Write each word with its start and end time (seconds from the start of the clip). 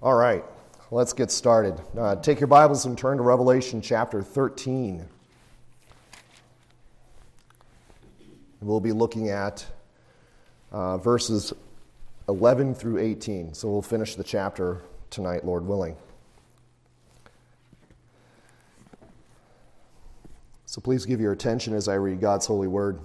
All 0.00 0.14
right, 0.14 0.44
let's 0.92 1.12
get 1.12 1.28
started. 1.28 1.82
Uh, 1.98 2.14
take 2.14 2.38
your 2.38 2.46
Bibles 2.46 2.86
and 2.86 2.96
turn 2.96 3.16
to 3.16 3.24
Revelation 3.24 3.82
chapter 3.82 4.22
13. 4.22 5.04
We'll 8.60 8.78
be 8.78 8.92
looking 8.92 9.28
at 9.28 9.66
uh, 10.70 10.98
verses 10.98 11.52
11 12.28 12.76
through 12.76 12.98
18. 12.98 13.54
So 13.54 13.68
we'll 13.72 13.82
finish 13.82 14.14
the 14.14 14.22
chapter 14.22 14.82
tonight, 15.10 15.44
Lord 15.44 15.66
willing. 15.66 15.96
So 20.66 20.80
please 20.80 21.06
give 21.06 21.20
your 21.20 21.32
attention 21.32 21.74
as 21.74 21.88
I 21.88 21.94
read 21.94 22.20
God's 22.20 22.46
holy 22.46 22.68
word. 22.68 23.00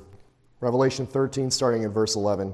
Revelation 0.59 1.07
13, 1.07 1.49
starting 1.49 1.81
in 1.81 1.91
verse 1.91 2.15
11. 2.15 2.53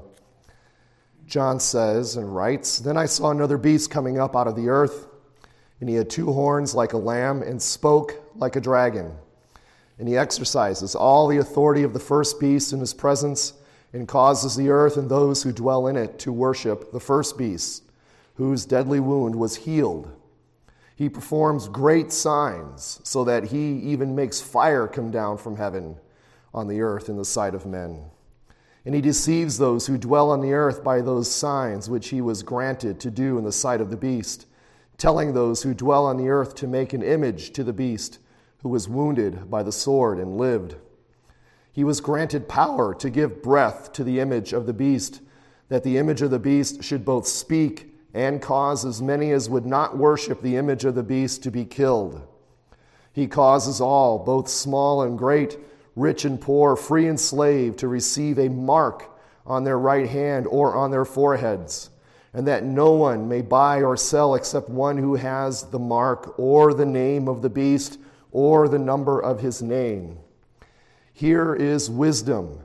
John 1.30 1.60
says 1.60 2.16
and 2.16 2.34
writes 2.34 2.80
Then 2.80 2.96
I 2.96 3.06
saw 3.06 3.30
another 3.30 3.56
beast 3.56 3.88
coming 3.88 4.18
up 4.18 4.34
out 4.34 4.48
of 4.48 4.56
the 4.56 4.68
earth, 4.68 5.06
and 5.78 5.88
he 5.88 5.94
had 5.94 6.10
two 6.10 6.32
horns 6.32 6.74
like 6.74 6.92
a 6.92 6.98
lamb 6.98 7.42
and 7.42 7.62
spoke 7.62 8.20
like 8.34 8.56
a 8.56 8.60
dragon. 8.60 9.12
And 10.00 10.08
he 10.08 10.16
exercises 10.16 10.96
all 10.96 11.28
the 11.28 11.38
authority 11.38 11.84
of 11.84 11.92
the 11.92 12.00
first 12.00 12.40
beast 12.40 12.72
in 12.72 12.80
his 12.80 12.92
presence 12.92 13.52
and 13.92 14.08
causes 14.08 14.56
the 14.56 14.70
earth 14.70 14.96
and 14.96 15.08
those 15.08 15.44
who 15.44 15.52
dwell 15.52 15.86
in 15.86 15.96
it 15.96 16.18
to 16.18 16.32
worship 16.32 16.90
the 16.90 17.00
first 17.00 17.38
beast, 17.38 17.84
whose 18.34 18.66
deadly 18.66 18.98
wound 18.98 19.36
was 19.36 19.54
healed. 19.54 20.10
He 20.96 21.08
performs 21.08 21.68
great 21.68 22.10
signs, 22.12 23.00
so 23.04 23.22
that 23.24 23.44
he 23.44 23.78
even 23.78 24.16
makes 24.16 24.40
fire 24.40 24.88
come 24.88 25.12
down 25.12 25.38
from 25.38 25.56
heaven 25.56 25.96
on 26.52 26.66
the 26.66 26.80
earth 26.80 27.08
in 27.08 27.16
the 27.16 27.24
sight 27.24 27.54
of 27.54 27.66
men. 27.66 28.10
And 28.84 28.94
he 28.94 29.00
deceives 29.00 29.58
those 29.58 29.86
who 29.86 29.98
dwell 29.98 30.30
on 30.30 30.40
the 30.40 30.54
earth 30.54 30.82
by 30.82 31.00
those 31.00 31.30
signs 31.30 31.90
which 31.90 32.08
he 32.08 32.20
was 32.20 32.42
granted 32.42 32.98
to 33.00 33.10
do 33.10 33.36
in 33.36 33.44
the 33.44 33.52
sight 33.52 33.80
of 33.80 33.90
the 33.90 33.96
beast, 33.96 34.46
telling 34.96 35.32
those 35.32 35.62
who 35.62 35.74
dwell 35.74 36.06
on 36.06 36.16
the 36.16 36.28
earth 36.28 36.54
to 36.56 36.66
make 36.66 36.92
an 36.92 37.02
image 37.02 37.52
to 37.52 37.64
the 37.64 37.72
beast 37.72 38.18
who 38.62 38.68
was 38.68 38.88
wounded 38.88 39.50
by 39.50 39.62
the 39.62 39.72
sword 39.72 40.18
and 40.18 40.36
lived. 40.36 40.76
He 41.72 41.84
was 41.84 42.00
granted 42.00 42.48
power 42.48 42.94
to 42.94 43.10
give 43.10 43.42
breath 43.42 43.92
to 43.92 44.04
the 44.04 44.20
image 44.20 44.52
of 44.52 44.66
the 44.66 44.72
beast, 44.72 45.20
that 45.68 45.84
the 45.84 45.98
image 45.98 46.20
of 46.20 46.30
the 46.30 46.38
beast 46.38 46.82
should 46.82 47.04
both 47.04 47.26
speak 47.26 47.94
and 48.12 48.42
cause 48.42 48.84
as 48.84 49.00
many 49.00 49.30
as 49.30 49.48
would 49.48 49.64
not 49.64 49.96
worship 49.96 50.42
the 50.42 50.56
image 50.56 50.84
of 50.84 50.94
the 50.94 51.02
beast 51.02 51.42
to 51.44 51.50
be 51.50 51.64
killed. 51.64 52.26
He 53.12 53.26
causes 53.26 53.80
all, 53.80 54.18
both 54.18 54.48
small 54.48 55.02
and 55.02 55.16
great, 55.16 55.58
rich 55.96 56.24
and 56.24 56.40
poor, 56.40 56.76
free 56.76 57.06
and 57.06 57.18
slave, 57.18 57.76
to 57.76 57.88
receive 57.88 58.38
a 58.38 58.48
mark 58.48 59.16
on 59.46 59.64
their 59.64 59.78
right 59.78 60.08
hand 60.08 60.46
or 60.46 60.74
on 60.74 60.90
their 60.90 61.04
foreheads, 61.04 61.90
and 62.32 62.46
that 62.46 62.64
no 62.64 62.92
one 62.92 63.28
may 63.28 63.42
buy 63.42 63.82
or 63.82 63.96
sell 63.96 64.34
except 64.34 64.68
one 64.68 64.98
who 64.98 65.16
has 65.16 65.64
the 65.64 65.78
mark 65.78 66.38
or 66.38 66.72
the 66.72 66.86
name 66.86 67.28
of 67.28 67.42
the 67.42 67.50
beast 67.50 67.98
or 68.32 68.68
the 68.68 68.78
number 68.78 69.20
of 69.20 69.40
his 69.40 69.60
name. 69.60 70.18
Here 71.12 71.54
is 71.54 71.90
wisdom. 71.90 72.60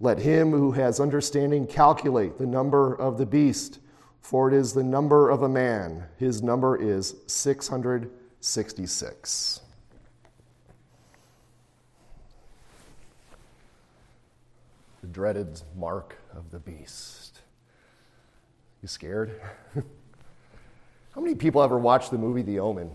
Let 0.00 0.18
him 0.18 0.50
who 0.50 0.72
has 0.72 1.00
understanding 1.00 1.66
calculate 1.66 2.36
the 2.36 2.46
number 2.46 2.94
of 2.94 3.16
the 3.16 3.26
beast, 3.26 3.78
for 4.20 4.48
it 4.48 4.54
is 4.54 4.72
the 4.72 4.82
number 4.82 5.30
of 5.30 5.42
a 5.42 5.48
man. 5.48 6.04
His 6.18 6.42
number 6.42 6.76
is 6.76 7.14
666. 7.26 9.60
The 15.04 15.10
dreaded 15.10 15.60
mark 15.76 16.16
of 16.34 16.50
the 16.50 16.58
beast. 16.58 17.42
You 18.80 18.88
scared? 18.88 19.38
How 21.14 21.20
many 21.20 21.34
people 21.34 21.62
ever 21.62 21.76
watched 21.76 22.10
the 22.10 22.16
movie 22.16 22.40
The 22.40 22.58
Omen? 22.58 22.90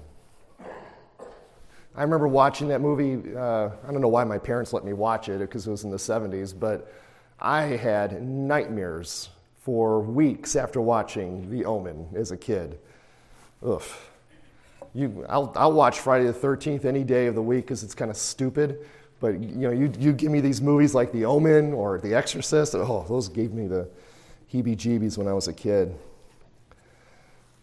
I 1.95 2.01
remember 2.01 2.27
watching 2.27 2.67
that 2.69 2.81
movie. 2.81 3.35
Uh, 3.35 3.69
I 3.88 3.91
don't 3.91 4.01
know 4.01 4.07
why 4.07 4.23
my 4.23 4.39
parents 4.39 4.73
let 4.73 4.83
me 4.83 4.93
watch 4.93 5.29
it 5.29 5.38
because 5.38 5.67
it 5.67 5.69
was 5.69 5.83
in 5.83 5.91
the 5.91 5.97
70s, 5.97 6.59
but 6.59 6.91
I 7.39 7.61
had 7.61 8.23
nightmares 8.23 9.29
for 9.59 10.00
weeks 10.01 10.55
after 10.55 10.81
watching 10.81 11.47
The 11.51 11.63
Omen 11.63 12.07
as 12.16 12.31
a 12.31 12.38
kid. 12.38 12.79
Ugh. 13.63 13.84
You, 14.95 15.28
I'll, 15.29 15.53
I'll 15.55 15.73
watch 15.73 16.00
Friday 16.00 16.25
the 16.25 16.34
13th 16.34 16.85
any 16.85 17.03
day 17.03 17.28
of 17.28 17.35
the 17.35 17.44
week 17.44 17.66
because 17.66 17.84
it's 17.84 17.94
kind 17.94 18.09
of 18.09 18.17
stupid. 18.17 18.84
But 19.19 19.41
you 19.41 19.68
know, 19.68 19.72
you, 19.72 19.91
you 20.00 20.13
give 20.13 20.31
me 20.31 20.40
these 20.40 20.62
movies 20.62 20.96
like 20.96 21.12
The 21.12 21.25
Omen 21.25 21.74
or 21.74 22.00
The 22.00 22.13
Exorcist. 22.13 22.74
Oh, 22.75 23.06
those 23.07 23.28
gave 23.28 23.53
me 23.53 23.68
the 23.68 23.88
heebie-jeebies 24.53 25.18
when 25.18 25.28
I 25.28 25.34
was 25.34 25.47
a 25.47 25.53
kid. 25.53 25.96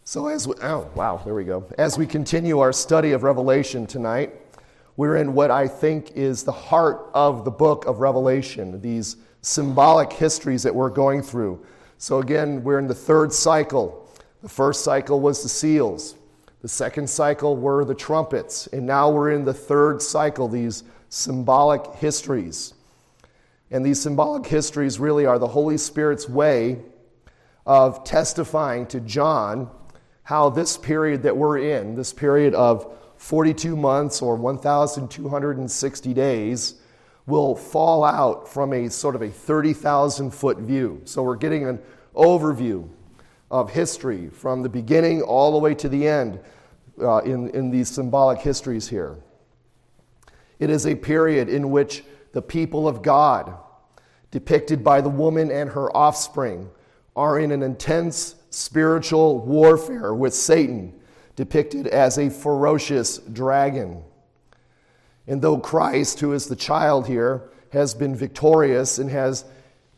So 0.04 0.28
as 0.28 0.46
we, 0.46 0.54
oh 0.62 0.88
wow, 0.94 1.20
there 1.24 1.34
we 1.34 1.44
go. 1.44 1.66
As 1.78 1.98
we 1.98 2.06
continue 2.06 2.60
our 2.60 2.72
study 2.72 3.12
of 3.12 3.22
Revelation 3.24 3.86
tonight, 3.86 4.32
we're 4.96 5.16
in 5.16 5.34
what 5.34 5.50
I 5.50 5.66
think 5.66 6.12
is 6.12 6.44
the 6.44 6.52
heart 6.52 7.10
of 7.12 7.44
the 7.44 7.50
book 7.50 7.86
of 7.86 7.98
Revelation. 7.98 8.80
These 8.80 9.16
symbolic 9.42 10.12
histories 10.12 10.62
that 10.62 10.74
we're 10.74 10.90
going 10.90 11.22
through. 11.22 11.64
So 11.98 12.20
again, 12.20 12.62
we're 12.62 12.78
in 12.78 12.86
the 12.86 12.94
third 12.94 13.32
cycle. 13.32 14.08
The 14.42 14.48
first 14.48 14.84
cycle 14.84 15.20
was 15.20 15.42
the 15.42 15.48
seals. 15.48 16.14
The 16.62 16.68
second 16.68 17.08
cycle 17.08 17.56
were 17.56 17.84
the 17.84 17.94
trumpets, 17.94 18.66
and 18.68 18.86
now 18.86 19.10
we're 19.10 19.32
in 19.32 19.44
the 19.44 19.54
third 19.54 20.00
cycle. 20.02 20.48
These 20.48 20.84
symbolic 21.08 21.94
histories. 21.96 22.74
And 23.70 23.84
these 23.84 24.00
symbolic 24.00 24.46
histories 24.46 24.98
really 24.98 25.26
are 25.26 25.38
the 25.38 25.48
Holy 25.48 25.78
Spirit's 25.78 26.28
way 26.28 26.78
of 27.64 28.04
testifying 28.04 28.86
to 28.86 29.00
John 29.00 29.70
how 30.22 30.50
this 30.50 30.76
period 30.76 31.22
that 31.22 31.36
we're 31.36 31.58
in, 31.58 31.94
this 31.94 32.12
period 32.12 32.54
of 32.54 32.92
42 33.16 33.76
months 33.76 34.22
or 34.22 34.36
1,260 34.36 36.14
days, 36.14 36.74
will 37.26 37.56
fall 37.56 38.04
out 38.04 38.48
from 38.48 38.72
a 38.72 38.88
sort 38.88 39.14
of 39.14 39.22
a 39.22 39.28
30,000 39.28 40.30
foot 40.32 40.58
view. 40.58 41.00
So 41.04 41.22
we're 41.22 41.36
getting 41.36 41.66
an 41.66 41.80
overview 42.14 42.88
of 43.50 43.70
history 43.70 44.28
from 44.28 44.62
the 44.62 44.68
beginning 44.68 45.22
all 45.22 45.52
the 45.52 45.58
way 45.58 45.74
to 45.74 45.88
the 45.88 46.06
end 46.06 46.40
uh, 47.00 47.18
in, 47.18 47.50
in 47.50 47.70
these 47.70 47.88
symbolic 47.88 48.40
histories 48.40 48.88
here. 48.88 49.16
It 50.58 50.70
is 50.70 50.86
a 50.86 50.94
period 50.94 51.48
in 51.48 51.70
which 51.70 52.04
the 52.32 52.42
people 52.42 52.88
of 52.88 53.02
God, 53.02 53.56
depicted 54.30 54.82
by 54.82 55.00
the 55.00 55.08
woman 55.08 55.50
and 55.50 55.70
her 55.70 55.94
offspring, 55.96 56.70
are 57.14 57.38
in 57.38 57.50
an 57.50 57.62
intense 57.62 58.34
spiritual 58.50 59.38
warfare 59.40 60.14
with 60.14 60.34
Satan, 60.34 60.92
depicted 61.34 61.86
as 61.86 62.18
a 62.18 62.30
ferocious 62.30 63.18
dragon. 63.18 64.02
And 65.26 65.42
though 65.42 65.58
Christ, 65.58 66.20
who 66.20 66.32
is 66.32 66.46
the 66.46 66.56
child 66.56 67.06
here, 67.06 67.50
has 67.70 67.94
been 67.94 68.14
victorious 68.14 68.98
and 68.98 69.10
has 69.10 69.44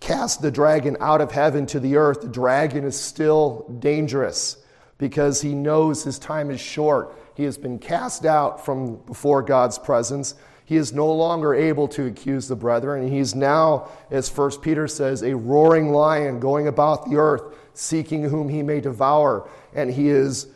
cast 0.01 0.43
the 0.43 0.51
dragon 0.51 0.97
out 1.01 1.21
of 1.21 1.33
heaven 1.33 1.67
to 1.67 1.81
the 1.81 1.97
earth, 1.97 2.21
the 2.23 2.29
dragon 2.29 2.85
is 2.85 2.99
still 2.99 3.67
dangerous 3.79 4.57
because 4.97 5.41
he 5.41 5.55
knows 5.55 6.03
his 6.03 6.19
time 6.19 6.51
is 6.51 6.61
short. 6.61 7.15
He 7.39 7.45
has 7.45 7.57
been 7.57 7.79
cast 7.79 8.27
out 8.27 8.65
from 8.65 8.97
before 9.07 9.43
God's 9.43 9.79
presence. 9.79 10.35
He 10.65 10.75
is 10.75 10.93
no 10.93 11.11
longer 11.13 11.55
able 11.55 11.87
to 11.87 12.07
accuse 12.07 12.49
the 12.49 12.57
brethren. 12.57 13.07
He's 13.07 13.33
now, 13.33 13.91
as 14.11 14.29
1 14.29 14.61
Peter 14.61 14.89
says, 14.89 15.23
a 15.23 15.37
roaring 15.37 15.93
lion 15.93 16.41
going 16.41 16.67
about 16.67 17.09
the 17.09 17.17
earth, 17.17 17.55
seeking 17.75 18.25
whom 18.25 18.49
he 18.49 18.65
may 18.65 18.81
devour. 18.81 19.49
And 19.73 19.89
he 19.89 20.09
is, 20.09 20.49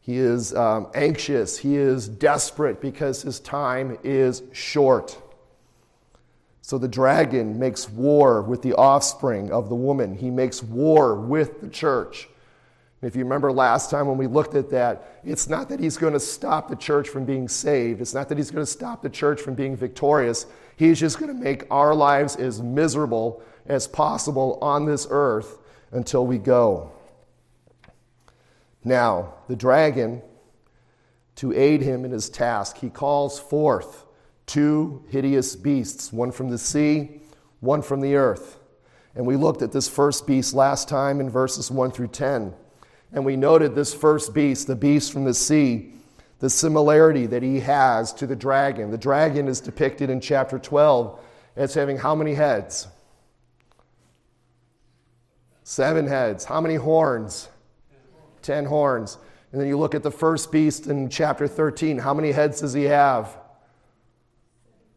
he 0.00 0.16
is 0.16 0.54
um, 0.54 0.88
anxious, 0.94 1.58
he 1.58 1.76
is 1.76 2.08
desperate 2.08 2.80
because 2.80 3.20
his 3.20 3.38
time 3.38 3.98
is 4.02 4.42
short. 4.52 5.20
So 6.62 6.78
the 6.78 6.88
dragon 6.88 7.58
makes 7.58 7.86
war 7.86 8.40
with 8.40 8.62
the 8.62 8.72
offspring 8.76 9.52
of 9.52 9.68
the 9.68 9.74
woman, 9.74 10.14
he 10.14 10.30
makes 10.30 10.62
war 10.62 11.16
with 11.16 11.60
the 11.60 11.68
church. 11.68 12.29
If 13.02 13.16
you 13.16 13.24
remember 13.24 13.50
last 13.50 13.90
time 13.90 14.06
when 14.06 14.18
we 14.18 14.26
looked 14.26 14.54
at 14.54 14.68
that, 14.70 15.20
it's 15.24 15.48
not 15.48 15.70
that 15.70 15.80
he's 15.80 15.96
going 15.96 16.12
to 16.12 16.20
stop 16.20 16.68
the 16.68 16.76
church 16.76 17.08
from 17.08 17.24
being 17.24 17.48
saved. 17.48 18.02
It's 18.02 18.12
not 18.12 18.28
that 18.28 18.36
he's 18.36 18.50
going 18.50 18.64
to 18.64 18.70
stop 18.70 19.00
the 19.00 19.08
church 19.08 19.40
from 19.40 19.54
being 19.54 19.74
victorious. 19.74 20.46
He's 20.76 21.00
just 21.00 21.18
going 21.18 21.34
to 21.34 21.42
make 21.42 21.64
our 21.70 21.94
lives 21.94 22.36
as 22.36 22.62
miserable 22.62 23.42
as 23.66 23.86
possible 23.88 24.58
on 24.60 24.84
this 24.84 25.06
earth 25.08 25.58
until 25.92 26.26
we 26.26 26.36
go. 26.36 26.92
Now, 28.84 29.34
the 29.48 29.56
dragon, 29.56 30.22
to 31.36 31.54
aid 31.54 31.80
him 31.80 32.04
in 32.04 32.10
his 32.10 32.28
task, 32.28 32.78
he 32.78 32.90
calls 32.90 33.40
forth 33.40 34.04
two 34.44 35.04
hideous 35.08 35.56
beasts, 35.56 36.12
one 36.12 36.32
from 36.32 36.50
the 36.50 36.58
sea, 36.58 37.22
one 37.60 37.80
from 37.80 38.02
the 38.02 38.16
earth. 38.16 38.58
And 39.14 39.24
we 39.24 39.36
looked 39.36 39.62
at 39.62 39.72
this 39.72 39.88
first 39.88 40.26
beast 40.26 40.54
last 40.54 40.88
time 40.88 41.20
in 41.20 41.30
verses 41.30 41.70
1 41.70 41.92
through 41.92 42.08
10. 42.08 42.54
And 43.12 43.24
we 43.24 43.36
noted 43.36 43.74
this 43.74 43.92
first 43.92 44.32
beast, 44.32 44.66
the 44.66 44.76
beast 44.76 45.12
from 45.12 45.24
the 45.24 45.34
sea, 45.34 45.92
the 46.38 46.50
similarity 46.50 47.26
that 47.26 47.42
he 47.42 47.60
has 47.60 48.12
to 48.14 48.26
the 48.26 48.36
dragon. 48.36 48.90
The 48.90 48.98
dragon 48.98 49.48
is 49.48 49.60
depicted 49.60 50.10
in 50.10 50.20
chapter 50.20 50.58
12 50.58 51.20
as 51.56 51.74
having 51.74 51.98
how 51.98 52.14
many 52.14 52.34
heads? 52.34 52.88
Seven 55.64 56.06
heads. 56.06 56.44
How 56.44 56.60
many 56.60 56.76
horns? 56.76 57.48
Ten 58.42 58.64
horns. 58.64 59.18
And 59.52 59.60
then 59.60 59.68
you 59.68 59.78
look 59.78 59.94
at 59.94 60.02
the 60.02 60.10
first 60.10 60.50
beast 60.50 60.86
in 60.86 61.08
chapter 61.08 61.46
13. 61.46 61.98
How 61.98 62.14
many 62.14 62.32
heads 62.32 62.60
does 62.60 62.72
he 62.72 62.84
have? 62.84 63.36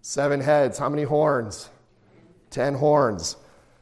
Seven 0.02 0.40
heads. 0.40 0.78
How 0.78 0.90
many 0.90 1.04
horns? 1.04 1.70
Ten 2.50 2.76
horns. 2.76 3.38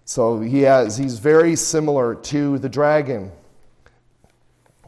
So 0.06 0.40
he 0.40 0.62
has, 0.62 0.98
he's 0.98 1.20
very 1.20 1.56
similar 1.56 2.16
to 2.16 2.58
the 2.58 2.70
dragon. 2.70 3.32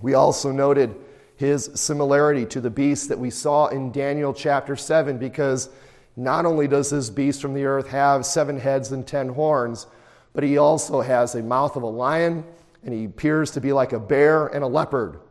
We 0.03 0.15
also 0.15 0.51
noted 0.51 0.93
his 1.37 1.71
similarity 1.75 2.45
to 2.47 2.59
the 2.59 2.69
beast 2.69 3.07
that 3.07 3.17
we 3.17 3.29
saw 3.29 3.67
in 3.67 3.93
Daniel 3.93 4.33
chapter 4.33 4.75
7 4.75 5.17
because 5.17 5.69
not 6.17 6.45
only 6.45 6.67
does 6.67 6.89
this 6.89 7.09
beast 7.09 7.41
from 7.41 7.53
the 7.53 7.63
earth 7.63 7.87
have 7.87 8.25
seven 8.25 8.59
heads 8.59 8.91
and 8.91 9.07
ten 9.07 9.29
horns, 9.29 9.87
but 10.33 10.43
he 10.43 10.57
also 10.57 10.99
has 10.99 11.35
a 11.35 11.41
mouth 11.41 11.77
of 11.77 11.83
a 11.83 11.87
lion 11.87 12.43
and 12.83 12.93
he 12.93 13.05
appears 13.05 13.51
to 13.51 13.61
be 13.61 13.71
like 13.71 13.93
a 13.93 13.99
bear 13.99 14.47
and 14.47 14.61
a 14.61 14.67
leopard. 14.67 15.21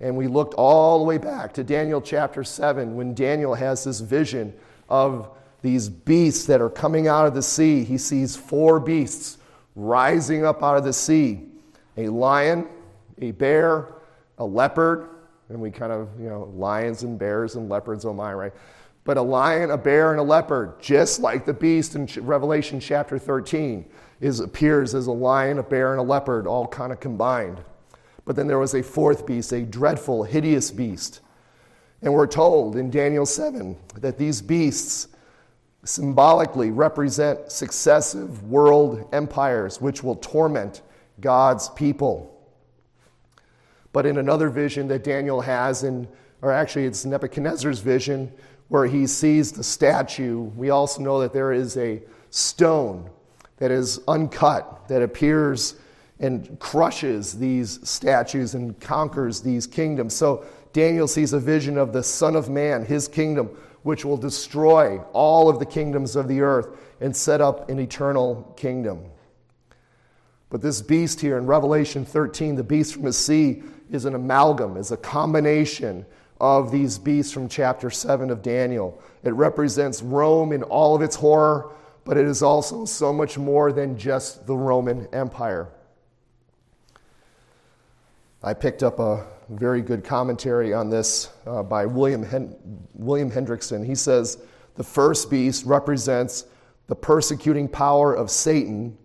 And 0.00 0.16
we 0.16 0.26
looked 0.26 0.54
all 0.54 1.00
the 1.00 1.04
way 1.04 1.18
back 1.18 1.52
to 1.52 1.62
Daniel 1.62 2.00
chapter 2.00 2.42
7 2.42 2.96
when 2.96 3.12
Daniel 3.12 3.54
has 3.54 3.84
this 3.84 4.00
vision 4.00 4.54
of 4.88 5.28
these 5.60 5.90
beasts 5.90 6.46
that 6.46 6.62
are 6.62 6.70
coming 6.70 7.08
out 7.08 7.26
of 7.26 7.34
the 7.34 7.42
sea. 7.42 7.84
He 7.84 7.98
sees 7.98 8.36
four 8.36 8.80
beasts 8.80 9.36
rising 9.76 10.46
up 10.46 10.62
out 10.62 10.78
of 10.78 10.84
the 10.84 10.94
sea 10.94 11.44
a 11.98 12.08
lion, 12.08 12.66
a 13.20 13.32
bear, 13.32 13.97
a 14.38 14.44
leopard, 14.44 15.08
and 15.48 15.60
we 15.60 15.70
kind 15.70 15.92
of, 15.92 16.08
you 16.20 16.28
know, 16.28 16.52
lions 16.54 17.02
and 17.02 17.18
bears 17.18 17.56
and 17.56 17.68
leopards, 17.68 18.04
oh 18.04 18.12
my, 18.12 18.32
right? 18.32 18.52
But 19.04 19.16
a 19.16 19.22
lion, 19.22 19.70
a 19.70 19.78
bear, 19.78 20.10
and 20.10 20.20
a 20.20 20.22
leopard, 20.22 20.80
just 20.80 21.20
like 21.20 21.46
the 21.46 21.54
beast 21.54 21.94
in 21.94 22.06
Revelation 22.24 22.78
chapter 22.80 23.18
13, 23.18 23.84
is, 24.20 24.40
appears 24.40 24.94
as 24.94 25.06
a 25.06 25.12
lion, 25.12 25.58
a 25.58 25.62
bear, 25.62 25.92
and 25.92 26.00
a 26.00 26.02
leopard, 26.02 26.46
all 26.46 26.66
kind 26.66 26.92
of 26.92 27.00
combined. 27.00 27.62
But 28.24 28.36
then 28.36 28.46
there 28.46 28.58
was 28.58 28.74
a 28.74 28.82
fourth 28.82 29.24
beast, 29.24 29.52
a 29.52 29.62
dreadful, 29.62 30.24
hideous 30.24 30.70
beast. 30.70 31.20
And 32.02 32.12
we're 32.12 32.26
told 32.26 32.76
in 32.76 32.90
Daniel 32.90 33.24
7 33.24 33.76
that 33.96 34.18
these 34.18 34.42
beasts 34.42 35.08
symbolically 35.84 36.70
represent 36.70 37.50
successive 37.50 38.44
world 38.44 39.08
empires 39.12 39.80
which 39.80 40.02
will 40.02 40.16
torment 40.16 40.82
God's 41.20 41.70
people. 41.70 42.37
But 43.98 44.06
in 44.06 44.18
another 44.18 44.48
vision 44.48 44.86
that 44.86 45.02
Daniel 45.02 45.40
has, 45.40 45.82
in, 45.82 46.06
or 46.40 46.52
actually 46.52 46.84
it's 46.84 47.04
Nebuchadnezzar's 47.04 47.80
vision, 47.80 48.32
where 48.68 48.86
he 48.86 49.08
sees 49.08 49.50
the 49.50 49.64
statue, 49.64 50.38
we 50.38 50.70
also 50.70 51.02
know 51.02 51.20
that 51.22 51.32
there 51.32 51.52
is 51.52 51.76
a 51.76 52.00
stone 52.30 53.10
that 53.56 53.72
is 53.72 53.98
uncut 54.06 54.86
that 54.86 55.02
appears 55.02 55.74
and 56.20 56.60
crushes 56.60 57.40
these 57.40 57.80
statues 57.82 58.54
and 58.54 58.78
conquers 58.78 59.40
these 59.40 59.66
kingdoms. 59.66 60.14
So 60.14 60.44
Daniel 60.72 61.08
sees 61.08 61.32
a 61.32 61.40
vision 61.40 61.76
of 61.76 61.92
the 61.92 62.04
Son 62.04 62.36
of 62.36 62.48
Man, 62.48 62.84
his 62.84 63.08
kingdom, 63.08 63.48
which 63.82 64.04
will 64.04 64.16
destroy 64.16 65.00
all 65.12 65.48
of 65.48 65.58
the 65.58 65.66
kingdoms 65.66 66.14
of 66.14 66.28
the 66.28 66.42
earth 66.42 66.68
and 67.00 67.16
set 67.16 67.40
up 67.40 67.68
an 67.68 67.80
eternal 67.80 68.54
kingdom. 68.56 69.10
But 70.50 70.62
this 70.62 70.82
beast 70.82 71.20
here 71.20 71.36
in 71.36 71.46
Revelation 71.46 72.04
13, 72.04 72.54
the 72.54 72.62
beast 72.62 72.94
from 72.94 73.02
the 73.02 73.12
sea, 73.12 73.64
is 73.90 74.04
an 74.04 74.14
amalgam, 74.14 74.76
is 74.76 74.92
a 74.92 74.96
combination 74.96 76.04
of 76.40 76.70
these 76.70 76.98
beasts 76.98 77.32
from 77.32 77.48
chapter 77.48 77.90
7 77.90 78.30
of 78.30 78.42
Daniel. 78.42 79.00
It 79.24 79.32
represents 79.32 80.02
Rome 80.02 80.52
in 80.52 80.62
all 80.62 80.94
of 80.94 81.02
its 81.02 81.16
horror, 81.16 81.72
but 82.04 82.16
it 82.16 82.26
is 82.26 82.42
also 82.42 82.84
so 82.84 83.12
much 83.12 83.36
more 83.36 83.72
than 83.72 83.98
just 83.98 84.46
the 84.46 84.56
Roman 84.56 85.06
Empire. 85.12 85.68
I 88.42 88.54
picked 88.54 88.82
up 88.82 89.00
a 89.00 89.26
very 89.48 89.82
good 89.82 90.04
commentary 90.04 90.72
on 90.72 90.90
this 90.90 91.30
uh, 91.46 91.62
by 91.62 91.86
William, 91.86 92.22
Hen- 92.22 92.54
William 92.94 93.30
Hendriksen. 93.30 93.84
He 93.84 93.94
says 93.94 94.38
the 94.76 94.84
first 94.84 95.28
beast 95.28 95.64
represents 95.64 96.44
the 96.86 96.94
persecuting 96.94 97.66
power 97.66 98.14
of 98.14 98.30
Satan 98.30 98.96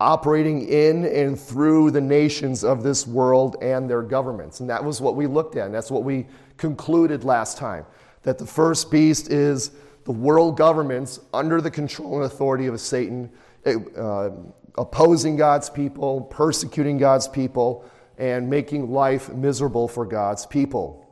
operating 0.00 0.66
in 0.66 1.04
and 1.04 1.38
through 1.38 1.90
the 1.90 2.00
nations 2.00 2.64
of 2.64 2.82
this 2.82 3.06
world 3.06 3.56
and 3.62 3.88
their 3.88 4.02
governments. 4.02 4.60
And 4.60 4.70
that 4.70 4.82
was 4.82 5.00
what 5.00 5.14
we 5.14 5.26
looked 5.26 5.56
at, 5.56 5.66
and 5.66 5.74
that's 5.74 5.90
what 5.90 6.02
we 6.02 6.26
concluded 6.56 7.24
last 7.24 7.58
time 7.58 7.84
that 8.22 8.38
the 8.38 8.46
first 8.46 8.90
beast 8.90 9.30
is 9.30 9.70
the 10.04 10.12
world 10.12 10.56
governments 10.56 11.20
under 11.32 11.60
the 11.60 11.70
control 11.70 12.16
and 12.16 12.24
authority 12.24 12.66
of 12.66 12.78
Satan, 12.80 13.30
uh, 13.64 14.30
opposing 14.76 15.36
God's 15.36 15.70
people, 15.70 16.22
persecuting 16.22 16.98
God's 16.98 17.28
people 17.28 17.84
and 18.18 18.48
making 18.48 18.90
life 18.90 19.32
miserable 19.32 19.88
for 19.88 20.04
God's 20.04 20.44
people. 20.46 21.06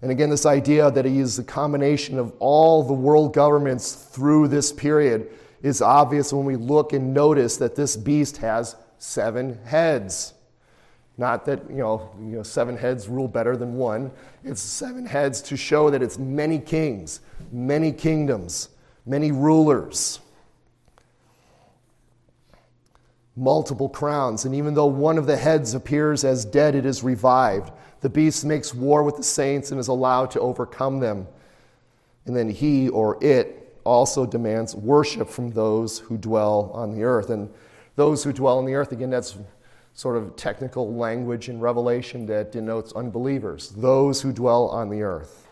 And 0.00 0.10
again, 0.10 0.28
this 0.28 0.46
idea 0.46 0.90
that 0.90 1.04
he 1.04 1.18
is 1.18 1.36
the 1.36 1.44
combination 1.44 2.18
of 2.18 2.34
all 2.38 2.82
the 2.82 2.92
world 2.92 3.32
governments 3.32 3.92
through 3.94 4.48
this 4.48 4.72
period 4.72 5.30
is 5.64 5.82
obvious 5.82 6.32
when 6.32 6.44
we 6.44 6.54
look 6.54 6.92
and 6.92 7.12
notice 7.12 7.56
that 7.56 7.74
this 7.74 7.96
beast 7.96 8.36
has 8.36 8.76
seven 8.98 9.58
heads. 9.64 10.34
Not 11.16 11.46
that, 11.46 11.68
you 11.70 11.78
know, 11.78 12.10
you 12.20 12.36
know, 12.36 12.42
seven 12.42 12.76
heads 12.76 13.08
rule 13.08 13.28
better 13.28 13.56
than 13.56 13.74
one. 13.74 14.12
It's 14.44 14.60
seven 14.60 15.06
heads 15.06 15.40
to 15.42 15.56
show 15.56 15.88
that 15.88 16.02
it's 16.02 16.18
many 16.18 16.58
kings, 16.58 17.20
many 17.50 17.92
kingdoms, 17.92 18.68
many 19.06 19.32
rulers 19.32 20.20
multiple 23.36 23.88
crowns. 23.88 24.44
And 24.44 24.54
even 24.54 24.74
though 24.74 24.86
one 24.86 25.18
of 25.18 25.26
the 25.26 25.36
heads 25.36 25.74
appears 25.74 26.24
as 26.24 26.44
dead, 26.44 26.74
it 26.74 26.86
is 26.86 27.02
revived. 27.02 27.72
The 28.00 28.08
beast 28.08 28.44
makes 28.44 28.74
war 28.74 29.02
with 29.02 29.16
the 29.16 29.22
saints 29.22 29.70
and 29.70 29.80
is 29.80 29.88
allowed 29.88 30.30
to 30.32 30.40
overcome 30.40 31.00
them. 31.00 31.26
And 32.26 32.36
then 32.36 32.48
he 32.48 32.88
or 32.88 33.22
it 33.22 33.63
also 33.84 34.26
demands 34.26 34.74
worship 34.74 35.28
from 35.28 35.50
those 35.50 35.98
who 35.98 36.16
dwell 36.16 36.70
on 36.74 36.94
the 36.94 37.04
earth. 37.04 37.30
And 37.30 37.48
those 37.96 38.24
who 38.24 38.32
dwell 38.32 38.58
on 38.58 38.64
the 38.64 38.74
earth, 38.74 38.92
again, 38.92 39.10
that's 39.10 39.36
sort 39.94 40.16
of 40.16 40.34
technical 40.34 40.94
language 40.94 41.48
in 41.48 41.60
Revelation 41.60 42.26
that 42.26 42.50
denotes 42.50 42.92
unbelievers, 42.94 43.70
those 43.70 44.20
who 44.20 44.32
dwell 44.32 44.68
on 44.68 44.90
the 44.90 45.02
earth. 45.02 45.48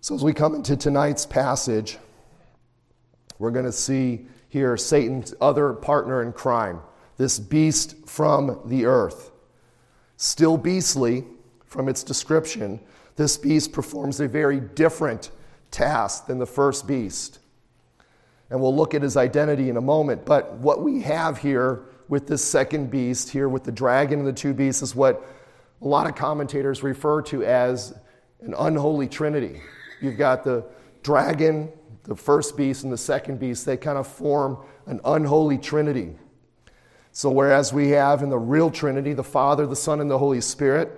So 0.00 0.14
as 0.14 0.22
we 0.22 0.32
come 0.32 0.54
into 0.54 0.76
tonight's 0.76 1.24
passage, 1.24 1.96
we're 3.38 3.50
going 3.50 3.64
to 3.64 3.72
see 3.72 4.26
here 4.48 4.76
Satan's 4.76 5.34
other 5.40 5.72
partner 5.72 6.22
in 6.22 6.32
crime, 6.32 6.80
this 7.16 7.38
beast 7.38 8.06
from 8.06 8.60
the 8.66 8.84
earth. 8.84 9.30
Still 10.16 10.58
beastly 10.58 11.24
from 11.64 11.88
its 11.88 12.02
description, 12.02 12.78
this 13.16 13.36
beast 13.36 13.72
performs 13.72 14.20
a 14.20 14.28
very 14.28 14.60
different 14.60 15.30
task 15.72 16.26
than 16.26 16.38
the 16.38 16.46
first 16.46 16.86
beast. 16.86 17.40
And 18.50 18.60
we'll 18.60 18.76
look 18.76 18.94
at 18.94 19.02
his 19.02 19.16
identity 19.16 19.70
in 19.70 19.76
a 19.76 19.80
moment. 19.80 20.24
But 20.24 20.52
what 20.54 20.82
we 20.82 21.00
have 21.02 21.38
here 21.38 21.86
with 22.08 22.26
this 22.26 22.44
second 22.44 22.90
beast, 22.90 23.30
here 23.30 23.48
with 23.48 23.64
the 23.64 23.72
dragon 23.72 24.20
and 24.20 24.28
the 24.28 24.32
two 24.32 24.52
beasts, 24.52 24.82
is 24.82 24.94
what 24.94 25.26
a 25.80 25.86
lot 25.88 26.06
of 26.06 26.14
commentators 26.14 26.82
refer 26.82 27.22
to 27.22 27.42
as 27.44 27.94
an 28.42 28.54
unholy 28.58 29.08
trinity. 29.08 29.60
You've 30.00 30.18
got 30.18 30.44
the 30.44 30.64
dragon, 31.02 31.72
the 32.04 32.14
first 32.16 32.56
beast 32.56 32.84
and 32.84 32.92
the 32.92 32.98
second 32.98 33.40
beast, 33.40 33.64
they 33.64 33.76
kind 33.76 33.98
of 33.98 34.06
form 34.06 34.58
an 34.86 35.00
unholy 35.04 35.58
trinity. 35.58 36.14
So, 37.12 37.30
whereas 37.30 37.72
we 37.72 37.90
have 37.90 38.22
in 38.22 38.30
the 38.30 38.38
real 38.38 38.70
Trinity 38.70 39.12
the 39.12 39.22
Father, 39.22 39.66
the 39.66 39.76
Son, 39.76 40.00
and 40.00 40.10
the 40.10 40.18
Holy 40.18 40.40
Spirit, 40.40 40.90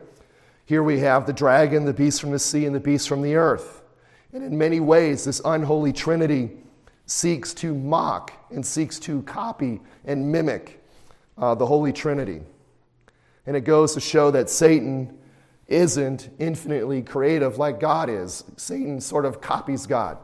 here 0.65 0.83
we 0.83 1.01
have 1.01 1.27
the 1.27 1.33
dragon, 1.33 1.85
the 1.85 1.93
beast 1.93 2.21
from 2.21 2.31
the 2.31 2.39
sea, 2.39 2.67
and 2.67 2.75
the 2.75 2.81
beast 2.81 3.09
from 3.09 3.21
the 3.21 3.35
earth. 3.35 3.83
And 4.35 4.43
in 4.43 4.59
many 4.59 4.81
ways, 4.81 5.25
this 5.25 5.41
unholy 5.45 5.93
trinity 5.93 6.51
seeks 7.07 7.55
to 7.55 7.75
mock 7.75 8.33
and 8.51 8.65
seeks 8.65 8.99
to 9.01 9.23
copy 9.23 9.81
and 10.05 10.31
mimic 10.31 10.85
uh, 11.39 11.55
the 11.55 11.67
Holy 11.67 11.93
Trinity. 11.93 12.43
And 13.47 13.57
it 13.57 13.63
goes 13.63 13.95
to 13.95 14.01
show 14.01 14.31
that 14.33 14.51
Satan 14.51 15.17
isn't 15.69 16.29
infinitely 16.39 17.03
creative 17.03 17.57
like 17.57 17.81
God 17.81 18.11
is. 18.11 18.45
Satan 18.57 19.01
sort 19.01 19.25
of 19.25 19.41
copies 19.41 19.87
God 19.87 20.19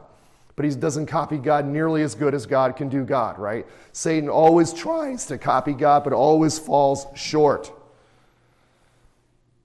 but 0.61 0.69
he 0.69 0.75
doesn't 0.75 1.07
copy 1.07 1.37
God 1.37 1.65
nearly 1.65 2.03
as 2.03 2.13
good 2.13 2.35
as 2.35 2.45
God 2.45 2.75
can 2.75 2.87
do 2.87 3.03
God, 3.03 3.39
right? 3.39 3.65
Satan 3.93 4.29
always 4.29 4.73
tries 4.73 5.25
to 5.25 5.39
copy 5.39 5.73
God, 5.73 6.03
but 6.03 6.13
always 6.13 6.59
falls 6.59 7.07
short. 7.15 7.71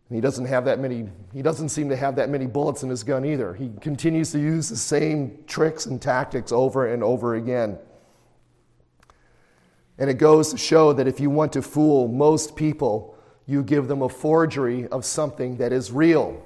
And 0.08 0.16
he 0.16 0.20
doesn't 0.20 0.44
have 0.46 0.64
that 0.66 0.78
many, 0.78 1.08
he 1.32 1.42
doesn't 1.42 1.70
seem 1.70 1.88
to 1.88 1.96
have 1.96 2.16
that 2.16 2.30
many 2.30 2.46
bullets 2.46 2.82
in 2.82 2.90
his 2.90 3.02
gun 3.02 3.24
either. 3.24 3.54
He 3.54 3.72
continues 3.80 4.30
to 4.32 4.38
use 4.38 4.68
the 4.68 4.76
same 4.76 5.42
tricks 5.46 5.86
and 5.86 6.00
tactics 6.00 6.52
over 6.52 6.86
and 6.86 7.02
over 7.02 7.34
again. 7.34 7.78
And 9.98 10.08
it 10.08 10.18
goes 10.18 10.50
to 10.52 10.58
show 10.58 10.92
that 10.92 11.08
if 11.08 11.18
you 11.18 11.30
want 11.30 11.52
to 11.54 11.62
fool 11.62 12.06
most 12.06 12.54
people, 12.54 13.16
you 13.46 13.62
give 13.62 13.88
them 13.88 14.02
a 14.02 14.08
forgery 14.08 14.86
of 14.88 15.04
something 15.04 15.56
that 15.56 15.72
is 15.72 15.90
real, 15.90 16.42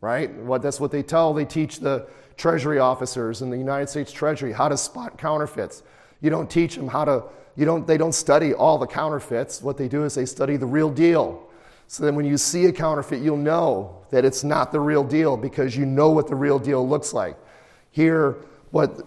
right? 0.00 0.32
What, 0.34 0.62
that's 0.62 0.80
what 0.80 0.90
they 0.90 1.02
tell. 1.02 1.34
They 1.34 1.44
teach 1.44 1.80
the 1.80 2.06
Treasury 2.36 2.78
officers 2.78 3.42
in 3.42 3.50
the 3.50 3.58
United 3.58 3.88
States 3.88 4.12
Treasury 4.12 4.52
how 4.52 4.68
to 4.68 4.76
spot 4.76 5.18
counterfeits. 5.18 5.82
You 6.20 6.30
don't 6.30 6.48
teach 6.48 6.76
them 6.76 6.88
how 6.88 7.04
to 7.04 7.24
you 7.58 7.64
don't, 7.64 7.88
they 7.88 7.96
don't 7.96 8.12
study 8.12 8.54
all 8.54 8.78
the 8.78 8.86
counterfeits. 8.86 9.60
What 9.60 9.76
they 9.76 9.88
do 9.88 10.04
is 10.04 10.14
they 10.14 10.26
study 10.26 10.56
the 10.56 10.64
real 10.66 10.88
deal. 10.88 11.47
So 11.88 12.04
then 12.04 12.14
when 12.14 12.24
you 12.24 12.36
see 12.36 12.66
a 12.66 12.72
counterfeit, 12.72 13.20
you'll 13.20 13.36
know 13.36 14.04
that 14.10 14.24
it's 14.24 14.44
not 14.44 14.70
the 14.72 14.78
real 14.78 15.02
deal 15.02 15.36
because 15.36 15.76
you 15.76 15.84
know 15.84 16.10
what 16.10 16.28
the 16.28 16.34
real 16.36 16.58
deal 16.58 16.86
looks 16.86 17.12
like. 17.12 17.36
Here, 17.90 18.36
what 18.70 19.00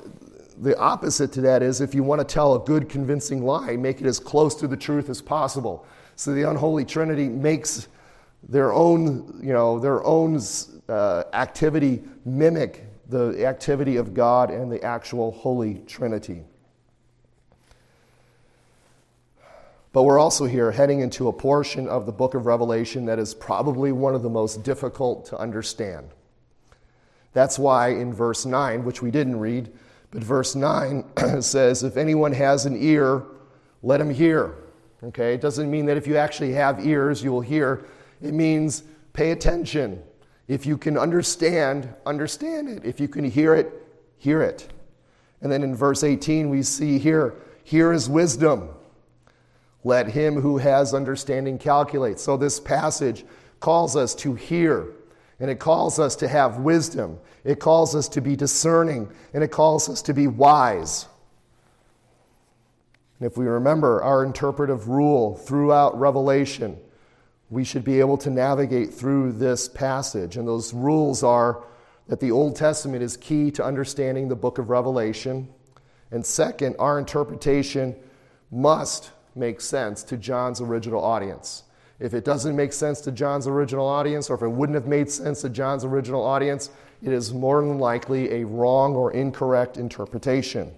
the 0.61 0.77
opposite 0.77 1.31
to 1.33 1.41
that 1.41 1.63
is 1.63 1.79
if 1.79 1.95
you 1.95 2.03
want 2.03 2.19
to 2.19 2.25
tell 2.25 2.55
a 2.55 2.59
good, 2.59 2.89
convincing 2.89 3.45
lie, 3.45 3.77
make 3.77 4.01
it 4.01 4.07
as 4.07 4.19
close 4.19 4.55
to 4.55 4.67
the 4.67 4.75
truth 4.75 5.09
as 5.09 5.21
possible. 5.21 5.85
So 6.15 6.33
the 6.33 6.49
unholy 6.49 6.83
Trinity 6.83 7.29
makes 7.29 7.87
their 8.49 8.73
own, 8.73 9.39
you 9.41 9.53
know, 9.53 9.79
their 9.79 10.03
own 10.03 10.39
uh, 10.89 11.23
activity 11.33 12.01
mimic 12.25 12.85
the 13.11 13.45
activity 13.45 13.97
of 13.97 14.13
God 14.13 14.49
and 14.49 14.71
the 14.71 14.81
actual 14.83 15.31
Holy 15.31 15.75
Trinity. 15.85 16.43
But 19.93 20.03
we're 20.03 20.19
also 20.19 20.45
here 20.45 20.71
heading 20.71 21.01
into 21.01 21.27
a 21.27 21.33
portion 21.33 21.87
of 21.87 22.05
the 22.05 22.11
book 22.13 22.33
of 22.33 22.45
Revelation 22.45 23.05
that 23.05 23.19
is 23.19 23.33
probably 23.33 23.91
one 23.91 24.15
of 24.15 24.21
the 24.23 24.29
most 24.29 24.63
difficult 24.63 25.25
to 25.25 25.37
understand. 25.37 26.09
That's 27.33 27.59
why 27.59 27.89
in 27.89 28.13
verse 28.13 28.45
9, 28.45 28.85
which 28.85 29.01
we 29.01 29.11
didn't 29.11 29.39
read, 29.39 29.71
but 30.11 30.23
verse 30.23 30.55
9 30.55 31.03
says, 31.41 31.83
If 31.83 31.97
anyone 31.97 32.31
has 32.33 32.65
an 32.65 32.77
ear, 32.81 33.23
let 33.83 33.99
him 33.99 34.09
hear. 34.09 34.55
Okay? 35.03 35.33
It 35.33 35.41
doesn't 35.41 35.69
mean 35.69 35.85
that 35.87 35.97
if 35.97 36.07
you 36.07 36.15
actually 36.15 36.53
have 36.53 36.85
ears, 36.85 37.23
you 37.23 37.31
will 37.31 37.41
hear. 37.41 37.85
It 38.21 38.33
means 38.33 38.83
pay 39.13 39.31
attention. 39.31 40.01
If 40.47 40.65
you 40.65 40.77
can 40.77 40.97
understand, 40.97 41.93
understand 42.05 42.69
it. 42.69 42.85
If 42.85 42.99
you 42.99 43.07
can 43.07 43.25
hear 43.25 43.55
it, 43.55 43.71
hear 44.17 44.41
it. 44.41 44.71
And 45.41 45.51
then 45.51 45.63
in 45.63 45.75
verse 45.75 46.03
18, 46.03 46.49
we 46.49 46.63
see 46.63 46.99
here, 46.99 47.35
here 47.63 47.91
is 47.91 48.09
wisdom. 48.09 48.69
Let 49.83 50.07
him 50.07 50.35
who 50.41 50.57
has 50.57 50.93
understanding 50.93 51.57
calculate. 51.57 52.19
So 52.19 52.37
this 52.37 52.59
passage 52.59 53.25
calls 53.59 53.95
us 53.95 54.13
to 54.15 54.35
hear, 54.35 54.87
and 55.39 55.49
it 55.49 55.59
calls 55.59 55.99
us 55.99 56.15
to 56.17 56.27
have 56.27 56.57
wisdom. 56.57 57.17
It 57.43 57.59
calls 57.59 57.95
us 57.95 58.07
to 58.09 58.21
be 58.21 58.35
discerning, 58.35 59.11
and 59.33 59.43
it 59.43 59.49
calls 59.49 59.89
us 59.89 60.01
to 60.03 60.13
be 60.13 60.27
wise. 60.27 61.07
And 63.19 63.29
if 63.29 63.37
we 63.37 63.45
remember 63.45 64.01
our 64.03 64.23
interpretive 64.23 64.87
rule 64.87 65.35
throughout 65.35 65.99
Revelation, 65.99 66.77
we 67.49 67.63
should 67.63 67.83
be 67.83 67.99
able 67.99 68.17
to 68.17 68.29
navigate 68.29 68.93
through 68.93 69.33
this 69.33 69.67
passage. 69.67 70.37
And 70.37 70.47
those 70.47 70.73
rules 70.73 71.21
are 71.21 71.63
that 72.07 72.19
the 72.19 72.31
Old 72.31 72.55
Testament 72.55 73.03
is 73.03 73.17
key 73.17 73.51
to 73.51 73.63
understanding 73.63 74.27
the 74.27 74.35
book 74.35 74.57
of 74.57 74.69
Revelation. 74.69 75.49
And 76.11 76.25
second, 76.25 76.75
our 76.79 76.97
interpretation 76.97 77.95
must 78.51 79.11
make 79.35 79.61
sense 79.61 80.03
to 80.03 80.17
John's 80.17 80.61
original 80.61 81.03
audience. 81.03 81.63
If 81.99 82.13
it 82.13 82.25
doesn't 82.25 82.55
make 82.55 82.73
sense 82.73 83.01
to 83.01 83.11
John's 83.11 83.47
original 83.47 83.87
audience, 83.87 84.29
or 84.29 84.35
if 84.35 84.41
it 84.41 84.49
wouldn't 84.49 84.75
have 84.75 84.87
made 84.87 85.09
sense 85.09 85.41
to 85.41 85.49
John's 85.49 85.85
original 85.85 86.23
audience, 86.23 86.71
it 87.03 87.13
is 87.13 87.33
more 87.33 87.61
than 87.61 87.77
likely 87.77 88.41
a 88.41 88.45
wrong 88.45 88.95
or 88.95 89.11
incorrect 89.11 89.77
interpretation. 89.77 90.71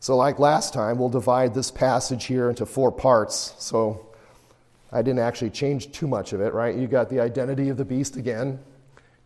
So, 0.00 0.16
like 0.16 0.38
last 0.38 0.72
time, 0.72 0.98
we'll 0.98 1.08
divide 1.08 1.54
this 1.54 1.70
passage 1.70 2.26
here 2.26 2.50
into 2.50 2.66
four 2.66 2.92
parts. 2.92 3.54
So, 3.58 4.06
I 4.94 5.02
didn't 5.02 5.20
actually 5.20 5.50
change 5.50 5.90
too 5.90 6.06
much 6.06 6.32
of 6.32 6.40
it, 6.40 6.54
right? 6.54 6.74
You 6.74 6.86
got 6.86 7.10
the 7.10 7.18
identity 7.18 7.68
of 7.68 7.76
the 7.76 7.84
beast 7.84 8.16
again, 8.16 8.60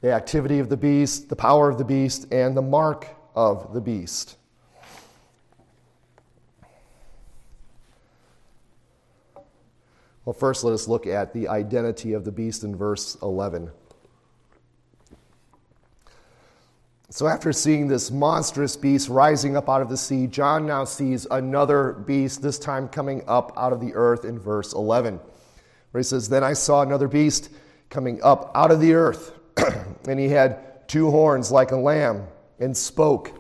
the 0.00 0.10
activity 0.10 0.60
of 0.60 0.70
the 0.70 0.76
beast, 0.76 1.28
the 1.28 1.36
power 1.36 1.68
of 1.68 1.76
the 1.76 1.84
beast, 1.84 2.32
and 2.32 2.56
the 2.56 2.62
mark 2.62 3.06
of 3.34 3.74
the 3.74 3.80
beast. 3.80 4.37
Well, 10.28 10.34
first, 10.34 10.62
let 10.62 10.74
us 10.74 10.86
look 10.86 11.06
at 11.06 11.32
the 11.32 11.48
identity 11.48 12.12
of 12.12 12.26
the 12.26 12.30
beast 12.30 12.62
in 12.62 12.76
verse 12.76 13.16
11. 13.22 13.70
So, 17.08 17.26
after 17.26 17.50
seeing 17.50 17.88
this 17.88 18.10
monstrous 18.10 18.76
beast 18.76 19.08
rising 19.08 19.56
up 19.56 19.70
out 19.70 19.80
of 19.80 19.88
the 19.88 19.96
sea, 19.96 20.26
John 20.26 20.66
now 20.66 20.84
sees 20.84 21.26
another 21.30 21.94
beast, 21.94 22.42
this 22.42 22.58
time 22.58 22.88
coming 22.88 23.22
up 23.26 23.54
out 23.56 23.72
of 23.72 23.80
the 23.80 23.94
earth 23.94 24.26
in 24.26 24.38
verse 24.38 24.74
11, 24.74 25.18
where 25.92 25.98
he 25.98 26.04
says, 26.04 26.28
Then 26.28 26.44
I 26.44 26.52
saw 26.52 26.82
another 26.82 27.08
beast 27.08 27.48
coming 27.88 28.22
up 28.22 28.52
out 28.54 28.70
of 28.70 28.82
the 28.82 28.92
earth, 28.92 29.32
and 30.06 30.20
he 30.20 30.28
had 30.28 30.86
two 30.88 31.10
horns 31.10 31.50
like 31.50 31.70
a 31.70 31.76
lamb, 31.76 32.26
and 32.58 32.76
spoke 32.76 33.32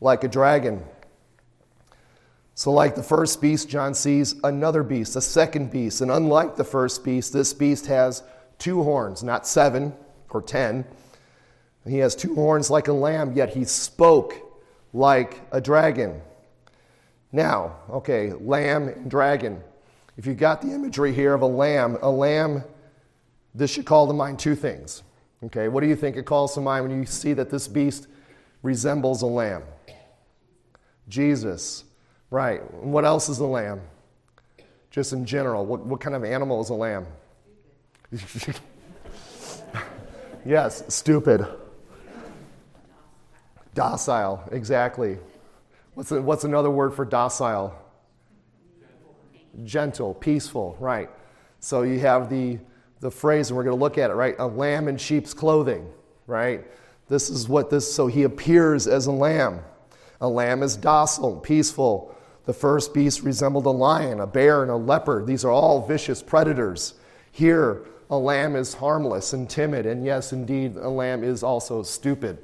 like 0.00 0.24
a 0.24 0.28
dragon. 0.28 0.82
So, 2.56 2.70
like 2.70 2.94
the 2.94 3.02
first 3.02 3.40
beast, 3.40 3.68
John 3.68 3.94
sees 3.94 4.36
another 4.44 4.84
beast, 4.84 5.16
a 5.16 5.20
second 5.20 5.72
beast. 5.72 6.00
And 6.00 6.10
unlike 6.10 6.54
the 6.54 6.64
first 6.64 7.04
beast, 7.04 7.32
this 7.32 7.52
beast 7.52 7.86
has 7.86 8.22
two 8.58 8.82
horns, 8.84 9.24
not 9.24 9.46
seven 9.46 9.92
or 10.30 10.40
ten. 10.40 10.84
He 11.86 11.98
has 11.98 12.14
two 12.14 12.34
horns 12.34 12.70
like 12.70 12.88
a 12.88 12.92
lamb, 12.92 13.32
yet 13.32 13.50
he 13.50 13.64
spoke 13.64 14.34
like 14.92 15.40
a 15.50 15.60
dragon. 15.60 16.22
Now, 17.32 17.76
okay, 17.90 18.32
lamb 18.32 18.88
and 18.88 19.10
dragon. 19.10 19.60
If 20.16 20.24
you 20.24 20.34
got 20.34 20.62
the 20.62 20.68
imagery 20.68 21.12
here 21.12 21.34
of 21.34 21.42
a 21.42 21.46
lamb, 21.46 21.98
a 22.00 22.10
lamb, 22.10 22.62
this 23.52 23.72
should 23.72 23.84
call 23.84 24.06
to 24.06 24.12
mind 24.12 24.38
two 24.38 24.54
things. 24.54 25.02
Okay, 25.42 25.66
what 25.66 25.80
do 25.80 25.88
you 25.88 25.96
think 25.96 26.16
it 26.16 26.24
calls 26.24 26.54
to 26.54 26.60
mind 26.60 26.86
when 26.88 26.96
you 26.96 27.04
see 27.04 27.32
that 27.32 27.50
this 27.50 27.66
beast 27.66 28.06
resembles 28.62 29.22
a 29.22 29.26
lamb? 29.26 29.64
Jesus. 31.08 31.84
Right. 32.34 32.60
What 32.82 33.04
else 33.04 33.28
is 33.28 33.38
a 33.38 33.46
lamb? 33.46 33.80
Just 34.90 35.12
in 35.12 35.24
general, 35.24 35.64
what, 35.64 35.86
what 35.86 36.00
kind 36.00 36.16
of 36.16 36.24
animal 36.24 36.60
is 36.60 36.68
a 36.68 36.74
lamb? 36.74 37.06
yes, 40.44 40.82
stupid. 40.88 41.46
Docile, 43.72 44.42
exactly. 44.50 45.18
What's, 45.94 46.10
a, 46.10 46.20
what's 46.20 46.42
another 46.42 46.70
word 46.70 46.92
for 46.94 47.04
docile? 47.04 47.72
Gentle. 49.62 50.14
Peaceful, 50.14 50.76
right. 50.80 51.10
So 51.60 51.82
you 51.82 52.00
have 52.00 52.30
the, 52.30 52.58
the 52.98 53.12
phrase, 53.12 53.50
and 53.50 53.56
we're 53.56 53.62
going 53.62 53.76
to 53.76 53.80
look 53.80 53.96
at 53.96 54.10
it, 54.10 54.14
right? 54.14 54.34
A 54.40 54.48
lamb 54.48 54.88
in 54.88 54.96
sheep's 54.96 55.34
clothing, 55.34 55.88
right? 56.26 56.66
This 57.08 57.30
is 57.30 57.48
what 57.48 57.70
this, 57.70 57.94
so 57.94 58.08
he 58.08 58.24
appears 58.24 58.88
as 58.88 59.06
a 59.06 59.12
lamb. 59.12 59.60
A 60.20 60.28
lamb 60.28 60.64
is 60.64 60.76
docile, 60.76 61.36
peaceful, 61.38 62.10
the 62.46 62.52
first 62.52 62.92
beast 62.92 63.22
resembled 63.22 63.66
a 63.66 63.70
lion, 63.70 64.20
a 64.20 64.26
bear, 64.26 64.62
and 64.62 64.70
a 64.70 64.76
leopard. 64.76 65.26
These 65.26 65.44
are 65.44 65.50
all 65.50 65.86
vicious 65.86 66.22
predators. 66.22 66.94
Here, 67.32 67.82
a 68.10 68.18
lamb 68.18 68.54
is 68.54 68.74
harmless 68.74 69.32
and 69.32 69.48
timid, 69.48 69.86
and 69.86 70.04
yes, 70.04 70.32
indeed, 70.32 70.76
a 70.76 70.88
lamb 70.88 71.24
is 71.24 71.42
also 71.42 71.82
stupid. 71.82 72.38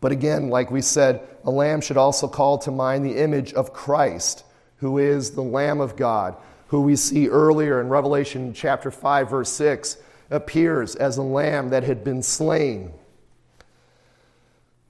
But 0.00 0.12
again, 0.12 0.48
like 0.48 0.70
we 0.70 0.80
said, 0.80 1.26
a 1.44 1.50
lamb 1.50 1.80
should 1.80 1.96
also 1.96 2.28
call 2.28 2.58
to 2.58 2.70
mind 2.70 3.04
the 3.04 3.16
image 3.16 3.52
of 3.52 3.72
Christ, 3.72 4.44
who 4.76 4.98
is 4.98 5.32
the 5.32 5.42
Lamb 5.42 5.80
of 5.80 5.96
God, 5.96 6.36
who 6.68 6.82
we 6.82 6.96
see 6.96 7.28
earlier 7.28 7.80
in 7.80 7.88
Revelation 7.88 8.52
chapter 8.52 8.90
5, 8.90 9.30
verse 9.30 9.50
6, 9.52 9.96
appears 10.30 10.94
as 10.94 11.16
a 11.16 11.22
lamb 11.22 11.70
that 11.70 11.84
had 11.84 12.04
been 12.04 12.22
slain. 12.22 12.92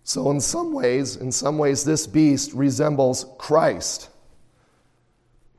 So, 0.09 0.31
in 0.31 0.41
some 0.41 0.73
ways, 0.73 1.17
in 1.17 1.31
some 1.31 1.59
ways, 1.59 1.85
this 1.85 2.07
beast 2.07 2.55
resembles 2.55 3.27
Christ. 3.37 4.09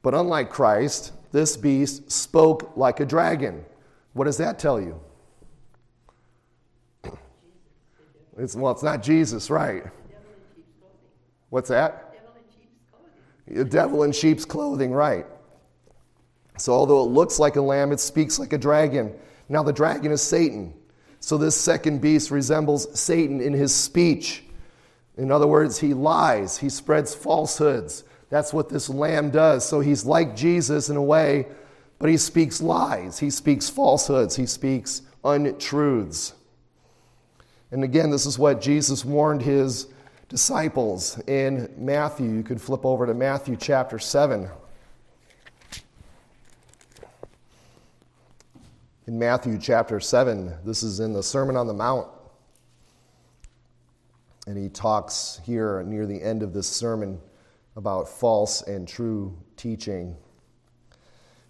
But 0.01 0.15
unlike 0.15 0.49
Christ, 0.49 1.13
this 1.31 1.55
beast 1.55 2.11
spoke 2.11 2.75
like 2.75 2.99
a 2.99 3.05
dragon. 3.05 3.63
What 4.13 4.25
does 4.25 4.37
that 4.37 4.57
tell 4.57 4.81
you? 4.81 4.99
It's, 8.39 8.55
well, 8.55 8.71
it's 8.71 8.81
not 8.81 9.03
Jesus, 9.03 9.51
right? 9.51 9.83
What's 11.51 11.69
that? 11.69 12.15
The 13.47 13.65
devil 13.65 14.01
in 14.01 14.11
sheep's 14.11 14.45
clothing, 14.45 14.91
right. 14.91 15.27
So, 16.57 16.73
although 16.73 17.03
it 17.03 17.11
looks 17.11 17.37
like 17.37 17.55
a 17.57 17.61
lamb, 17.61 17.91
it 17.91 17.99
speaks 17.99 18.39
like 18.39 18.51
a 18.53 18.57
dragon. 18.57 19.13
Now, 19.47 19.61
the 19.61 19.73
dragon 19.73 20.11
is 20.11 20.23
Satan. 20.23 20.73
So 21.19 21.37
this 21.37 21.55
second 21.55 22.01
beast 22.01 22.31
resembles 22.31 22.99
Satan 22.99 23.41
in 23.41 23.53
his 23.53 23.73
speech. 23.73 24.43
In 25.17 25.31
other 25.31 25.47
words, 25.47 25.79
he 25.79 25.93
lies, 25.93 26.57
he 26.57 26.69
spreads 26.69 27.13
falsehoods. 27.13 28.03
That's 28.29 28.53
what 28.53 28.69
this 28.69 28.89
lamb 28.89 29.31
does. 29.31 29.67
So 29.67 29.79
he's 29.79 30.05
like 30.05 30.35
Jesus 30.35 30.89
in 30.89 30.95
a 30.95 31.03
way, 31.03 31.47
but 31.97 32.09
he 32.09 32.17
speaks 32.17 32.61
lies, 32.61 33.19
he 33.19 33.29
speaks 33.29 33.69
falsehoods, 33.69 34.35
he 34.35 34.45
speaks 34.45 35.01
untruths. 35.23 36.33
And 37.71 37.83
again, 37.83 38.09
this 38.09 38.25
is 38.25 38.39
what 38.39 38.61
Jesus 38.61 39.03
warned 39.03 39.41
his 39.41 39.87
disciples 40.29 41.19
in 41.27 41.69
Matthew. 41.77 42.29
You 42.29 42.43
could 42.43 42.61
flip 42.61 42.85
over 42.85 43.05
to 43.05 43.13
Matthew 43.13 43.57
chapter 43.57 43.99
7. 43.99 44.49
In 49.09 49.17
Matthew 49.17 49.57
chapter 49.57 49.99
7. 49.99 50.53
This 50.63 50.83
is 50.83 50.99
in 50.99 51.13
the 51.13 51.23
Sermon 51.23 51.55
on 51.55 51.65
the 51.65 51.73
Mount. 51.73 52.07
And 54.45 54.55
he 54.55 54.69
talks 54.69 55.41
here 55.43 55.81
near 55.81 56.05
the 56.05 56.21
end 56.21 56.43
of 56.43 56.53
this 56.53 56.67
sermon 56.67 57.19
about 57.75 58.07
false 58.07 58.61
and 58.61 58.87
true 58.87 59.35
teaching. 59.57 60.15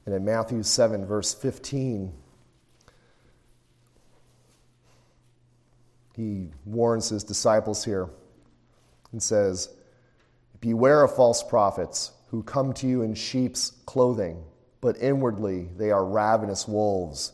And 0.05 0.15
in 0.15 0.23
Matthew 0.23 0.63
7, 0.63 1.05
verse 1.05 1.33
15, 1.33 2.13
he 6.15 6.51
warns 6.63 7.09
his 7.09 7.25
disciples 7.25 7.83
here 7.83 8.07
and 9.11 9.21
says, 9.21 9.67
Beware 10.61 11.03
of 11.03 11.13
false 11.13 11.43
prophets 11.43 12.13
who 12.29 12.41
come 12.41 12.71
to 12.75 12.87
you 12.87 13.01
in 13.01 13.15
sheep's 13.15 13.71
clothing, 13.85 14.45
but 14.79 14.95
inwardly 15.01 15.67
they 15.75 15.91
are 15.91 16.05
ravenous 16.05 16.65
wolves. 16.65 17.33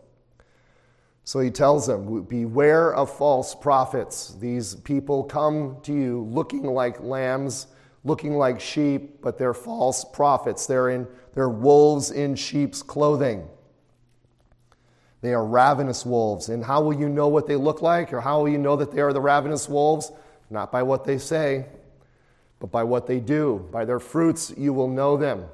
So 1.23 1.39
he 1.39 1.51
tells 1.51 1.87
them, 1.87 2.23
Beware 2.23 2.93
of 2.93 3.15
false 3.15 3.53
prophets. 3.53 4.35
These 4.39 4.75
people 4.75 5.23
come 5.23 5.77
to 5.83 5.93
you 5.93 6.23
looking 6.29 6.63
like 6.63 7.01
lambs, 7.01 7.67
looking 8.03 8.37
like 8.37 8.59
sheep, 8.59 9.21
but 9.21 9.37
they're 9.37 9.53
false 9.53 10.03
prophets. 10.03 10.65
They're, 10.65 10.89
in, 10.89 11.07
they're 11.33 11.49
wolves 11.49 12.11
in 12.11 12.35
sheep's 12.35 12.81
clothing. 12.81 13.47
They 15.21 15.33
are 15.33 15.45
ravenous 15.45 16.05
wolves. 16.05 16.49
And 16.49 16.65
how 16.65 16.81
will 16.81 16.99
you 16.99 17.07
know 17.07 17.27
what 17.27 17.47
they 17.47 17.55
look 17.55 17.81
like, 17.81 18.11
or 18.11 18.21
how 18.21 18.39
will 18.39 18.49
you 18.49 18.57
know 18.57 18.75
that 18.75 18.91
they 18.91 19.01
are 19.01 19.13
the 19.13 19.21
ravenous 19.21 19.69
wolves? 19.69 20.11
Not 20.49 20.71
by 20.71 20.83
what 20.83 21.05
they 21.05 21.19
say, 21.19 21.67
but 22.59 22.71
by 22.71 22.83
what 22.83 23.05
they 23.05 23.19
do. 23.19 23.67
By 23.71 23.85
their 23.85 23.99
fruits 23.99 24.51
you 24.57 24.73
will 24.73 24.89
know 24.89 25.17
them, 25.17 25.45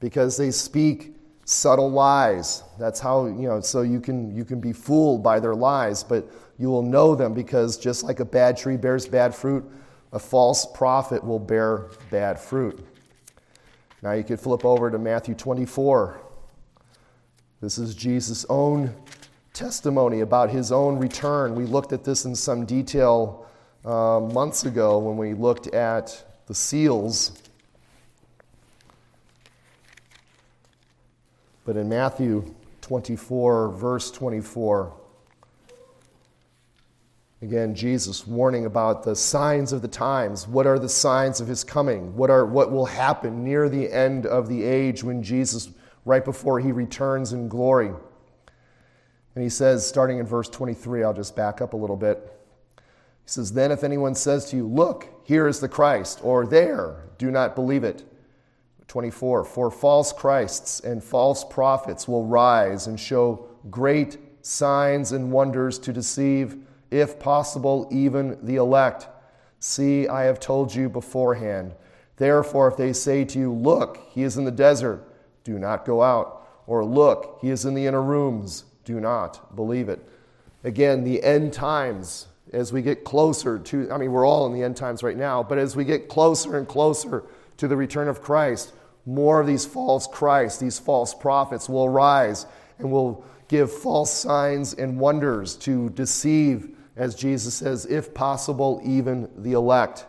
because 0.00 0.38
they 0.38 0.50
speak 0.50 1.14
subtle 1.44 1.90
lies. 1.90 2.62
That's 2.78 3.00
how, 3.00 3.26
you 3.26 3.48
know, 3.48 3.60
so 3.60 3.82
you 3.82 4.00
can, 4.00 4.34
you 4.34 4.44
can 4.44 4.60
be 4.60 4.72
fooled 4.72 5.22
by 5.22 5.40
their 5.40 5.54
lies, 5.54 6.02
but 6.04 6.30
you 6.58 6.70
will 6.70 6.82
know 6.82 7.14
them 7.14 7.34
because 7.34 7.76
just 7.76 8.04
like 8.04 8.20
a 8.20 8.24
bad 8.24 8.56
tree 8.56 8.76
bears 8.76 9.06
bad 9.06 9.34
fruit, 9.34 9.64
a 10.12 10.18
false 10.18 10.66
prophet 10.66 11.24
will 11.24 11.38
bear 11.38 11.88
bad 12.10 12.38
fruit. 12.38 12.78
Now 14.02 14.12
you 14.12 14.24
could 14.24 14.40
flip 14.40 14.64
over 14.64 14.90
to 14.90 14.98
Matthew 14.98 15.34
24. 15.34 16.20
This 17.60 17.78
is 17.78 17.94
Jesus' 17.94 18.44
own 18.48 18.94
testimony 19.52 20.20
about 20.20 20.50
his 20.50 20.72
own 20.72 20.98
return. 20.98 21.54
We 21.54 21.64
looked 21.64 21.92
at 21.92 22.04
this 22.04 22.24
in 22.24 22.34
some 22.34 22.64
detail 22.64 23.46
uh, 23.84 24.20
months 24.20 24.64
ago 24.64 24.98
when 24.98 25.16
we 25.16 25.34
looked 25.34 25.68
at 25.68 26.24
the 26.46 26.54
seals 26.54 27.32
But 31.64 31.76
in 31.76 31.88
Matthew 31.88 32.54
24, 32.80 33.70
verse 33.70 34.10
24, 34.10 34.92
again, 37.40 37.74
Jesus 37.74 38.26
warning 38.26 38.66
about 38.66 39.04
the 39.04 39.14
signs 39.14 39.72
of 39.72 39.82
the 39.82 39.88
times. 39.88 40.48
What 40.48 40.66
are 40.66 40.78
the 40.78 40.88
signs 40.88 41.40
of 41.40 41.46
his 41.46 41.62
coming? 41.62 42.16
What, 42.16 42.30
are, 42.30 42.44
what 42.44 42.72
will 42.72 42.86
happen 42.86 43.44
near 43.44 43.68
the 43.68 43.92
end 43.92 44.26
of 44.26 44.48
the 44.48 44.64
age 44.64 45.04
when 45.04 45.22
Jesus, 45.22 45.70
right 46.04 46.24
before 46.24 46.58
he 46.58 46.72
returns 46.72 47.32
in 47.32 47.48
glory? 47.48 47.92
And 49.34 49.42
he 49.42 49.48
says, 49.48 49.86
starting 49.86 50.18
in 50.18 50.26
verse 50.26 50.48
23, 50.48 51.04
I'll 51.04 51.14
just 51.14 51.36
back 51.36 51.60
up 51.60 51.72
a 51.72 51.76
little 51.76 51.96
bit. 51.96 52.28
He 52.76 53.30
says, 53.30 53.52
Then 53.52 53.70
if 53.70 53.84
anyone 53.84 54.14
says 54.14 54.50
to 54.50 54.56
you, 54.56 54.66
Look, 54.66 55.08
here 55.24 55.46
is 55.46 55.60
the 55.60 55.68
Christ, 55.68 56.20
or 56.22 56.44
there, 56.44 57.04
do 57.18 57.30
not 57.30 57.54
believe 57.54 57.84
it. 57.84 58.04
24 58.88 59.44
For 59.44 59.70
false 59.70 60.12
Christs 60.12 60.80
and 60.80 61.02
false 61.02 61.44
prophets 61.44 62.06
will 62.06 62.26
rise 62.26 62.86
and 62.86 62.98
show 62.98 63.46
great 63.70 64.18
signs 64.42 65.12
and 65.12 65.32
wonders 65.32 65.78
to 65.80 65.92
deceive, 65.92 66.56
if 66.90 67.18
possible, 67.18 67.88
even 67.90 68.38
the 68.42 68.56
elect. 68.56 69.08
See, 69.60 70.08
I 70.08 70.24
have 70.24 70.40
told 70.40 70.74
you 70.74 70.88
beforehand. 70.88 71.74
Therefore, 72.16 72.68
if 72.68 72.76
they 72.76 72.92
say 72.92 73.24
to 73.24 73.38
you, 73.38 73.52
Look, 73.52 73.98
he 74.10 74.22
is 74.22 74.36
in 74.36 74.44
the 74.44 74.50
desert, 74.50 75.08
do 75.44 75.58
not 75.58 75.84
go 75.84 76.02
out. 76.02 76.42
Or 76.66 76.84
look, 76.84 77.38
he 77.40 77.50
is 77.50 77.64
in 77.64 77.74
the 77.74 77.86
inner 77.86 78.02
rooms, 78.02 78.64
do 78.84 79.00
not 79.00 79.54
believe 79.56 79.88
it. 79.88 80.06
Again, 80.64 81.04
the 81.04 81.22
end 81.22 81.52
times, 81.52 82.28
as 82.52 82.72
we 82.72 82.82
get 82.82 83.04
closer 83.04 83.58
to, 83.58 83.90
I 83.90 83.98
mean, 83.98 84.12
we're 84.12 84.26
all 84.26 84.46
in 84.46 84.52
the 84.52 84.62
end 84.62 84.76
times 84.76 85.02
right 85.02 85.16
now, 85.16 85.42
but 85.42 85.58
as 85.58 85.74
we 85.74 85.84
get 85.84 86.08
closer 86.08 86.56
and 86.56 86.68
closer 86.68 87.24
to 87.62 87.68
the 87.68 87.76
return 87.76 88.08
of 88.08 88.20
Christ, 88.20 88.72
more 89.06 89.40
of 89.40 89.46
these 89.46 89.64
false 89.64 90.08
Christs, 90.08 90.58
these 90.58 90.80
false 90.80 91.14
prophets 91.14 91.68
will 91.68 91.88
rise 91.88 92.44
and 92.80 92.90
will 92.90 93.24
give 93.46 93.72
false 93.72 94.12
signs 94.12 94.74
and 94.74 94.98
wonders 94.98 95.54
to 95.58 95.88
deceive, 95.90 96.76
as 96.96 97.14
Jesus 97.14 97.54
says, 97.54 97.86
if 97.86 98.12
possible, 98.12 98.80
even 98.84 99.30
the 99.36 99.52
elect. 99.52 100.06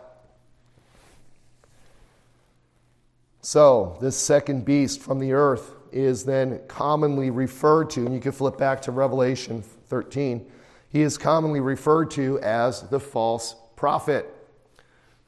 So, 3.40 3.98
this 4.00 4.16
second 4.16 4.64
beast 4.64 5.00
from 5.00 5.20
the 5.20 5.32
earth 5.32 5.76
is 5.92 6.24
then 6.24 6.60
commonly 6.66 7.30
referred 7.30 7.88
to, 7.90 8.04
and 8.04 8.12
you 8.12 8.20
can 8.20 8.32
flip 8.32 8.58
back 8.58 8.82
to 8.82 8.90
Revelation 8.90 9.62
13. 9.62 10.44
He 10.88 11.02
is 11.02 11.16
commonly 11.16 11.60
referred 11.60 12.10
to 12.12 12.40
as 12.40 12.82
the 12.88 12.98
false 12.98 13.54
prophet 13.76 14.33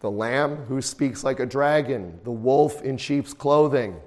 the 0.07 0.11
lamb 0.13 0.55
who 0.67 0.81
speaks 0.81 1.25
like 1.25 1.41
a 1.41 1.47
dragon, 1.47 2.21
the 2.23 2.31
wolf 2.31 2.81
in 2.83 2.97
sheep's 2.97 3.35
clothing. 3.35 4.01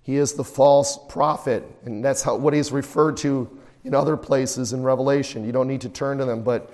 He 0.00 0.16
is 0.16 0.34
the 0.34 0.44
false 0.44 0.96
prophet, 1.08 1.64
and 1.84 2.04
that's 2.04 2.22
how, 2.22 2.36
what 2.36 2.54
he's 2.54 2.70
referred 2.70 3.16
to 3.16 3.58
in 3.82 3.96
other 3.96 4.16
places 4.16 4.72
in 4.72 4.84
Revelation. 4.84 5.44
You 5.44 5.50
don't 5.50 5.66
need 5.66 5.80
to 5.80 5.88
turn 5.88 6.18
to 6.18 6.24
them, 6.24 6.44
but 6.44 6.70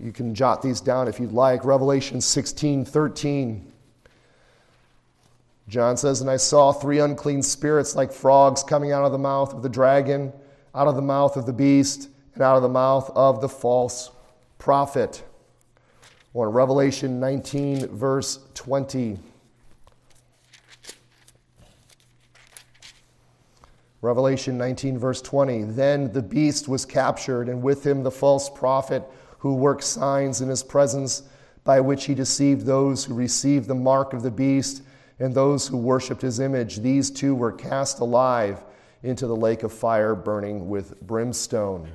you 0.00 0.10
can 0.10 0.34
jot 0.34 0.60
these 0.60 0.80
down 0.80 1.06
if 1.06 1.20
you'd 1.20 1.30
like. 1.30 1.64
Revelation 1.64 2.20
16 2.20 2.84
13. 2.84 3.72
John 5.68 5.96
says, 5.96 6.20
And 6.20 6.28
I 6.28 6.36
saw 6.36 6.72
three 6.72 6.98
unclean 6.98 7.44
spirits 7.44 7.94
like 7.94 8.10
frogs 8.12 8.64
coming 8.64 8.90
out 8.90 9.04
of 9.04 9.12
the 9.12 9.18
mouth 9.18 9.54
of 9.54 9.62
the 9.62 9.68
dragon, 9.68 10.32
out 10.74 10.88
of 10.88 10.96
the 10.96 11.02
mouth 11.02 11.36
of 11.36 11.46
the 11.46 11.52
beast, 11.52 12.08
and 12.34 12.42
out 12.42 12.56
of 12.56 12.62
the 12.62 12.68
mouth 12.68 13.08
of 13.14 13.40
the 13.40 13.48
false 13.48 14.10
prophet 14.58 15.22
or 16.34 16.50
Revelation 16.50 17.18
19, 17.20 17.88
verse 17.88 18.40
20. 18.54 19.18
Revelation 24.00 24.56
19, 24.56 24.98
verse 24.98 25.20
20. 25.20 25.62
Then 25.64 26.12
the 26.12 26.22
beast 26.22 26.68
was 26.68 26.84
captured, 26.84 27.48
and 27.48 27.62
with 27.62 27.84
him 27.84 28.02
the 28.02 28.10
false 28.10 28.48
prophet 28.48 29.02
who 29.38 29.54
worked 29.54 29.84
signs 29.84 30.40
in 30.40 30.48
his 30.48 30.62
presence, 30.62 31.22
by 31.64 31.80
which 31.80 32.06
he 32.06 32.14
deceived 32.14 32.64
those 32.64 33.04
who 33.04 33.14
received 33.14 33.66
the 33.66 33.74
mark 33.74 34.12
of 34.12 34.22
the 34.22 34.30
beast 34.30 34.82
and 35.18 35.34
those 35.34 35.66
who 35.66 35.76
worshipped 35.76 36.22
his 36.22 36.40
image. 36.40 36.76
These 36.76 37.10
two 37.10 37.34
were 37.34 37.52
cast 37.52 37.98
alive 38.00 38.62
into 39.02 39.26
the 39.26 39.36
lake 39.36 39.62
of 39.62 39.72
fire 39.72 40.14
burning 40.14 40.68
with 40.68 41.00
brimstone. 41.02 41.90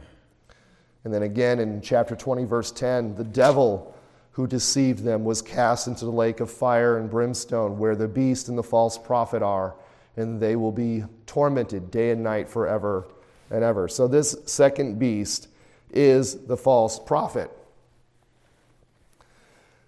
And 1.04 1.14
then 1.14 1.24
again 1.24 1.60
in 1.60 1.82
chapter 1.82 2.16
20, 2.16 2.44
verse 2.46 2.72
10, 2.72 3.16
the 3.16 3.24
devil 3.24 3.96
who 4.34 4.48
deceived 4.48 5.04
them 5.04 5.24
was 5.24 5.42
cast 5.42 5.88
into 5.88 6.06
the 6.06 6.12
lake 6.12 6.40
of 6.40 6.50
fire 6.52 6.98
and 6.98 7.10
brimstone, 7.10 7.78
where 7.78 7.96
the 7.96 8.08
beast 8.08 8.50
and 8.50 8.58
the 8.58 8.64
false 8.64 8.98
prophet 8.98 9.42
are, 9.42 9.76
and 10.16 10.40
they 10.40 10.56
will 10.56 10.72
be 10.72 11.04
tormented 11.26 11.90
day 11.92 12.12
and 12.12 12.24
night 12.24 12.50
forever 12.50 13.08
and 13.50 13.64
ever. 13.64 13.88
So, 13.88 14.08
this 14.08 14.36
second 14.46 15.00
beast 15.00 15.48
is 15.92 16.46
the 16.48 16.58
false 16.58 17.00
prophet. 17.00 17.52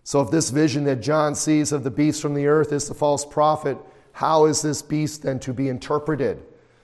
So, 0.04 0.22
if 0.22 0.30
this 0.30 0.52
vision 0.52 0.84
that 0.84 1.02
John 1.02 1.34
sees 1.34 1.72
of 1.72 1.84
the 1.84 1.92
beast 1.92 2.22
from 2.22 2.36
the 2.36 2.46
earth 2.46 2.72
is 2.72 2.88
the 2.88 2.94
false 2.94 3.26
prophet, 3.26 3.78
how 4.12 4.46
is 4.46 4.62
this 4.62 4.84
beast 4.84 5.24
then 5.24 5.40
to 5.40 5.54
be 5.54 5.70
interpreted? 5.70 6.44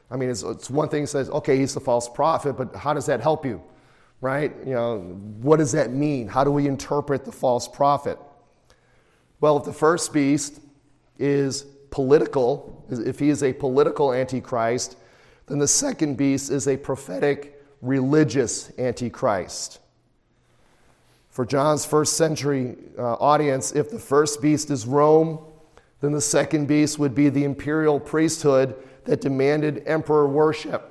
I 0.10 0.18
mean, 0.18 0.30
it's, 0.30 0.42
it's 0.42 0.70
one 0.70 0.90
thing 0.90 1.06
says, 1.06 1.30
okay, 1.30 1.58
he's 1.58 1.76
the 1.76 1.80
false 1.80 2.10
prophet, 2.10 2.54
but 2.58 2.76
how 2.76 2.94
does 2.94 3.06
that 3.06 3.22
help 3.22 3.46
you? 3.46 3.62
Right? 4.22 4.54
You 4.66 4.74
know, 4.74 5.00
what 5.42 5.58
does 5.58 5.72
that 5.74 5.92
mean? 5.92 6.28
How 6.28 6.44
do 6.44 6.52
we 6.52 6.68
interpret 6.68 7.26
the 7.26 7.32
false 7.32 7.68
prophet? 7.68 8.20
Well, 9.40 9.58
if 9.58 9.64
the 9.64 9.74
first 9.74 10.14
beast 10.14 10.62
is 11.18 11.66
political, 11.90 12.86
if 12.90 13.20
he 13.20 13.30
is 13.30 13.44
a 13.44 13.52
political 13.52 14.14
antichrist, 14.14 14.96
then 15.48 15.58
the 15.58 15.68
second 15.68 16.16
beast 16.16 16.52
is 16.52 16.68
a 16.68 16.78
prophetic 16.78 17.62
religious 17.82 18.72
antichrist. 18.78 19.80
For 21.30 21.46
John's 21.46 21.86
first 21.86 22.18
century 22.18 22.78
uh, 22.98 23.14
audience, 23.14 23.72
if 23.72 23.90
the 23.90 24.00
first 24.00 24.42
beast 24.42 24.70
is 24.70 24.86
Rome, 24.86 25.40
then 26.02 26.12
the 26.12 26.22
second 26.22 26.68
beast 26.68 27.00
would 27.00 27.16
be 27.16 27.30
the 27.30 27.44
imperial 27.44 28.00
priesthood 28.00 28.76
that 29.06 29.22
demanded 29.22 29.84
emperor 29.86 30.28
worship. 30.28 30.91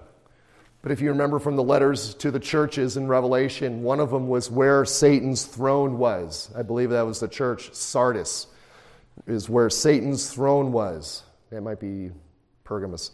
But 0.82 0.92
if 0.92 1.00
you 1.00 1.10
remember 1.10 1.38
from 1.38 1.56
the 1.56 1.62
letters 1.62 2.14
to 2.14 2.30
the 2.30 2.40
churches 2.40 2.96
in 2.96 3.06
Revelation, 3.06 3.82
one 3.82 4.00
of 4.00 4.10
them 4.10 4.28
was 4.28 4.50
where 4.50 4.84
Satan's 4.86 5.44
throne 5.44 5.98
was. 5.98 6.50
I 6.56 6.62
believe 6.62 6.90
that 6.90 7.02
was 7.02 7.20
the 7.20 7.28
church, 7.28 7.74
Sardis, 7.74 8.46
is 9.26 9.48
where 9.50 9.68
Satan's 9.68 10.32
throne 10.32 10.72
was. 10.72 11.22
That 11.50 11.60
might 11.60 11.80
be 11.80 12.12
Pergamus, 12.64 13.10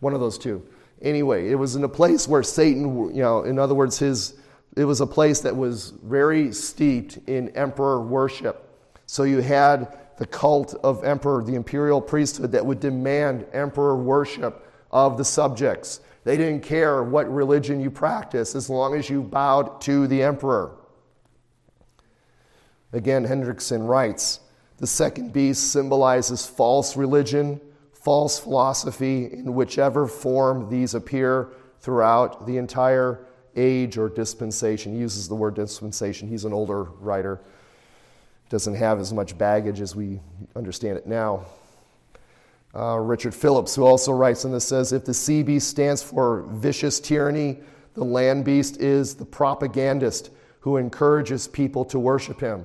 one 0.00 0.14
of 0.14 0.20
those 0.20 0.38
two. 0.38 0.66
Anyway, 1.02 1.50
it 1.50 1.56
was 1.56 1.76
in 1.76 1.84
a 1.84 1.88
place 1.88 2.26
where 2.26 2.42
Satan, 2.42 3.14
you 3.14 3.22
know, 3.22 3.42
in 3.42 3.58
other 3.58 3.74
words, 3.74 3.98
his, 3.98 4.34
it 4.76 4.84
was 4.84 5.02
a 5.02 5.06
place 5.06 5.40
that 5.40 5.56
was 5.56 5.90
very 6.02 6.52
steeped 6.52 7.18
in 7.28 7.50
emperor 7.50 8.00
worship. 8.00 8.66
So 9.04 9.24
you 9.24 9.40
had 9.40 9.98
the 10.16 10.26
cult 10.26 10.74
of 10.82 11.04
emperor, 11.04 11.42
the 11.42 11.54
imperial 11.54 12.00
priesthood 12.00 12.52
that 12.52 12.64
would 12.64 12.80
demand 12.80 13.44
emperor 13.52 13.96
worship 13.96 14.66
of 14.90 15.18
the 15.18 15.24
subjects. 15.24 16.00
They 16.24 16.36
didn't 16.36 16.62
care 16.62 17.02
what 17.02 17.32
religion 17.32 17.80
you 17.80 17.90
practice 17.90 18.54
as 18.54 18.68
long 18.68 18.94
as 18.94 19.08
you 19.08 19.22
bowed 19.22 19.80
to 19.82 20.06
the 20.06 20.22
emperor. 20.22 20.76
Again, 22.92 23.24
Hendriksen 23.24 23.86
writes 23.86 24.40
the 24.78 24.86
second 24.86 25.32
beast 25.32 25.72
symbolizes 25.72 26.46
false 26.46 26.96
religion, 26.96 27.60
false 27.92 28.38
philosophy, 28.38 29.26
in 29.32 29.54
whichever 29.54 30.06
form 30.06 30.68
these 30.70 30.94
appear 30.94 31.48
throughout 31.80 32.46
the 32.46 32.56
entire 32.56 33.26
age 33.56 33.98
or 33.98 34.08
dispensation. 34.08 34.94
He 34.94 35.00
uses 35.00 35.28
the 35.28 35.34
word 35.34 35.54
dispensation. 35.54 36.28
He's 36.28 36.44
an 36.44 36.52
older 36.52 36.84
writer, 36.84 37.40
doesn't 38.48 38.74
have 38.74 39.00
as 39.00 39.12
much 39.12 39.36
baggage 39.36 39.80
as 39.80 39.94
we 39.94 40.20
understand 40.56 40.96
it 40.96 41.06
now. 41.06 41.44
Uh, 42.74 42.98
Richard 42.98 43.34
Phillips, 43.34 43.74
who 43.74 43.84
also 43.84 44.12
writes 44.12 44.44
on 44.44 44.52
this, 44.52 44.64
says 44.64 44.92
if 44.92 45.04
the 45.04 45.14
sea 45.14 45.42
beast 45.42 45.68
stands 45.68 46.02
for 46.02 46.42
vicious 46.50 47.00
tyranny, 47.00 47.58
the 47.94 48.04
land 48.04 48.44
beast 48.44 48.80
is 48.80 49.14
the 49.14 49.24
propagandist 49.24 50.30
who 50.60 50.76
encourages 50.76 51.48
people 51.48 51.84
to 51.86 51.98
worship 51.98 52.40
him. 52.40 52.64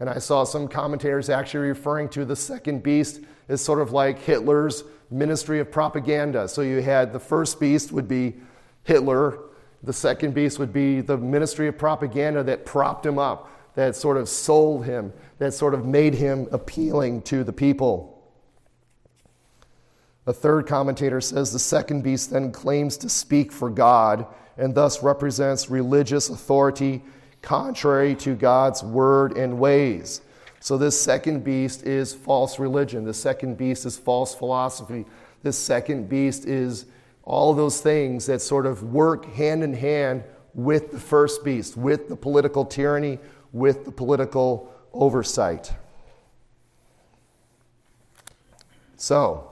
And 0.00 0.10
I 0.10 0.18
saw 0.18 0.44
some 0.44 0.68
commentators 0.68 1.30
actually 1.30 1.68
referring 1.68 2.08
to 2.10 2.24
the 2.24 2.36
second 2.36 2.82
beast 2.82 3.20
as 3.48 3.60
sort 3.60 3.80
of 3.80 3.92
like 3.92 4.18
Hitler's 4.18 4.84
ministry 5.10 5.60
of 5.60 5.70
propaganda. 5.70 6.48
So 6.48 6.62
you 6.62 6.82
had 6.82 7.12
the 7.12 7.20
first 7.20 7.60
beast 7.60 7.92
would 7.92 8.08
be 8.08 8.34
Hitler, 8.82 9.38
the 9.82 9.92
second 9.92 10.34
beast 10.34 10.58
would 10.58 10.72
be 10.72 11.00
the 11.00 11.16
ministry 11.16 11.68
of 11.68 11.78
propaganda 11.78 12.42
that 12.42 12.66
propped 12.66 13.06
him 13.06 13.18
up, 13.18 13.50
that 13.74 13.94
sort 13.94 14.16
of 14.16 14.28
sold 14.28 14.84
him, 14.84 15.12
that 15.38 15.54
sort 15.54 15.74
of 15.74 15.86
made 15.86 16.14
him 16.14 16.48
appealing 16.50 17.22
to 17.22 17.44
the 17.44 17.52
people. 17.52 18.15
A 20.26 20.32
third 20.32 20.66
commentator 20.66 21.20
says 21.20 21.52
the 21.52 21.58
second 21.58 22.02
beast 22.02 22.30
then 22.30 22.50
claims 22.50 22.96
to 22.98 23.08
speak 23.08 23.52
for 23.52 23.70
God 23.70 24.26
and 24.56 24.74
thus 24.74 25.02
represents 25.02 25.70
religious 25.70 26.28
authority 26.28 27.02
contrary 27.42 28.14
to 28.16 28.34
God's 28.34 28.82
word 28.82 29.36
and 29.36 29.58
ways. 29.58 30.20
So, 30.58 30.76
this 30.76 31.00
second 31.00 31.44
beast 31.44 31.84
is 31.84 32.12
false 32.12 32.58
religion. 32.58 33.04
The 33.04 33.14
second 33.14 33.56
beast 33.56 33.86
is 33.86 33.96
false 33.96 34.34
philosophy. 34.34 35.04
This 35.44 35.56
second 35.56 36.08
beast 36.08 36.44
is 36.44 36.86
all 37.22 37.54
those 37.54 37.80
things 37.80 38.26
that 38.26 38.40
sort 38.40 38.66
of 38.66 38.82
work 38.82 39.32
hand 39.34 39.62
in 39.62 39.74
hand 39.74 40.24
with 40.54 40.90
the 40.90 40.98
first 40.98 41.44
beast, 41.44 41.76
with 41.76 42.08
the 42.08 42.16
political 42.16 42.64
tyranny, 42.64 43.20
with 43.52 43.84
the 43.84 43.92
political 43.92 44.72
oversight. 44.92 45.72
So, 48.96 49.45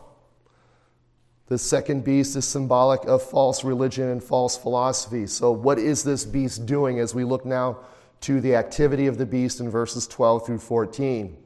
the 1.55 1.59
second 1.59 2.03
beast 2.03 2.35
is 2.35 2.45
symbolic 2.45 3.05
of 3.05 3.23
false 3.23 3.63
religion 3.63 4.09
and 4.09 4.21
false 4.21 4.57
philosophy. 4.57 5.25
So, 5.25 5.53
what 5.53 5.79
is 5.79 6.03
this 6.03 6.25
beast 6.25 6.67
doing 6.67 6.99
as 6.99 7.15
we 7.15 7.23
look 7.23 7.47
now 7.47 7.79
to 8.23 8.41
the 8.41 8.57
activity 8.57 9.07
of 9.07 9.19
the 9.19 9.25
beast 9.25 9.61
in 9.61 9.71
verses 9.71 10.09
12 10.09 10.47
through 10.47 10.59
14? 10.59 11.37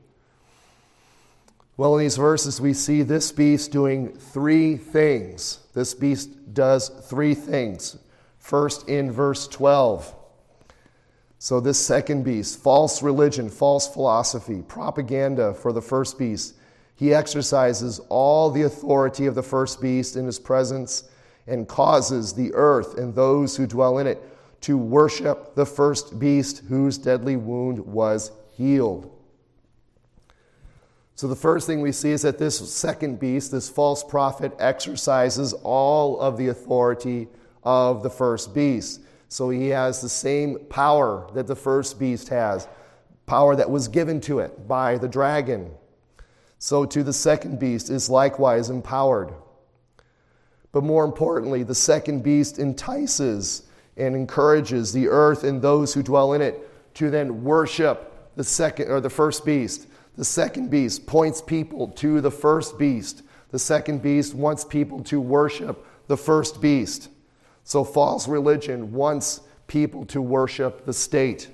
Well, 1.77 1.95
in 1.95 2.01
these 2.01 2.17
verses, 2.17 2.59
we 2.59 2.73
see 2.73 3.03
this 3.03 3.31
beast 3.33 3.71
doing 3.71 4.15
three 4.15 4.79
things. 4.79 5.59
This 5.75 5.93
beast 5.93 6.55
does 6.55 6.89
three 6.89 7.35
things. 7.35 7.99
First, 8.39 8.89
in 8.89 9.13
verse 9.13 9.47
12. 9.47 10.15
So, 11.39 11.61
this 11.61 11.79
second 11.79 12.23
beast, 12.23 12.63
false 12.63 13.03
religion, 13.03 13.51
false 13.51 13.87
philosophy, 13.87 14.63
propaganda 14.67 15.53
for 15.53 15.71
the 15.71 15.83
first 15.83 16.19
beast, 16.19 16.55
he 16.99 17.15
exercises 17.15 18.01
all 18.09 18.51
the 18.51 18.63
authority 18.63 19.27
of 19.27 19.37
the 19.37 19.43
first 19.43 19.81
beast 19.81 20.17
in 20.17 20.27
his 20.27 20.41
presence 20.41 21.05
and 21.47 21.69
causes 21.69 22.33
the 22.33 22.53
earth 22.55 22.99
and 22.99 23.15
those 23.15 23.57
who 23.57 23.69
dwell 23.69 23.99
in 23.99 24.09
it 24.09 24.21
to 24.63 24.77
worship 24.77 25.55
the 25.55 25.65
first 25.65 26.19
beast 26.19 26.65
whose 26.69 26.99
deadly 26.99 27.37
wound 27.37 27.79
was 27.79 28.33
healed. 28.57 29.15
So, 31.15 31.29
the 31.29 31.37
first 31.37 31.69
thing 31.69 31.83
we 31.83 31.93
see 31.93 32.11
is 32.11 32.23
that 32.23 32.37
this 32.37 32.59
second 32.69 33.21
beast, 33.21 33.53
this 33.53 33.69
false 33.69 34.03
prophet, 34.03 34.53
exercises 34.59 35.53
all 35.53 36.19
of 36.21 36.37
the 36.37 36.49
authority 36.49 37.29
of 37.63 38.03
the 38.03 38.11
first 38.11 38.53
beast. 38.53 39.03
So, 39.29 39.51
he 39.51 39.69
has 39.69 40.03
the 40.03 40.09
same 40.09 40.59
power 40.69 41.31
that 41.35 41.47
the 41.47 41.57
first 41.57 42.01
beast 42.01 42.29
has, 42.31 42.67
power 43.27 43.55
that 43.55 43.71
was 43.71 43.87
given 43.87 44.21
to 44.23 44.41
it 44.41 44.67
by 44.67 44.99
the 44.99 45.09
dragon 45.09 45.71
so 46.59 46.85
to 46.85 47.03
the 47.03 47.13
second 47.13 47.59
beast 47.59 47.91
is 47.91 48.11
likewise 48.11 48.71
empowered. 48.71 49.33
But 50.73 50.85
more 50.85 51.05
importantly, 51.05 51.63
the 51.63 51.75
second 51.75 52.23
beast 52.23 52.59
entices 52.59 53.63
and 53.97 54.15
encourages 54.15 54.93
the 54.93 55.09
earth 55.09 55.45
and 55.45 55.61
those 55.61 55.95
who 55.95 56.03
dwell 56.03 56.35
in 56.35 56.43
it 56.43 56.95
to 56.95 57.11
then 57.11 57.43
worship 57.45 58.33
the 58.37 58.45
second 58.45 58.91
or 58.91 59.01
the 59.01 59.11
first 59.11 59.45
beast. 59.45 59.87
The 60.17 60.25
second 60.25 60.71
beast 60.71 61.07
points 61.07 61.41
people 61.41 61.89
to 61.89 62.21
the 62.21 62.31
first 62.31 62.79
beast. 62.79 63.23
The 63.51 63.59
second 63.59 64.03
beast 64.03 64.35
wants 64.35 64.65
people 64.65 65.03
to 65.05 65.21
worship 65.21 65.87
the 66.07 66.17
first 66.17 66.61
beast. 66.61 67.09
So 67.65 67.85
false 67.85 68.29
religion 68.29 68.93
wants 68.93 69.43
people 69.67 70.05
to 70.07 70.21
worship 70.21 70.85
the 70.85 70.93
state. 70.93 71.49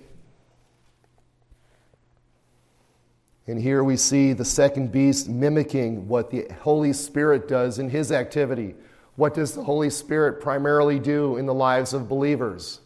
And 3.47 3.61
here 3.61 3.85
we 3.85 3.97
see 3.97 4.33
the 4.33 4.45
second 4.45 4.91
beast 4.91 5.29
mimicking 5.29 6.09
what 6.09 6.31
the 6.31 6.47
Holy 6.63 6.93
Spirit 6.95 7.47
does 7.47 7.79
in 7.79 7.91
his 7.91 8.11
activity. 8.11 8.75
What 9.17 9.35
does 9.35 9.53
the 9.53 9.63
Holy 9.63 9.91
Spirit 9.91 10.41
primarily 10.41 10.99
do 10.99 11.37
in 11.37 11.45
the 11.45 11.55
lives 11.55 11.93
of 11.93 12.09
believers? 12.09 12.81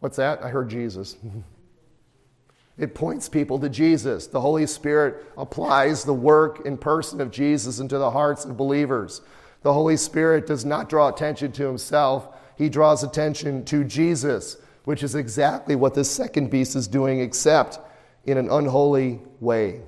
What's 0.00 0.16
that? 0.16 0.42
I 0.42 0.48
heard 0.48 0.68
Jesus. 0.68 1.16
it 2.78 2.94
points 2.94 3.28
people 3.28 3.58
to 3.60 3.68
Jesus. 3.68 4.26
The 4.26 4.40
Holy 4.40 4.66
Spirit 4.66 5.24
applies 5.38 6.02
the 6.02 6.12
work 6.12 6.66
and 6.66 6.80
person 6.80 7.20
of 7.20 7.30
Jesus 7.30 7.78
into 7.78 7.96
the 7.96 8.10
hearts 8.10 8.44
of 8.44 8.56
believers. 8.56 9.22
The 9.62 9.72
Holy 9.72 9.96
Spirit 9.96 10.46
does 10.46 10.64
not 10.64 10.90
draw 10.90 11.08
attention 11.08 11.52
to 11.52 11.66
himself, 11.66 12.28
he 12.56 12.68
draws 12.68 13.02
attention 13.02 13.64
to 13.66 13.82
Jesus 13.84 14.58
which 14.84 15.02
is 15.02 15.14
exactly 15.14 15.76
what 15.76 15.94
this 15.94 16.10
second 16.10 16.50
beast 16.50 16.76
is 16.76 16.86
doing, 16.86 17.20
except 17.20 17.78
in 18.24 18.38
an 18.38 18.50
unholy 18.50 19.20
way. 19.40 19.80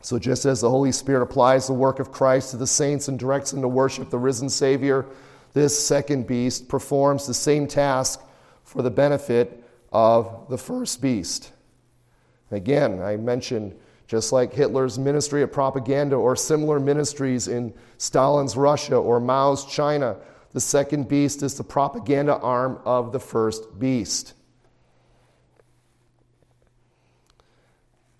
So, 0.00 0.18
just 0.18 0.44
as 0.44 0.60
the 0.60 0.68
Holy 0.68 0.92
Spirit 0.92 1.22
applies 1.22 1.66
the 1.66 1.72
work 1.72 1.98
of 1.98 2.12
Christ 2.12 2.50
to 2.50 2.56
the 2.58 2.66
saints 2.66 3.08
and 3.08 3.18
directs 3.18 3.52
them 3.52 3.62
to 3.62 3.68
worship 3.68 4.10
the 4.10 4.18
risen 4.18 4.50
Savior, 4.50 5.06
this 5.54 5.78
second 5.78 6.26
beast 6.26 6.68
performs 6.68 7.26
the 7.26 7.32
same 7.32 7.66
task 7.66 8.20
for 8.64 8.82
the 8.82 8.90
benefit 8.90 9.64
of 9.92 10.46
the 10.50 10.58
first 10.58 11.00
beast. 11.00 11.52
Again, 12.50 13.00
I 13.00 13.16
mentioned 13.16 13.74
just 14.06 14.32
like 14.32 14.52
Hitler's 14.52 14.98
ministry 14.98 15.42
of 15.42 15.50
propaganda 15.52 16.16
or 16.16 16.36
similar 16.36 16.78
ministries 16.78 17.48
in 17.48 17.72
Stalin's 17.96 18.56
Russia 18.56 18.96
or 18.96 19.20
Mao's 19.20 19.64
China 19.64 20.16
the 20.54 20.60
second 20.60 21.08
beast 21.08 21.42
is 21.42 21.56
the 21.56 21.64
propaganda 21.64 22.38
arm 22.38 22.78
of 22.84 23.10
the 23.10 23.18
first 23.18 23.76
beast. 23.78 24.34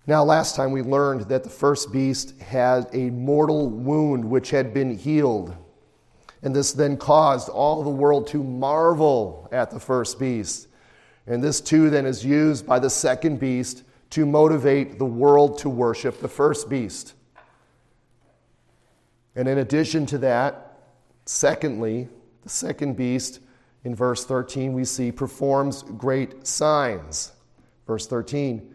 Now, 0.05 0.23
last 0.23 0.55
time 0.55 0.71
we 0.71 0.81
learned 0.81 1.29
that 1.29 1.45
the 1.45 1.49
first 1.49 1.93
beast 1.93 2.39
had 2.41 2.89
a 2.91 3.09
mortal 3.09 3.69
wound 3.69 4.25
which 4.25 4.49
had 4.49 4.73
been 4.73 4.97
healed. 4.97 5.55
And 6.43 6.53
this 6.53 6.73
then 6.73 6.97
caused 6.97 7.47
all 7.47 7.81
the 7.83 7.89
world 7.89 8.27
to 8.27 8.43
marvel 8.43 9.47
at 9.53 9.71
the 9.71 9.79
first 9.79 10.19
beast. 10.19 10.67
And 11.25 11.41
this 11.41 11.61
too 11.61 11.89
then 11.89 12.05
is 12.05 12.23
used 12.23 12.67
by 12.67 12.79
the 12.79 12.89
second 12.89 13.39
beast 13.39 13.83
to 14.11 14.25
motivate 14.25 14.99
the 14.99 15.05
world 15.05 15.57
to 15.59 15.69
worship 15.69 16.19
the 16.19 16.27
first 16.27 16.69
beast. 16.69 17.13
And 19.35 19.47
in 19.47 19.57
addition 19.57 20.05
to 20.07 20.17
that, 20.19 20.79
secondly, 21.25 22.09
the 22.45 22.49
second 22.49 22.95
beast, 22.95 23.39
in 23.83 23.95
verse 23.95 24.23
13, 24.23 24.71
we 24.73 24.85
see 24.85 25.11
performs 25.11 25.81
great 25.81 26.45
signs. 26.45 27.33
Verse 27.87 28.07
13 28.07 28.71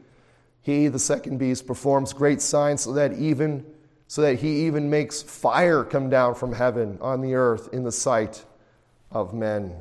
He, 0.60 0.88
the 0.88 0.98
second 0.98 1.38
beast, 1.38 1.66
performs 1.66 2.12
great 2.12 2.42
signs 2.42 2.82
so 2.82 2.92
that 2.92 3.14
even 3.14 3.64
so 4.08 4.22
that 4.22 4.40
he 4.40 4.66
even 4.66 4.90
makes 4.90 5.22
fire 5.22 5.84
come 5.84 6.10
down 6.10 6.34
from 6.34 6.52
heaven 6.52 6.98
on 7.00 7.20
the 7.20 7.34
earth 7.34 7.68
in 7.72 7.84
the 7.84 7.92
sight 7.92 8.44
of 9.12 9.32
men. 9.32 9.72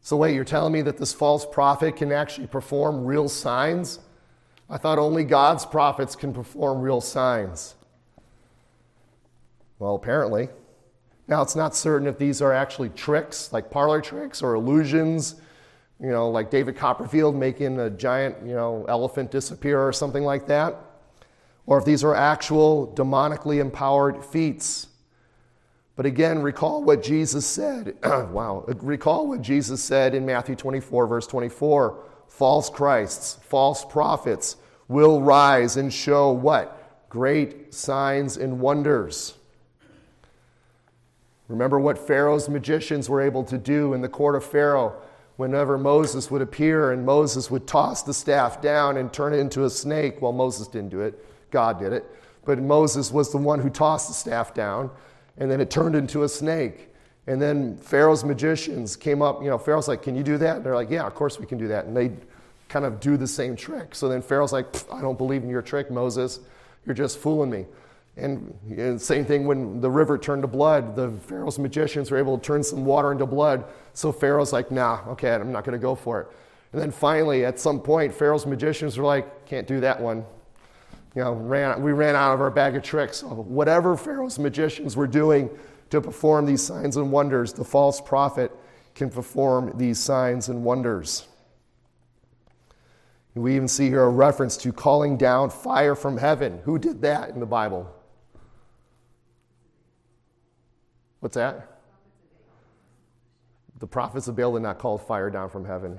So, 0.00 0.16
wait, 0.16 0.36
you're 0.36 0.44
telling 0.44 0.72
me 0.72 0.82
that 0.82 0.98
this 0.98 1.12
false 1.12 1.44
prophet 1.44 1.96
can 1.96 2.12
actually 2.12 2.46
perform 2.46 3.04
real 3.04 3.28
signs? 3.28 3.98
I 4.70 4.78
thought 4.78 5.00
only 5.00 5.24
God's 5.24 5.66
prophets 5.66 6.14
can 6.14 6.32
perform 6.32 6.80
real 6.80 7.00
signs. 7.00 7.74
Well, 9.80 9.96
apparently. 9.96 10.48
Now, 11.28 11.42
it's 11.42 11.54
not 11.54 11.76
certain 11.76 12.08
if 12.08 12.16
these 12.16 12.40
are 12.40 12.54
actually 12.54 12.88
tricks, 12.88 13.52
like 13.52 13.70
parlor 13.70 14.00
tricks 14.00 14.42
or 14.42 14.54
illusions, 14.54 15.34
you 16.00 16.08
know, 16.08 16.30
like 16.30 16.50
David 16.50 16.76
Copperfield 16.76 17.36
making 17.36 17.78
a 17.78 17.90
giant, 17.90 18.36
you 18.46 18.54
know, 18.54 18.86
elephant 18.88 19.30
disappear 19.30 19.80
or 19.80 19.92
something 19.92 20.24
like 20.24 20.46
that, 20.46 20.76
or 21.66 21.78
if 21.78 21.84
these 21.84 22.02
are 22.02 22.14
actual 22.14 22.94
demonically 22.96 23.60
empowered 23.60 24.24
feats. 24.24 24.86
But 25.96 26.06
again, 26.06 26.40
recall 26.40 26.82
what 26.82 27.02
Jesus 27.02 27.44
said. 27.44 27.96
wow. 28.04 28.64
Recall 28.78 29.26
what 29.26 29.42
Jesus 29.42 29.82
said 29.82 30.14
in 30.14 30.24
Matthew 30.24 30.54
24, 30.54 31.06
verse 31.08 31.26
24. 31.26 32.04
False 32.28 32.70
Christs, 32.70 33.38
false 33.42 33.84
prophets 33.84 34.56
will 34.86 35.20
rise 35.20 35.76
and 35.76 35.92
show 35.92 36.30
what? 36.30 37.08
Great 37.10 37.74
signs 37.74 38.36
and 38.36 38.60
wonders. 38.60 39.37
Remember 41.48 41.80
what 41.80 41.98
Pharaoh's 41.98 42.48
magicians 42.48 43.08
were 43.08 43.20
able 43.20 43.42
to 43.44 43.58
do 43.58 43.94
in 43.94 44.02
the 44.02 44.08
court 44.08 44.36
of 44.36 44.44
Pharaoh 44.44 44.94
whenever 45.36 45.78
Moses 45.78 46.30
would 46.30 46.42
appear 46.42 46.92
and 46.92 47.06
Moses 47.06 47.50
would 47.50 47.66
toss 47.66 48.02
the 48.02 48.12
staff 48.12 48.60
down 48.60 48.96
and 48.96 49.12
turn 49.12 49.32
it 49.32 49.38
into 49.38 49.64
a 49.64 49.70
snake. 49.70 50.20
Well, 50.20 50.32
Moses 50.32 50.68
didn't 50.68 50.90
do 50.90 51.00
it, 51.00 51.24
God 51.50 51.78
did 51.78 51.92
it. 51.92 52.04
But 52.44 52.58
Moses 52.58 53.10
was 53.10 53.30
the 53.30 53.38
one 53.38 53.60
who 53.60 53.70
tossed 53.70 54.08
the 54.08 54.14
staff 54.14 54.52
down 54.52 54.90
and 55.38 55.50
then 55.50 55.60
it 55.60 55.70
turned 55.70 55.94
into 55.94 56.24
a 56.24 56.28
snake. 56.28 56.92
And 57.26 57.40
then 57.40 57.76
Pharaoh's 57.76 58.24
magicians 58.24 58.96
came 58.96 59.22
up, 59.22 59.42
you 59.42 59.48
know, 59.48 59.58
Pharaoh's 59.58 59.86
like, 59.86 60.02
Can 60.02 60.16
you 60.16 60.22
do 60.22 60.38
that? 60.38 60.56
And 60.56 60.66
they're 60.66 60.74
like, 60.74 60.90
Yeah, 60.90 61.06
of 61.06 61.14
course 61.14 61.38
we 61.38 61.46
can 61.46 61.58
do 61.58 61.68
that. 61.68 61.84
And 61.84 61.96
they 61.96 62.10
kind 62.68 62.84
of 62.84 63.00
do 63.00 63.16
the 63.16 63.26
same 63.26 63.54
trick. 63.54 63.94
So 63.94 64.08
then 64.08 64.22
Pharaoh's 64.22 64.52
like, 64.52 64.66
I 64.92 65.00
don't 65.00 65.18
believe 65.18 65.42
in 65.42 65.48
your 65.48 65.62
trick, 65.62 65.90
Moses. 65.90 66.40
You're 66.84 66.94
just 66.94 67.18
fooling 67.18 67.50
me. 67.50 67.66
And, 68.18 68.52
and 68.76 69.00
same 69.00 69.24
thing 69.24 69.46
when 69.46 69.80
the 69.80 69.90
river 69.90 70.18
turned 70.18 70.42
to 70.42 70.48
blood, 70.48 70.96
the 70.96 71.10
Pharaoh's 71.26 71.58
magicians 71.58 72.10
were 72.10 72.18
able 72.18 72.36
to 72.36 72.44
turn 72.44 72.62
some 72.62 72.84
water 72.84 73.12
into 73.12 73.26
blood. 73.26 73.64
So 73.92 74.10
Pharaoh's 74.12 74.52
like, 74.52 74.70
nah, 74.70 75.00
okay, 75.08 75.32
I'm 75.32 75.52
not 75.52 75.64
going 75.64 75.78
to 75.78 75.82
go 75.82 75.94
for 75.94 76.20
it. 76.22 76.28
And 76.72 76.82
then 76.82 76.90
finally, 76.90 77.44
at 77.44 77.58
some 77.58 77.80
point, 77.80 78.12
Pharaoh's 78.12 78.44
magicians 78.44 78.98
were 78.98 79.04
like, 79.04 79.46
can't 79.46 79.66
do 79.66 79.80
that 79.80 80.00
one 80.00 80.24
you 81.18 81.24
know, 81.24 81.32
ran, 81.32 81.82
we 81.82 81.90
ran 81.90 82.14
out 82.14 82.32
of 82.32 82.40
our 82.40 82.50
bag 82.50 82.76
of 82.76 82.82
tricks. 82.84 83.24
Whatever 83.24 83.96
Pharaoh's 83.96 84.38
magicians 84.38 84.96
were 84.96 85.06
doing 85.08 85.50
to 85.90 86.00
perform 86.00 86.46
these 86.46 86.62
signs 86.62 86.96
and 86.96 87.10
wonders, 87.10 87.52
the 87.52 87.64
false 87.64 88.00
prophet 88.00 88.52
can 88.94 89.10
perform 89.10 89.72
these 89.76 89.98
signs 89.98 90.48
and 90.48 90.62
wonders. 90.62 91.26
We 93.34 93.56
even 93.56 93.68
see 93.68 93.88
here 93.88 94.02
a 94.02 94.08
reference 94.08 94.56
to 94.58 94.72
calling 94.72 95.16
down 95.16 95.50
fire 95.50 95.94
from 95.94 96.18
heaven. 96.18 96.60
Who 96.64 96.78
did 96.78 97.02
that 97.02 97.30
in 97.30 97.40
the 97.40 97.46
Bible? 97.46 97.92
What's 101.20 101.34
that? 101.34 101.78
The 103.78 103.86
prophets 103.86 104.28
of 104.28 104.36
Baal 104.36 104.54
did 104.54 104.62
not 104.62 104.78
call 104.78 104.98
fire 104.98 105.30
down 105.30 105.50
from 105.50 105.64
heaven 105.64 105.98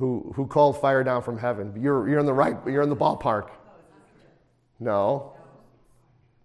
who, 0.00 0.32
who 0.34 0.46
called 0.46 0.80
fire 0.80 1.04
down 1.04 1.22
from 1.22 1.36
heaven. 1.36 1.74
You're, 1.78 2.08
you're 2.08 2.18
in 2.18 2.26
the 2.26 2.32
right, 2.32 2.56
you're 2.66 2.80
in 2.80 2.88
the 2.88 2.96
ballpark. 2.96 3.50
No. 4.80 5.34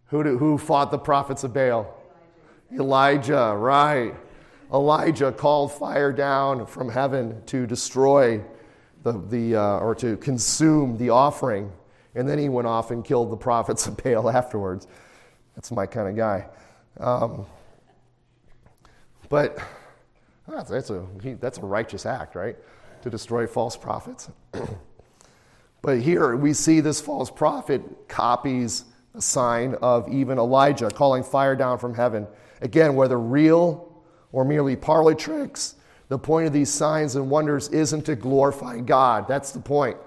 Who, 0.07 0.25
do, 0.25 0.37
who 0.37 0.57
fought 0.57 0.91
the 0.91 0.97
prophets 0.97 1.45
of 1.45 1.53
Baal? 1.53 1.87
Elijah, 2.73 3.55
right. 3.57 4.13
Elijah 4.73 5.31
called 5.31 5.71
fire 5.71 6.11
down 6.11 6.65
from 6.65 6.89
heaven 6.89 7.41
to 7.45 7.65
destroy 7.65 8.43
the, 9.03 9.13
the 9.29 9.55
uh, 9.55 9.79
or 9.79 9.95
to 9.95 10.17
consume 10.17 10.97
the 10.97 11.11
offering. 11.11 11.71
And 12.13 12.27
then 12.27 12.37
he 12.37 12.49
went 12.49 12.67
off 12.67 12.91
and 12.91 13.05
killed 13.05 13.31
the 13.31 13.37
prophets 13.37 13.87
of 13.87 13.95
Baal 14.03 14.29
afterwards. 14.29 14.85
That's 15.55 15.71
my 15.71 15.85
kind 15.85 16.09
of 16.09 16.17
guy. 16.17 16.47
Um, 16.99 17.45
but 19.29 19.57
that's, 20.47 20.69
that's, 20.69 20.89
a, 20.89 21.05
that's 21.39 21.57
a 21.57 21.65
righteous 21.65 22.05
act, 22.05 22.35
right? 22.35 22.55
to 23.05 23.09
destroy 23.11 23.45
false 23.45 23.77
prophets. 23.77 24.31
but 25.83 26.01
here 26.01 26.35
we 26.35 26.53
see 26.53 26.79
this 26.79 26.99
false 26.99 27.29
prophet 27.29 27.83
copies 28.07 28.85
a 29.13 29.21
sign 29.21 29.75
of 29.75 30.11
even 30.11 30.39
Elijah 30.39 30.89
calling 30.89 31.23
fire 31.23 31.55
down 31.55 31.77
from 31.77 31.93
heaven. 31.93 32.27
Again, 32.61 32.95
whether 32.95 33.19
real 33.19 34.03
or 34.31 34.43
merely 34.43 34.75
parlor 34.75 35.13
tricks, 35.13 35.75
the 36.09 36.17
point 36.17 36.47
of 36.47 36.53
these 36.53 36.71
signs 36.71 37.15
and 37.15 37.29
wonders 37.29 37.69
isn't 37.69 38.07
to 38.07 38.15
glorify 38.15 38.79
God. 38.79 39.27
That's 39.27 39.51
the 39.51 39.59
point. 39.59 39.97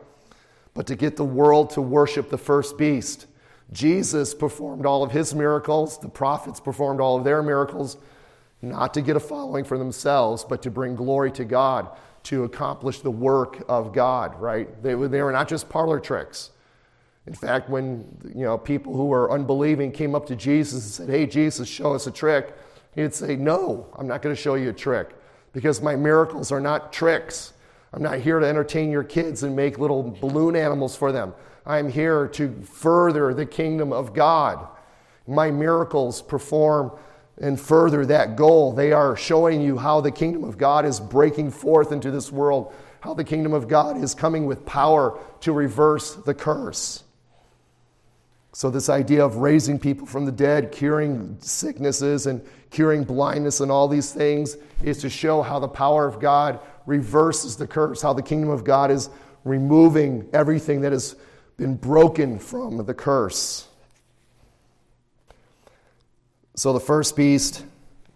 But 0.74 0.88
to 0.88 0.96
get 0.96 1.16
the 1.16 1.24
world 1.24 1.70
to 1.70 1.80
worship 1.80 2.30
the 2.30 2.36
first 2.36 2.76
beast. 2.76 3.26
Jesus 3.72 4.34
performed 4.34 4.86
all 4.86 5.02
of 5.02 5.12
his 5.12 5.34
miracles, 5.34 5.98
the 5.98 6.08
prophets 6.08 6.60
performed 6.60 7.00
all 7.00 7.18
of 7.18 7.24
their 7.24 7.42
miracles, 7.42 7.96
not 8.62 8.94
to 8.94 9.02
get 9.02 9.16
a 9.16 9.20
following 9.20 9.64
for 9.64 9.78
themselves, 9.78 10.44
but 10.44 10.62
to 10.62 10.70
bring 10.70 10.96
glory 10.96 11.30
to 11.32 11.44
God 11.44 11.88
to 12.24 12.44
accomplish 12.44 13.00
the 13.00 13.10
work 13.10 13.62
of 13.68 13.92
God, 13.92 14.40
right? 14.40 14.82
They, 14.82 14.94
they 14.94 15.22
were 15.22 15.32
not 15.32 15.48
just 15.48 15.68
parlor 15.68 16.00
tricks. 16.00 16.50
In 17.26 17.34
fact, 17.34 17.68
when 17.68 18.06
you 18.34 18.44
know 18.44 18.56
people 18.56 18.94
who 18.94 19.06
were 19.06 19.30
unbelieving 19.30 19.92
came 19.92 20.14
up 20.14 20.26
to 20.26 20.36
Jesus 20.36 20.82
and 20.84 21.08
said, 21.08 21.08
"Hey, 21.10 21.26
Jesus, 21.26 21.68
show 21.68 21.92
us 21.92 22.06
a 22.06 22.10
trick," 22.10 22.56
he'd 22.94 23.14
say, 23.14 23.36
"No, 23.36 23.86
I'm 23.96 24.06
not 24.06 24.22
going 24.22 24.34
to 24.34 24.40
show 24.40 24.54
you 24.54 24.70
a 24.70 24.72
trick 24.72 25.10
because 25.52 25.82
my 25.82 25.94
miracles 25.94 26.50
are 26.50 26.60
not 26.60 26.90
tricks. 26.90 27.52
I'm 27.92 28.02
not 28.02 28.18
here 28.18 28.38
to 28.38 28.46
entertain 28.46 28.90
your 28.90 29.04
kids 29.04 29.42
and 29.42 29.54
make 29.54 29.78
little 29.78 30.16
balloon 30.20 30.56
animals 30.56 30.96
for 30.96 31.12
them. 31.12 31.34
I'm 31.68 31.90
here 31.90 32.26
to 32.28 32.50
further 32.62 33.34
the 33.34 33.44
kingdom 33.44 33.92
of 33.92 34.14
God. 34.14 34.66
My 35.26 35.50
miracles 35.50 36.22
perform 36.22 36.92
and 37.36 37.60
further 37.60 38.06
that 38.06 38.36
goal. 38.36 38.72
They 38.72 38.90
are 38.90 39.14
showing 39.14 39.60
you 39.60 39.76
how 39.76 40.00
the 40.00 40.10
kingdom 40.10 40.44
of 40.44 40.56
God 40.56 40.86
is 40.86 40.98
breaking 40.98 41.50
forth 41.50 41.92
into 41.92 42.10
this 42.10 42.32
world, 42.32 42.72
how 43.00 43.12
the 43.12 43.22
kingdom 43.22 43.52
of 43.52 43.68
God 43.68 44.02
is 44.02 44.14
coming 44.14 44.46
with 44.46 44.64
power 44.64 45.20
to 45.40 45.52
reverse 45.52 46.14
the 46.14 46.32
curse. 46.32 47.04
So, 48.54 48.70
this 48.70 48.88
idea 48.88 49.22
of 49.22 49.36
raising 49.36 49.78
people 49.78 50.06
from 50.06 50.24
the 50.24 50.32
dead, 50.32 50.72
curing 50.72 51.36
sicknesses, 51.38 52.26
and 52.26 52.40
curing 52.70 53.04
blindness, 53.04 53.60
and 53.60 53.70
all 53.70 53.86
these 53.88 54.10
things 54.10 54.56
is 54.82 54.98
to 54.98 55.10
show 55.10 55.42
how 55.42 55.58
the 55.58 55.68
power 55.68 56.08
of 56.08 56.18
God 56.18 56.58
reverses 56.86 57.56
the 57.56 57.66
curse, 57.66 58.00
how 58.00 58.14
the 58.14 58.22
kingdom 58.22 58.48
of 58.48 58.64
God 58.64 58.90
is 58.90 59.10
removing 59.44 60.26
everything 60.32 60.80
that 60.80 60.92
has 60.92 61.14
been 61.58 61.74
broken 61.74 62.38
from 62.38 62.78
the 62.86 62.94
curse. 62.94 63.66
So 66.54 66.72
the 66.72 66.80
first 66.80 67.16
beast 67.16 67.64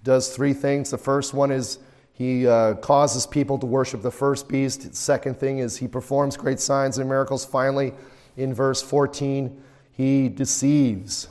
does 0.04 0.34
three 0.34 0.54
things. 0.54 0.90
The 0.90 0.98
first 0.98 1.34
one 1.34 1.50
is 1.50 1.78
he 2.12 2.46
uh, 2.46 2.74
causes 2.74 3.26
people 3.26 3.58
to 3.58 3.66
worship 3.66 4.00
the 4.00 4.10
first 4.12 4.48
beast. 4.48 4.88
The 4.88 4.96
second 4.96 5.38
thing 5.38 5.58
is 5.58 5.76
he 5.76 5.88
performs 5.88 6.36
great 6.36 6.60
signs 6.60 6.98
and 6.98 7.08
miracles. 7.08 7.44
Finally, 7.44 7.92
in 8.36 8.54
verse 8.54 8.80
14, 8.80 9.60
he 9.92 10.28
deceives. 10.28 11.28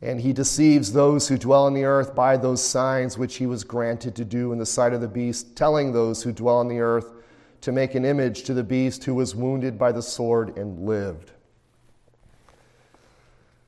And 0.00 0.20
he 0.20 0.32
deceives 0.32 0.92
those 0.92 1.28
who 1.28 1.36
dwell 1.36 1.64
on 1.64 1.74
the 1.74 1.84
earth 1.84 2.14
by 2.14 2.36
those 2.36 2.62
signs 2.62 3.18
which 3.18 3.36
he 3.36 3.46
was 3.46 3.62
granted 3.62 4.14
to 4.16 4.24
do 4.24 4.52
in 4.52 4.58
the 4.58 4.66
sight 4.66 4.94
of 4.94 5.02
the 5.02 5.08
beast, 5.08 5.54
telling 5.54 5.92
those 5.92 6.22
who 6.22 6.32
dwell 6.32 6.58
on 6.58 6.68
the 6.68 6.80
earth 6.80 7.15
to 7.60 7.72
make 7.72 7.94
an 7.94 8.04
image 8.04 8.44
to 8.44 8.54
the 8.54 8.64
beast 8.64 9.04
who 9.04 9.14
was 9.14 9.34
wounded 9.34 9.78
by 9.78 9.92
the 9.92 10.02
sword 10.02 10.56
and 10.56 10.86
lived. 10.86 11.32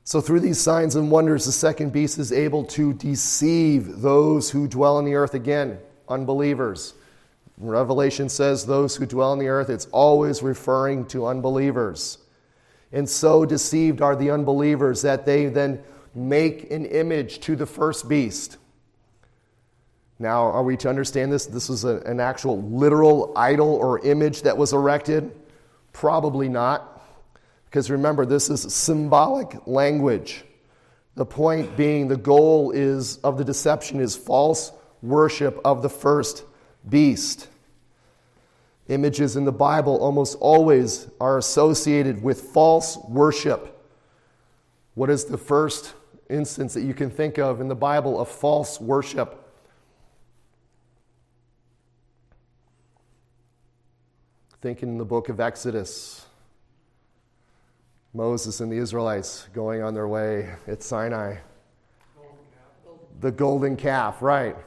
So, 0.03 0.21
through 0.21 0.39
these 0.39 0.59
signs 0.59 0.95
and 0.95 1.11
wonders, 1.11 1.45
the 1.45 1.51
second 1.51 1.93
beast 1.93 2.17
is 2.17 2.31
able 2.31 2.63
to 2.65 2.93
deceive 2.93 4.01
those 4.01 4.49
who 4.49 4.67
dwell 4.67 4.97
on 4.97 5.05
the 5.05 5.13
earth 5.13 5.35
again, 5.35 5.77
unbelievers. 6.07 6.95
Revelation 7.59 8.29
says 8.29 8.65
those 8.65 8.95
who 8.95 9.05
dwell 9.05 9.31
on 9.31 9.39
the 9.39 9.49
earth, 9.49 9.69
it's 9.69 9.87
always 9.91 10.41
referring 10.41 11.05
to 11.07 11.27
unbelievers. 11.27 12.17
And 12.91 13.07
so 13.07 13.45
deceived 13.45 14.01
are 14.01 14.15
the 14.15 14.31
unbelievers 14.31 15.01
that 15.03 15.25
they 15.25 15.45
then 15.47 15.83
make 16.15 16.71
an 16.71 16.85
image 16.85 17.39
to 17.41 17.55
the 17.55 17.65
first 17.65 18.09
beast. 18.09 18.57
Now, 20.19 20.51
are 20.51 20.63
we 20.63 20.75
to 20.77 20.89
understand 20.89 21.31
this? 21.31 21.45
This 21.45 21.69
was 21.69 21.85
a, 21.85 22.01
an 22.01 22.19
actual 22.19 22.61
literal 22.61 23.31
idol 23.37 23.73
or 23.73 24.05
image 24.05 24.41
that 24.41 24.57
was 24.57 24.73
erected? 24.73 25.31
Probably 25.93 26.49
not. 26.49 27.01
Because 27.65 27.89
remember, 27.89 28.25
this 28.25 28.49
is 28.49 28.73
symbolic 28.73 29.65
language. 29.65 30.43
The 31.15 31.25
point 31.25 31.77
being, 31.77 32.09
the 32.09 32.17
goal 32.17 32.71
is 32.71 33.17
of 33.19 33.37
the 33.37 33.45
deception 33.45 34.01
is 34.01 34.15
false 34.15 34.73
worship 35.01 35.59
of 35.63 35.81
the 35.81 35.89
first 35.89 36.43
beast. 36.87 37.47
Images 38.89 39.37
in 39.37 39.45
the 39.45 39.51
Bible 39.51 39.97
almost 39.97 40.37
always 40.41 41.07
are 41.21 41.37
associated 41.37 42.21
with 42.21 42.41
false 42.41 42.97
worship. 43.07 43.87
What 44.95 45.09
is 45.09 45.25
the 45.25 45.37
first 45.37 45.93
instance 46.29 46.73
that 46.73 46.81
you 46.81 46.93
can 46.93 47.09
think 47.09 47.37
of 47.37 47.61
in 47.61 47.69
the 47.69 47.75
Bible 47.75 48.19
of 48.19 48.27
false 48.27 48.81
worship? 48.81 49.48
Think 54.61 54.83
in 54.83 54.97
the 54.97 55.05
book 55.05 55.29
of 55.29 55.39
Exodus. 55.39 56.25
Moses 58.13 58.59
and 58.59 58.69
the 58.69 58.75
Israelites 58.75 59.47
going 59.53 59.81
on 59.81 59.93
their 59.93 60.07
way 60.07 60.49
at 60.67 60.83
Sinai. 60.83 61.37
The 63.21 63.31
golden 63.31 63.77
calf, 63.77 64.21
right. 64.21 64.57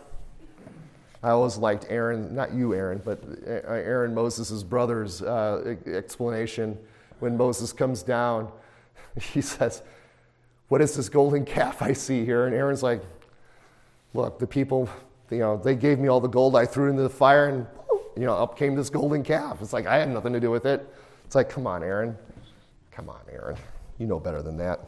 I 1.23 1.31
always 1.31 1.59
liked 1.59 1.87
Aaron, 1.91 2.35
not 2.35 2.55
you, 2.55 2.75
Aaron, 2.75 3.03
but 3.05 3.23
Aaron, 3.47 4.15
Moses' 4.15 4.63
brother's 4.63 5.21
uh, 5.21 5.77
explanation 5.87 6.79
when 7.21 7.37
Moses 7.37 7.73
comes 7.73 8.03
down. 8.03 8.51
He 9.21 9.43
says, 9.43 9.83
What 10.69 10.81
is 10.81 10.97
this 10.97 11.11
golden 11.11 11.45
calf 11.45 11.83
I 11.83 11.93
see 11.93 12.25
here? 12.25 12.47
And 12.47 12.55
Aaron's 12.55 12.83
like, 12.83 13.03
Look, 14.15 14.39
the 14.39 14.47
people, 14.47 14.89
you 15.31 15.41
know, 15.41 15.59
they 15.59 15.75
gave 15.75 15.99
me 15.99 16.09
all 16.09 16.21
the 16.21 16.29
gold. 16.29 16.57
I 16.57 16.65
threw 16.65 16.89
into 16.89 17.03
the 17.03 17.11
fire, 17.11 17.49
and, 17.49 17.67
you 18.16 18.27
know, 18.27 18.35
up 18.35 18.57
came 18.57 18.75
this 18.75 18.90
golden 18.90 19.22
calf. 19.22 19.59
It's 19.61 19.72
like, 19.72 19.87
I 19.87 19.98
had 19.98 20.09
nothing 20.09 20.33
to 20.33 20.40
do 20.40 20.51
with 20.51 20.66
it. 20.66 20.87
It's 21.25 21.35
like, 21.35 21.48
Come 21.48 21.66
on, 21.66 21.83
Aaron. 21.83 22.16
Come 22.90 23.09
on, 23.09 23.20
Aaron. 23.31 23.57
You 23.98 24.07
know 24.07 24.20
better 24.20 24.42
than 24.42 24.57
that. 24.59 24.81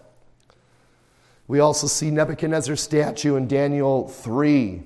We 1.46 1.60
also 1.60 1.86
see 1.86 2.10
Nebuchadnezzar's 2.10 2.80
statue 2.80 3.36
in 3.36 3.46
Daniel 3.46 4.08
3. 4.08 4.82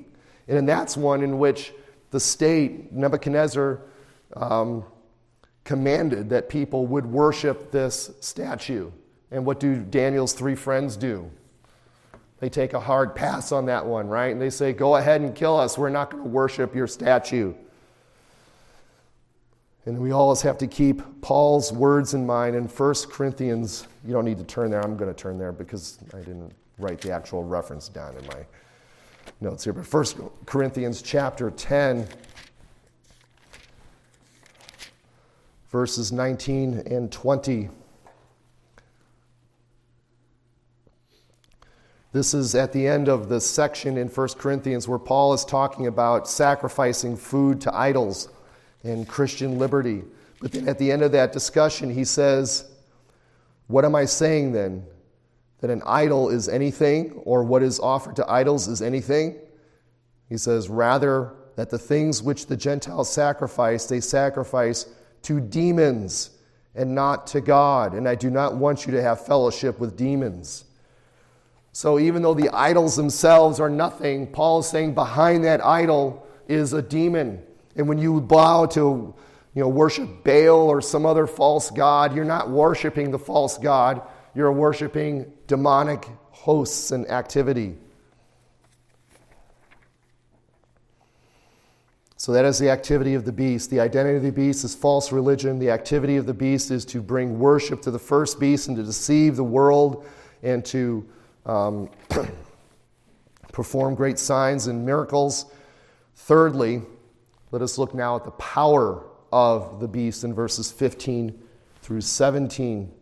And 0.49 0.69
that's 0.69 0.97
one 0.97 1.23
in 1.23 1.39
which 1.39 1.73
the 2.11 2.19
state, 2.19 2.93
Nebuchadnezzar, 2.93 3.81
um, 4.35 4.85
commanded 5.65 6.31
that 6.31 6.49
people 6.49 6.87
would 6.87 7.07
worship 7.07 7.71
this 7.71 8.11
statue. 8.21 8.91
And 9.31 9.45
what 9.45 9.61
do 9.61 9.77
Daniel's 9.77 10.33
three 10.33 10.55
friends 10.55 10.97
do? 10.97 11.31
They 12.41 12.49
take 12.49 12.73
a 12.73 12.81
hard 12.81 13.15
pass 13.15 13.53
on 13.53 13.67
that 13.67 13.85
one, 13.85 14.09
right? 14.09 14.33
And 14.33 14.41
they 14.41 14.51
say, 14.51 14.73
Go 14.73 14.97
ahead 14.97 15.21
and 15.21 15.35
kill 15.35 15.59
us. 15.59 15.77
We're 15.77 15.91
not 15.91 16.11
going 16.11 16.23
to 16.23 16.29
worship 16.31 16.75
your 16.75 16.87
statue. 16.87 17.53
And 19.89 19.99
we 19.99 20.11
always 20.11 20.43
have 20.43 20.59
to 20.59 20.67
keep 20.67 21.01
Paul's 21.23 21.73
words 21.73 22.13
in 22.13 22.27
mind 22.27 22.55
in 22.55 22.65
1 22.65 22.95
Corinthians. 23.11 23.89
You 24.05 24.13
don't 24.13 24.27
need 24.27 24.37
to 24.37 24.45
turn 24.45 24.71
there. 24.71 24.83
I'm 24.83 24.99
going 24.99 25.09
to 25.09 25.19
turn 25.19 25.39
there 25.39 25.51
because 25.51 25.99
I 26.13 26.19
didn't 26.19 26.53
write 26.77 27.01
the 27.01 27.11
actual 27.11 27.43
reference 27.43 27.89
down 27.89 28.15
in 28.19 28.27
my 28.27 28.45
notes 29.41 29.65
here, 29.65 29.73
but 29.73 29.91
1 29.91 30.05
Corinthians 30.45 31.01
chapter 31.01 31.51
10, 31.51 32.07
verses 35.71 36.13
19 36.13 36.83
and 36.85 37.11
20. 37.11 37.71
This 42.13 42.35
is 42.35 42.55
at 42.55 42.75
the 42.75 42.87
end 42.87 43.09
of 43.09 43.31
the 43.31 43.41
section 43.41 43.97
in 43.97 44.09
1 44.09 44.29
Corinthians 44.37 44.87
where 44.87 44.99
Paul 44.99 45.33
is 45.33 45.47
talking 45.47 45.87
about 45.87 46.29
sacrificing 46.29 47.17
food 47.17 47.63
to 47.63 47.75
idols 47.75 48.29
and 48.83 49.09
Christian 49.09 49.59
liberty. 49.59 50.03
But 50.41 50.53
then 50.53 50.69
at 50.69 50.79
the 50.79 50.93
end 50.93 51.03
of 51.03 51.13
that 51.13 51.33
discussion, 51.33 51.91
he 51.91 52.05
says, 52.05 52.71
What 53.67 53.85
am 53.85 53.95
I 53.95 54.05
saying 54.05 54.53
then? 54.53 54.85
that 55.61 55.71
an 55.71 55.83
idol 55.87 56.29
is 56.31 56.49
anything, 56.49 57.13
or 57.25 57.43
what 57.43 57.63
is 57.63 57.81
offered 57.81 58.17
to 58.17 58.31
idols 58.31 58.69
is 58.69 58.81
anything. 58.81 59.37
He 60.29 60.37
says, 60.37 60.69
rather, 60.69 61.35
that 61.57 61.71
the 61.71 61.79
things 61.79 62.23
which 62.23 62.47
the 62.47 62.57
Gentiles 62.57 63.13
sacrifice, 63.13 63.87
they 63.87 64.01
sacrifice 64.01 64.87
to 65.23 65.41
demons 65.41 66.31
and 66.75 66.95
not 66.95 67.27
to 67.29 67.41
God. 67.41 67.95
And 67.95 68.09
I 68.09 68.15
do 68.15 68.31
not 68.31 68.55
want 68.55 68.87
you 68.87 68.93
to 68.93 69.03
have 69.03 69.27
fellowship 69.27 69.81
with 69.81 69.97
demons. 69.97 70.65
So 71.73 71.99
even 71.99 72.23
though 72.23 72.35
the 72.35 72.51
idols 72.51 72.95
themselves 72.95 73.59
are 73.59 73.71
nothing, 73.71 74.29
Paul 74.29 74.61
is 74.61 74.69
saying 74.69 74.95
behind 74.95 75.45
that 75.45 75.65
idol 75.65 76.25
is 76.47 76.73
a 76.73 76.83
demon. 76.83 77.43
And 77.79 77.89
when 77.89 77.99
you 77.99 78.21
bow 78.21 78.67
to 78.67 79.15
you 79.55 79.63
know, 79.63 79.69
worship 79.69 80.25
Baal 80.25 80.69
or 80.69 80.83
some 80.83 81.07
other 81.07 81.27
false 81.27 81.71
god, 81.71 82.15
you're 82.15 82.25
not 82.25 82.51
worshiping 82.51 83.11
the 83.11 83.19
false 83.19 83.57
god 83.57 84.03
you're 84.39 84.53
worshiping 84.53 85.33
demonic 85.49 86.09
hosts 86.31 86.93
and 86.93 87.11
activity. 87.11 87.77
So, 92.17 92.33
that 92.33 92.45
is 92.45 92.59
the 92.59 92.71
activity 92.71 93.15
of 93.15 93.25
the 93.25 93.33
beast. 93.33 93.69
The 93.71 93.81
identity 93.81 94.17
of 94.17 94.23
the 94.23 94.31
beast 94.31 94.65
is 94.65 94.77
false 94.77 95.11
religion. 95.11 95.59
The 95.59 95.71
activity 95.71 96.17
of 96.17 96.27
the 96.27 96.35
beast 96.35 96.71
is 96.71 96.85
to 96.87 97.01
bring 97.01 97.39
worship 97.41 97.83
to 97.83 97.91
the 97.91 97.99
first 97.99 98.39
beast 98.39 98.69
and 98.69 98.77
to 98.77 98.83
deceive 98.83 99.35
the 99.35 99.45
world 99.45 100.05
and 100.43 100.65
to 100.67 101.05
um, 101.47 101.91
perform 103.53 103.97
great 103.97 104.21
signs 104.21 104.69
and 104.69 104.87
miracles. 104.87 105.47
Thirdly, 106.15 106.83
let 107.51 107.63
us 107.63 107.79
look 107.79 107.95
now 107.95 108.17
at 108.17 108.25
the 108.25 108.31
power 108.33 109.05
of 109.33 109.81
the 109.81 109.89
beast 109.89 110.25
in 110.25 110.35
verses 110.35 110.71
15 110.71 111.39
through 111.83 112.01
17. 112.01 112.93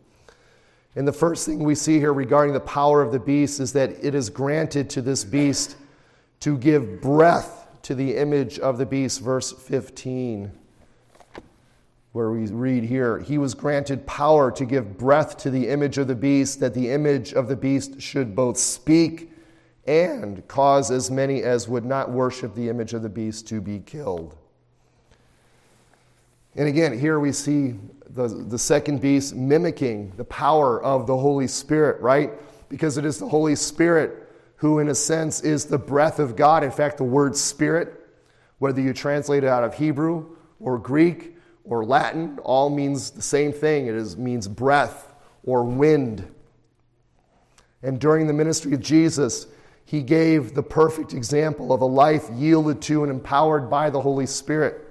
And 0.94 1.06
the 1.06 1.12
first 1.12 1.46
thing 1.46 1.62
we 1.64 1.74
see 1.74 1.98
here 1.98 2.12
regarding 2.12 2.54
the 2.54 2.60
power 2.60 3.02
of 3.02 3.12
the 3.12 3.18
beast 3.18 3.60
is 3.60 3.72
that 3.74 3.90
it 4.04 4.14
is 4.14 4.30
granted 4.30 4.88
to 4.90 5.02
this 5.02 5.24
beast 5.24 5.76
to 6.40 6.56
give 6.56 7.00
breath 7.00 7.66
to 7.82 7.94
the 7.94 8.16
image 8.16 8.58
of 8.58 8.78
the 8.78 8.86
beast, 8.86 9.20
verse 9.20 9.52
15, 9.52 10.50
where 12.12 12.30
we 12.30 12.46
read 12.46 12.84
here 12.84 13.18
He 13.18 13.38
was 13.38 13.54
granted 13.54 14.06
power 14.06 14.50
to 14.52 14.64
give 14.64 14.96
breath 14.96 15.36
to 15.38 15.50
the 15.50 15.68
image 15.68 15.98
of 15.98 16.08
the 16.08 16.14
beast, 16.14 16.60
that 16.60 16.74
the 16.74 16.90
image 16.90 17.32
of 17.32 17.48
the 17.48 17.56
beast 17.56 18.00
should 18.00 18.34
both 18.34 18.56
speak 18.56 19.30
and 19.86 20.46
cause 20.48 20.90
as 20.90 21.10
many 21.10 21.42
as 21.42 21.68
would 21.68 21.84
not 21.84 22.10
worship 22.10 22.54
the 22.54 22.68
image 22.68 22.92
of 22.94 23.02
the 23.02 23.08
beast 23.08 23.46
to 23.48 23.60
be 23.60 23.80
killed. 23.80 24.36
And 26.56 26.68
again, 26.68 26.98
here 26.98 27.20
we 27.20 27.32
see 27.32 27.74
the, 28.08 28.28
the 28.28 28.58
second 28.58 29.00
beast 29.00 29.34
mimicking 29.34 30.12
the 30.16 30.24
power 30.24 30.82
of 30.82 31.06
the 31.06 31.16
Holy 31.16 31.46
Spirit, 31.46 32.00
right? 32.00 32.32
Because 32.68 32.96
it 32.96 33.04
is 33.04 33.18
the 33.18 33.28
Holy 33.28 33.54
Spirit 33.54 34.26
who, 34.56 34.78
in 34.78 34.88
a 34.88 34.94
sense, 34.94 35.40
is 35.42 35.66
the 35.66 35.78
breath 35.78 36.18
of 36.18 36.34
God. 36.34 36.64
In 36.64 36.70
fact, 36.70 36.96
the 36.96 37.04
word 37.04 37.36
spirit, 37.36 38.08
whether 38.58 38.80
you 38.80 38.94
translate 38.94 39.44
it 39.44 39.48
out 39.48 39.64
of 39.64 39.74
Hebrew 39.74 40.36
or 40.58 40.78
Greek 40.78 41.36
or 41.64 41.84
Latin, 41.84 42.38
all 42.38 42.70
means 42.70 43.10
the 43.10 43.22
same 43.22 43.52
thing. 43.52 43.86
It 43.86 43.94
is, 43.94 44.16
means 44.16 44.48
breath 44.48 45.12
or 45.44 45.62
wind. 45.62 46.26
And 47.82 48.00
during 48.00 48.26
the 48.26 48.32
ministry 48.32 48.72
of 48.72 48.80
Jesus, 48.80 49.46
he 49.86 50.02
gave 50.02 50.54
the 50.54 50.62
perfect 50.64 51.14
example 51.14 51.72
of 51.72 51.80
a 51.80 51.86
life 51.86 52.28
yielded 52.34 52.82
to 52.82 53.04
and 53.04 53.10
empowered 53.10 53.70
by 53.70 53.88
the 53.88 54.00
Holy 54.00 54.26
Spirit. 54.26 54.82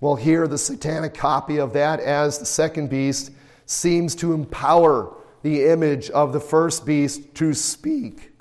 Well, 0.00 0.16
here, 0.16 0.48
the 0.48 0.58
satanic 0.58 1.14
copy 1.14 1.58
of 1.58 1.72
that 1.72 2.00
as 2.00 2.38
the 2.38 2.44
second 2.44 2.90
beast 2.90 3.30
seems 3.64 4.16
to 4.16 4.32
empower 4.32 5.16
the 5.42 5.64
image 5.66 6.10
of 6.10 6.32
the 6.32 6.40
first 6.40 6.84
beast 6.84 7.36
to 7.36 7.54
speak. 7.54 8.32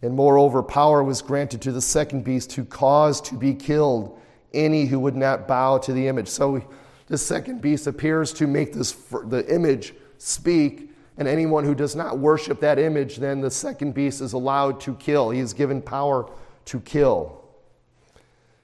And 0.00 0.14
moreover, 0.14 0.62
power 0.62 1.04
was 1.04 1.20
granted 1.20 1.60
to 1.62 1.72
the 1.72 1.82
second 1.82 2.24
beast 2.24 2.50
to 2.52 2.64
cause 2.64 3.20
to 3.20 3.34
be 3.34 3.54
killed 3.54 4.18
any 4.54 4.86
who 4.86 4.98
would 4.98 5.14
not 5.14 5.46
bow 5.46 5.76
to 5.78 5.92
the 5.92 6.08
image. 6.08 6.28
So 6.28 6.64
the 7.06 7.18
second 7.18 7.60
beast 7.60 7.86
appears 7.86 8.32
to 8.34 8.46
make 8.46 8.72
this 8.72 8.92
the 8.92 9.44
image 9.54 9.94
speak, 10.16 10.91
and 11.22 11.28
anyone 11.28 11.62
who 11.62 11.76
does 11.76 11.94
not 11.94 12.18
worship 12.18 12.58
that 12.60 12.80
image, 12.80 13.18
then 13.18 13.40
the 13.40 13.50
second 13.50 13.94
beast 13.94 14.20
is 14.20 14.32
allowed 14.32 14.80
to 14.80 14.96
kill. 14.96 15.30
He 15.30 15.38
is 15.38 15.52
given 15.52 15.80
power 15.80 16.28
to 16.64 16.80
kill. 16.80 17.44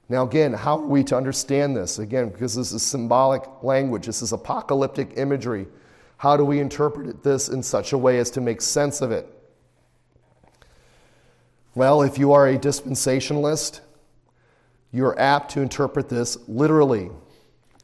Now, 0.08 0.24
again, 0.24 0.52
how 0.52 0.78
are 0.78 0.86
we 0.86 1.04
to 1.04 1.16
understand 1.16 1.76
this? 1.76 2.00
Again, 2.00 2.30
because 2.30 2.56
this 2.56 2.72
is 2.72 2.82
symbolic 2.82 3.44
language, 3.62 4.06
this 4.06 4.22
is 4.22 4.32
apocalyptic 4.32 5.12
imagery. 5.16 5.68
How 6.16 6.36
do 6.36 6.44
we 6.44 6.58
interpret 6.58 7.22
this 7.22 7.48
in 7.48 7.62
such 7.62 7.92
a 7.92 7.98
way 7.98 8.18
as 8.18 8.28
to 8.32 8.40
make 8.40 8.60
sense 8.60 9.02
of 9.02 9.12
it? 9.12 9.32
Well, 11.76 12.02
if 12.02 12.18
you 12.18 12.32
are 12.32 12.48
a 12.48 12.58
dispensationalist, 12.58 13.82
you're 14.90 15.16
apt 15.16 15.52
to 15.52 15.60
interpret 15.60 16.08
this 16.08 16.36
literally. 16.48 17.08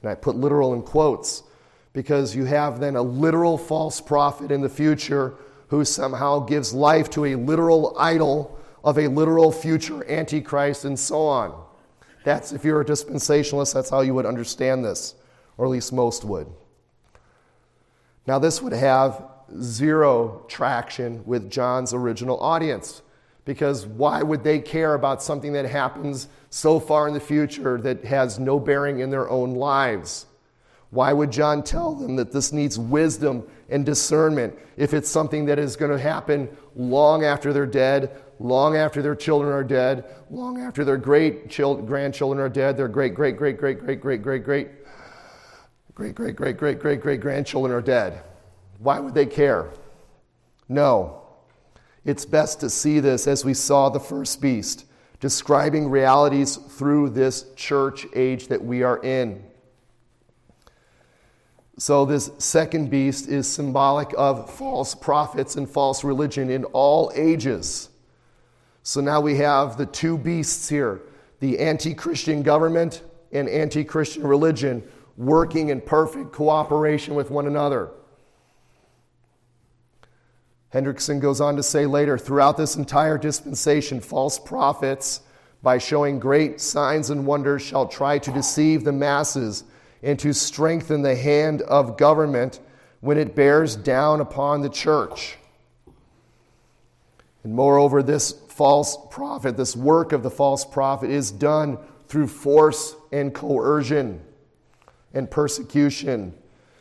And 0.03 0.11
I 0.11 0.17
put 0.17 0.35
literal 0.35 0.75
in 0.75 0.83
quotes 0.83 1.45
because 1.95 2.37
you 2.37 2.45
have 2.45 2.81
then 2.81 2.97
a 2.97 3.03
literal 3.03 3.57
false 3.57 4.03
prophet 4.03 4.51
in 4.51 4.61
the 4.61 4.69
future 4.69 5.35
who 5.69 5.83
somehow 5.83 6.41
gives 6.41 6.75
life 6.75 7.09
to 7.09 7.25
a 7.25 7.35
literal 7.37 7.97
idol 7.99 8.59
of 8.85 8.99
a 8.99 9.09
literal 9.09 9.51
future 9.51 10.05
antichrist 10.11 10.85
and 10.85 10.99
so 10.99 11.23
on. 11.23 11.65
That's, 12.25 12.53
if 12.53 12.65
you're 12.65 12.83
a 12.83 12.85
dispensationalist, 12.85 13.73
that's 13.73 13.89
how 13.89 14.03
you 14.03 14.13
would 14.13 14.27
understand 14.27 14.85
this, 14.85 15.15
or 15.57 15.65
at 15.65 15.71
least 15.71 15.93
most 15.93 16.25
would. 16.25 16.47
Now, 18.27 18.39
this 18.39 18.61
would 18.61 18.75
have 18.75 19.25
zero 19.61 20.45
traction 20.49 21.25
with 21.25 21.51
John's 21.51 21.95
original 21.95 22.39
audience 22.41 23.03
Because 23.45 23.87
why 23.87 24.23
would 24.23 24.43
they 24.43 24.59
care 24.59 24.95
about 24.95 25.23
something 25.23 25.53
that 25.53 25.67
happens 25.67 26.29
so 26.51 26.81
far 26.81 27.07
in 27.09 27.15
the 27.15 27.21
future 27.21 27.79
that 27.79 28.05
has 28.05 28.39
no 28.39 28.59
bearing 28.59 29.01
in 29.01 29.11
their 29.11 29.29
own 29.29 29.55
lives? 29.55 30.27
Why 30.95 31.13
would 31.13 31.33
John 31.33 31.65
tell 31.65 31.93
them 31.93 32.15
that 32.17 32.31
this 32.31 32.53
needs 32.53 32.79
wisdom 32.79 33.43
and 33.69 33.85
discernment 33.85 34.57
if 34.77 34.95
it's 34.95 35.11
something 35.11 35.47
that 35.47 35.59
is 35.59 35.75
going 35.75 35.91
to 35.91 35.99
happen 35.99 36.49
long 36.77 37.25
after 37.25 37.53
they're 37.53 37.67
dead, 37.67 38.23
long 38.39 38.77
after 38.77 39.03
their 39.03 39.17
children 39.17 39.53
are 39.53 39.65
dead, 39.65 40.05
long 40.31 40.61
after 40.61 40.85
their 40.85 40.97
great 40.97 41.49
grandchildren 41.49 42.39
are 42.39 42.49
dead, 42.49 42.77
their 42.77 42.87
great, 42.87 43.13
great, 43.13 43.37
great, 43.37 43.59
great, 43.59 43.81
great, 43.81 44.01
great, 44.01 44.23
great, 44.23 44.45
great, 44.45 44.69
great, 45.97 46.15
great, 46.15 46.37
great, 46.37 46.57
great, 46.57 46.79
great, 46.79 47.01
great 47.01 47.21
grandchildren 47.21 47.75
are 47.75 47.83
dead? 47.83 48.23
Why 48.79 49.01
would 49.01 49.15
they 49.15 49.27
care? 49.27 49.71
No. 50.69 51.23
It's 52.05 52.25
best 52.25 52.61
to 52.61 52.71
see 52.71 53.01
this 53.01 53.27
as 53.27 53.45
we 53.45 53.55
saw 53.55 53.89
the 53.89 53.99
first 53.99 54.41
beast, 54.41 54.85
describing 55.19 55.91
realities 55.91 56.55
through 56.55 57.11
this 57.11 57.47
church 57.57 58.07
age 58.15 58.47
that 58.47 58.65
we 58.65 58.85
are 58.85 59.03
in. 59.03 59.43
So, 61.77 62.05
this 62.05 62.31
second 62.39 62.89
beast 62.89 63.29
is 63.29 63.49
symbolic 63.49 64.15
of 64.17 64.49
false 64.49 64.95
prophets 64.95 65.57
and 65.57 65.69
false 65.69 66.05
religion 66.05 66.49
in 66.49 66.65
all 66.67 67.11
ages. 67.17 67.89
So, 68.85 69.01
now 69.01 69.21
we 69.21 69.37
have 69.37 69.77
the 69.77 69.87
two 69.87 70.17
beasts 70.17 70.69
here 70.69 71.03
the 71.41 71.59
anti 71.59 71.93
Christian 71.93 72.43
government 72.43 73.03
and 73.33 73.49
anti 73.49 73.83
Christian 73.83 74.25
religion 74.25 74.85
working 75.17 75.71
in 75.71 75.81
perfect 75.81 76.33
cooperation 76.33 77.15
with 77.15 77.31
one 77.31 77.47
another. 77.47 77.91
Hendriksen 80.73 81.21
goes 81.21 81.41
on 81.41 81.57
to 81.57 81.63
say 81.63 81.87
later 81.87 82.19
throughout 82.19 82.57
this 82.57 82.77
entire 82.77 83.19
dispensation, 83.19 84.01
false 84.01 84.39
prophets, 84.39 85.21
by 85.63 85.79
showing 85.79 86.19
great 86.19 86.61
signs 86.61 87.11
and 87.11 87.27
wonders, 87.27 87.63
shall 87.63 87.87
try 87.87 88.19
to 88.19 88.33
deceive 88.33 88.85
the 88.85 88.93
masses 88.93 89.65
and 90.05 90.19
to 90.19 90.35
strengthen 90.35 91.01
the 91.01 91.17
hand 91.17 91.63
of 91.63 91.97
government 91.97 92.61
when 93.01 93.17
it 93.17 93.35
bears 93.35 93.75
down 93.75 94.21
upon 94.21 94.61
the 94.61 94.69
church. 94.69 95.39
And 97.43 97.55
moreover, 97.55 98.03
this 98.03 98.31
false 98.31 98.99
prophet, 99.11 99.57
this 99.57 99.75
work 99.75 100.13
of 100.13 100.23
the 100.23 100.31
false 100.31 100.65
prophet, 100.65 101.11
is 101.11 101.31
done 101.31 101.79
through 102.07 102.27
force 102.29 102.95
and 103.13 103.35
coercion 103.35 104.21
and 105.15 105.31
persecution. 105.31 106.35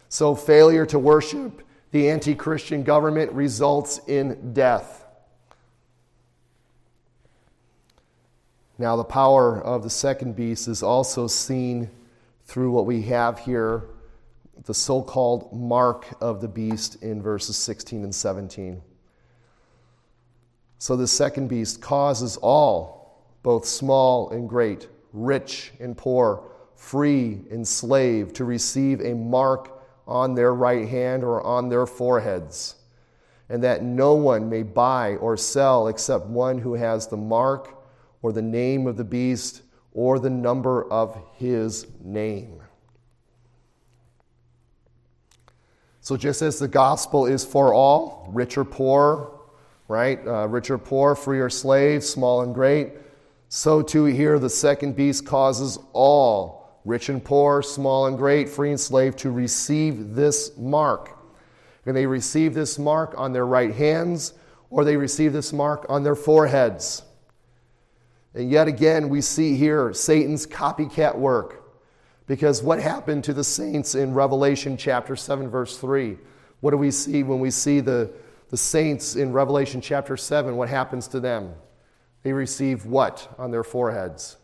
So, 0.09 0.35
failure 0.35 0.85
to 0.87 0.99
worship 0.99 1.65
the 1.91 2.09
anti 2.09 2.35
Christian 2.35 2.83
government 2.83 3.31
results 3.31 4.01
in 4.05 4.53
death. 4.53 5.05
Now, 8.77 8.97
the 8.97 9.03
power 9.03 9.61
of 9.61 9.83
the 9.83 9.89
second 9.89 10.35
beast 10.35 10.67
is 10.67 10.83
also 10.83 11.27
seen 11.27 11.89
through 12.53 12.69
what 12.69 12.85
we 12.85 13.01
have 13.01 13.39
here 13.39 13.85
the 14.65 14.73
so 14.75 15.01
called 15.01 15.51
mark 15.51 16.05
of 16.21 16.39
the 16.39 16.47
beast 16.47 17.01
in 17.01 17.19
verses 17.19 17.57
16 17.57 18.03
and 18.03 18.13
17. 18.13 18.79
So, 20.77 20.95
the 20.95 21.07
second 21.07 21.47
beast 21.47 21.81
causes 21.81 22.37
all, 22.37 23.25
both 23.41 23.65
small 23.65 24.29
and 24.29 24.47
great, 24.47 24.87
rich 25.13 25.71
and 25.79 25.97
poor, 25.97 26.43
free 26.75 27.41
and 27.49 27.67
slave, 27.67 28.33
to 28.33 28.45
receive 28.45 29.01
a 29.01 29.15
mark 29.15 29.81
on 30.07 30.35
their 30.35 30.53
right 30.53 30.87
hand 30.87 31.23
or 31.23 31.41
on 31.41 31.69
their 31.69 31.87
foreheads, 31.87 32.75
and 33.49 33.63
that 33.63 33.81
no 33.81 34.13
one 34.13 34.47
may 34.47 34.61
buy 34.61 35.15
or 35.15 35.37
sell 35.37 35.87
except 35.87 36.27
one 36.27 36.59
who 36.59 36.75
has 36.75 37.07
the 37.07 37.17
mark 37.17 37.83
or 38.21 38.31
the 38.31 38.43
name 38.43 38.85
of 38.85 38.95
the 38.95 39.03
beast 39.03 39.63
or 39.93 40.19
the 40.19 40.29
number 40.29 40.91
of 40.91 41.17
his 41.37 41.87
name. 42.03 42.61
So, 46.01 46.17
just 46.17 46.41
as 46.41 46.59
the 46.59 46.67
gospel 46.67 47.25
is 47.25 47.45
for 47.45 47.73
all, 47.73 48.27
rich 48.33 48.57
or 48.57 48.65
poor, 48.65 49.39
right? 49.87 50.19
Uh, 50.27 50.47
rich 50.47 50.69
or 50.69 50.77
poor, 50.77 51.15
free 51.15 51.39
or 51.39 51.49
slave, 51.49 52.03
small 52.03 52.41
and 52.41 52.53
great, 52.53 52.93
so 53.47 53.81
too 53.81 54.05
here 54.05 54.39
the 54.39 54.49
second 54.49 54.95
beast 54.95 55.25
causes 55.25 55.77
all 55.93 56.63
rich 56.85 57.09
and 57.09 57.23
poor, 57.23 57.61
small 57.61 58.07
and 58.07 58.17
great, 58.17 58.49
free 58.49 58.69
and 58.69 58.79
slave, 58.79 59.15
to 59.17 59.31
receive 59.31 60.15
this 60.15 60.57
mark. 60.57 61.17
And 61.85 61.95
they 61.95 62.05
receive 62.05 62.53
this 62.53 62.79
mark 62.79 63.13
on 63.17 63.33
their 63.33 63.45
right 63.45 63.73
hands, 63.73 64.33
or 64.69 64.83
they 64.83 64.97
receive 64.97 65.33
this 65.33 65.53
mark 65.53 65.85
on 65.89 66.03
their 66.03 66.15
foreheads. 66.15 67.03
And 68.33 68.49
yet 68.49 68.67
again, 68.67 69.09
we 69.09 69.21
see 69.21 69.55
here 69.55 69.93
Satan's 69.93 70.47
copycat 70.47 71.17
work. 71.17 71.61
Because 72.25 72.63
what 72.63 72.79
happened 72.79 73.25
to 73.25 73.33
the 73.33 73.43
saints 73.43 73.95
in 73.95 74.13
Revelation 74.13 74.77
chapter 74.77 75.15
7, 75.15 75.49
verse 75.49 75.77
3? 75.77 76.17
What 76.61 76.71
do 76.71 76.77
we 76.77 76.89
see 76.89 77.21
when 77.23 77.39
we 77.39 77.51
see 77.51 77.79
the, 77.81 78.11
the 78.49 78.57
saints 78.57 79.15
in 79.15 79.33
Revelation 79.33 79.81
chapter 79.81 80.15
7? 80.15 80.55
What 80.55 80.69
happens 80.69 81.07
to 81.09 81.19
them? 81.19 81.53
They 82.23 82.31
receive 82.31 82.85
what 82.85 83.27
on 83.37 83.51
their 83.51 83.63
foreheads? 83.63 84.37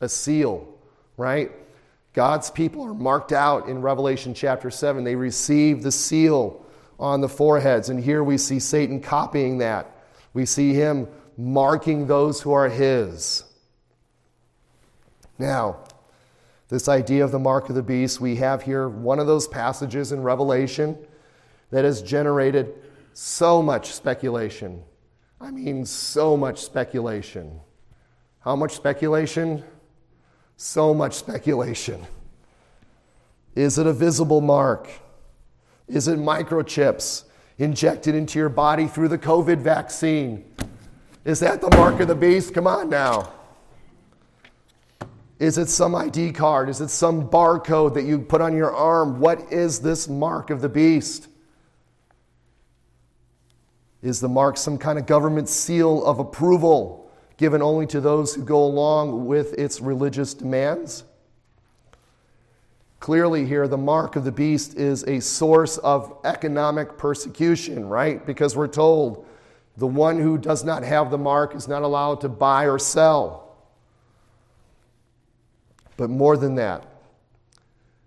a 0.00 0.08
seal, 0.08 0.68
right? 1.16 1.50
God's 2.12 2.50
people 2.50 2.82
are 2.84 2.94
marked 2.94 3.32
out 3.32 3.68
in 3.68 3.82
Revelation 3.82 4.34
chapter 4.34 4.70
7. 4.70 5.04
They 5.04 5.16
receive 5.16 5.82
the 5.82 5.92
seal 5.92 6.64
on 6.98 7.20
the 7.20 7.28
foreheads. 7.28 7.90
And 7.90 8.02
here 8.02 8.24
we 8.24 8.38
see 8.38 8.58
Satan 8.58 9.00
copying 9.00 9.58
that. 9.58 9.94
We 10.32 10.46
see 10.46 10.74
him 10.74 11.08
marking 11.38 12.08
those 12.08 12.40
who 12.42 12.52
are 12.52 12.68
his. 12.68 13.44
Now, 15.38 15.84
this 16.68 16.88
idea 16.88 17.24
of 17.24 17.30
the 17.30 17.38
mark 17.38 17.68
of 17.68 17.76
the 17.76 17.82
beast, 17.82 18.20
we 18.20 18.36
have 18.36 18.62
here 18.62 18.88
one 18.88 19.20
of 19.20 19.28
those 19.28 19.46
passages 19.46 20.10
in 20.10 20.22
Revelation 20.22 20.98
that 21.70 21.84
has 21.84 22.02
generated 22.02 22.74
so 23.14 23.62
much 23.62 23.92
speculation. 23.92 24.82
I 25.40 25.52
mean, 25.52 25.86
so 25.86 26.36
much 26.36 26.60
speculation. 26.62 27.60
How 28.40 28.56
much 28.56 28.74
speculation? 28.74 29.62
So 30.56 30.92
much 30.92 31.14
speculation. 31.14 32.04
Is 33.54 33.78
it 33.78 33.86
a 33.86 33.92
visible 33.92 34.40
mark? 34.40 34.90
Is 35.86 36.08
it 36.08 36.18
microchips 36.18 37.24
injected 37.58 38.14
into 38.14 38.38
your 38.38 38.48
body 38.48 38.88
through 38.88 39.08
the 39.08 39.18
COVID 39.18 39.58
vaccine? 39.58 40.44
Is 41.24 41.40
that 41.40 41.60
the 41.60 41.70
mark 41.70 42.00
of 42.00 42.08
the 42.08 42.14
beast? 42.14 42.54
Come 42.54 42.66
on 42.66 42.88
now. 42.88 43.32
Is 45.38 45.58
it 45.58 45.68
some 45.68 45.94
ID 45.94 46.32
card? 46.32 46.68
Is 46.68 46.80
it 46.80 46.88
some 46.88 47.28
barcode 47.28 47.94
that 47.94 48.02
you 48.02 48.18
put 48.18 48.40
on 48.40 48.56
your 48.56 48.74
arm? 48.74 49.20
What 49.20 49.52
is 49.52 49.80
this 49.80 50.08
mark 50.08 50.50
of 50.50 50.60
the 50.60 50.68
beast? 50.68 51.28
Is 54.02 54.20
the 54.20 54.28
mark 54.28 54.56
some 54.56 54.78
kind 54.78 54.98
of 54.98 55.06
government 55.06 55.48
seal 55.48 56.04
of 56.04 56.18
approval? 56.18 57.08
given 57.38 57.62
only 57.62 57.86
to 57.86 58.00
those 58.00 58.34
who 58.34 58.44
go 58.44 58.62
along 58.62 59.24
with 59.24 59.54
its 59.54 59.80
religious 59.80 60.34
demands. 60.34 61.04
Clearly, 63.00 63.46
here, 63.46 63.68
the 63.68 63.78
mark 63.78 64.16
of 64.16 64.24
the 64.24 64.32
beast 64.32 64.74
is 64.74 65.04
a 65.04 65.20
source 65.20 65.78
of 65.78 66.18
economic 66.24 66.98
persecution, 66.98 67.88
right? 67.88 68.26
Because 68.26 68.56
we're 68.56 68.66
told 68.66 69.24
the 69.78 69.86
one 69.86 70.18
who 70.18 70.36
does 70.36 70.64
not 70.64 70.82
have 70.82 71.10
the 71.10 71.18
mark 71.18 71.54
is 71.54 71.66
not 71.66 71.82
allowed 71.82 72.20
to 72.20 72.28
buy 72.28 72.64
or 72.64 72.78
sell. 72.78 73.56
But 75.96 76.10
more 76.10 76.36
than 76.36 76.56
that, 76.56 76.84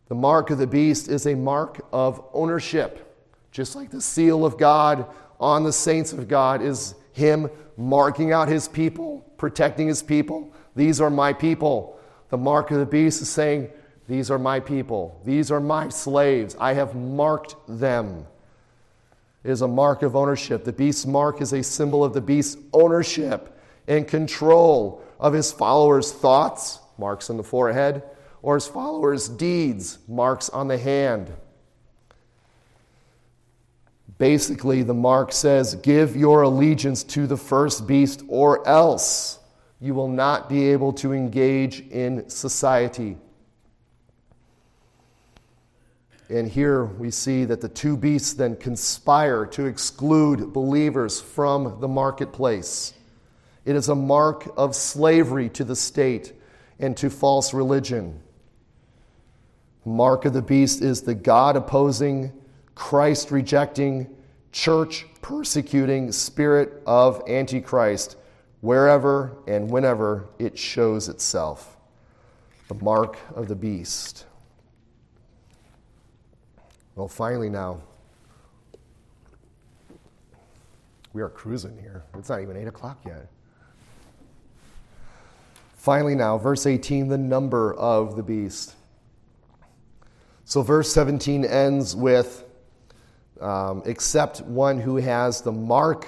the 0.08 0.16
mark 0.16 0.50
of 0.50 0.58
the 0.58 0.68
beast 0.68 1.08
is 1.08 1.26
a 1.26 1.36
mark 1.36 1.86
of 1.92 2.24
ownership. 2.34 3.08
Just 3.52 3.76
like 3.76 3.90
the 3.90 4.02
seal 4.02 4.46
of 4.46 4.58
God 4.58 5.06
on 5.40 5.64
the 5.64 5.74
saints 5.74 6.14
of 6.14 6.28
God 6.28 6.62
is 6.62 6.94
Him 7.14 7.50
marking 7.82 8.32
out 8.32 8.48
his 8.48 8.68
people, 8.68 9.26
protecting 9.38 9.88
his 9.88 10.04
people. 10.04 10.54
These 10.76 11.02
are 11.02 11.10
my 11.10 11.34
people. 11.34 12.00
The 12.30 12.38
mark 12.38 12.72
of 12.72 12.80
the 12.80 12.86
beast 12.86 13.22
is 13.22 13.30
saying, 13.30 13.70
These 14.08 14.32
are 14.32 14.40
my 14.40 14.60
people. 14.60 15.20
These 15.26 15.52
are 15.52 15.60
my 15.60 15.90
slaves. 15.90 16.56
I 16.60 16.74
have 16.74 16.96
marked 16.96 17.56
them. 17.68 18.26
Is 19.44 19.62
a 19.62 19.68
mark 19.68 20.04
of 20.04 20.16
ownership. 20.16 20.64
The 20.64 20.74
beast's 20.74 21.06
mark 21.06 21.42
is 21.42 21.52
a 21.52 21.64
symbol 21.64 22.04
of 22.04 22.14
the 22.14 22.22
beast's 22.22 22.62
ownership 22.74 23.60
and 23.88 24.08
control 24.08 25.04
of 25.20 25.34
his 25.34 25.52
followers' 25.52 26.12
thoughts, 26.12 26.80
marks 26.98 27.30
on 27.30 27.38
the 27.38 27.44
forehead, 27.44 28.04
or 28.44 28.56
his 28.56 28.68
followers' 28.68 29.28
deeds, 29.28 29.98
marks 30.08 30.50
on 30.50 30.68
the 30.68 30.78
hand. 30.78 31.32
Basically, 34.18 34.84
the 34.84 34.94
mark 34.94 35.32
says, 35.32 35.74
Give 35.76 36.16
your 36.16 36.44
allegiance 36.44 37.04
to 37.06 37.26
the 37.26 37.38
first 37.38 37.88
beast, 37.88 38.22
or 38.28 38.68
else 38.68 39.40
you 39.80 39.96
will 39.96 40.08
not 40.08 40.48
be 40.48 40.70
able 40.70 40.94
to 40.94 41.12
engage 41.12 41.80
in 41.90 42.30
society. 42.30 43.18
And 46.32 46.48
here 46.48 46.86
we 46.86 47.12
see 47.12 47.44
that 47.44 47.60
the 47.60 47.68
two 47.68 47.98
beasts 47.98 48.34
then 48.34 48.56
conspire 48.56 49.46
to 49.48 49.66
exclude 49.66 50.54
believers 50.54 51.20
from 51.20 51.82
the 51.82 51.90
marketplace. 51.90 52.94
It 53.66 53.76
is 53.76 53.90
a 53.90 53.96
mark 53.96 54.50
of 54.56 54.74
slavery 54.74 55.50
to 55.50 55.66
the 55.66 55.76
state 55.76 56.32
and 56.80 56.96
to 56.96 57.10
false 57.10 57.54
religion. 57.54 58.22
Mark 59.84 60.24
of 60.24 60.32
the 60.32 60.42
beast 60.42 60.82
is 60.82 61.02
the 61.02 61.14
God 61.14 61.58
opposing, 61.58 62.32
Christ 62.76 63.30
rejecting, 63.30 64.08
church 64.54 65.06
persecuting 65.22 66.14
spirit 66.14 66.82
of 66.86 67.22
Antichrist 67.28 68.16
wherever 68.62 69.36
and 69.48 69.70
whenever 69.70 70.30
it 70.40 70.58
shows 70.58 71.10
itself. 71.10 71.76
The 72.70 72.76
mark 72.76 73.18
of 73.36 73.50
the 73.50 73.56
beast. 73.56 74.28
Well, 76.96 77.08
finally, 77.08 77.50
now, 77.50 77.82
we 81.14 81.22
are 81.22 81.30
cruising 81.30 81.78
here. 81.78 82.04
It's 82.18 82.30
not 82.30 82.42
even 82.42 82.58
8 82.58 82.68
o'clock 82.68 83.00
yet. 83.06 83.28
Finally, 85.76 86.16
now, 86.16 86.38
verse 86.38 86.66
18, 86.66 87.08
the 87.08 87.18
number 87.18 87.74
of 87.74 88.16
the 88.16 88.24
beast. 88.24 88.76
So, 90.44 90.62
verse 90.62 90.92
17 90.92 91.46
ends 91.46 91.96
with 91.96 92.44
um, 93.42 93.82
except 93.86 94.42
one 94.42 94.80
who 94.80 94.98
has 94.98 95.42
the 95.42 95.52
mark 95.52 96.08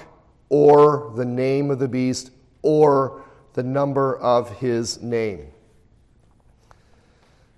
or 0.50 1.12
the 1.16 1.26
name 1.26 1.72
of 1.72 1.80
the 1.80 1.88
beast 1.88 2.30
or 2.62 3.24
the 3.54 3.64
number 3.64 4.18
of 4.20 4.58
his 4.60 5.02
name. 5.02 5.48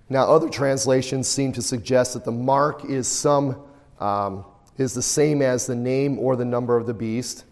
Now, 0.10 0.30
other 0.30 0.50
translations 0.50 1.28
seem 1.28 1.52
to 1.54 1.62
suggest 1.62 2.14
that 2.14 2.26
the 2.26 2.32
mark 2.32 2.86
is 2.86 3.08
some 3.08 3.58
um, 4.00 4.46
is 4.78 4.94
the 4.94 5.02
same 5.02 5.42
as 5.42 5.66
the 5.66 5.76
name 5.76 6.20
or 6.20 6.36
the 6.36 6.46
number 6.46 6.78
of 6.78 6.86
the 6.86 6.94
beast. 6.94 7.46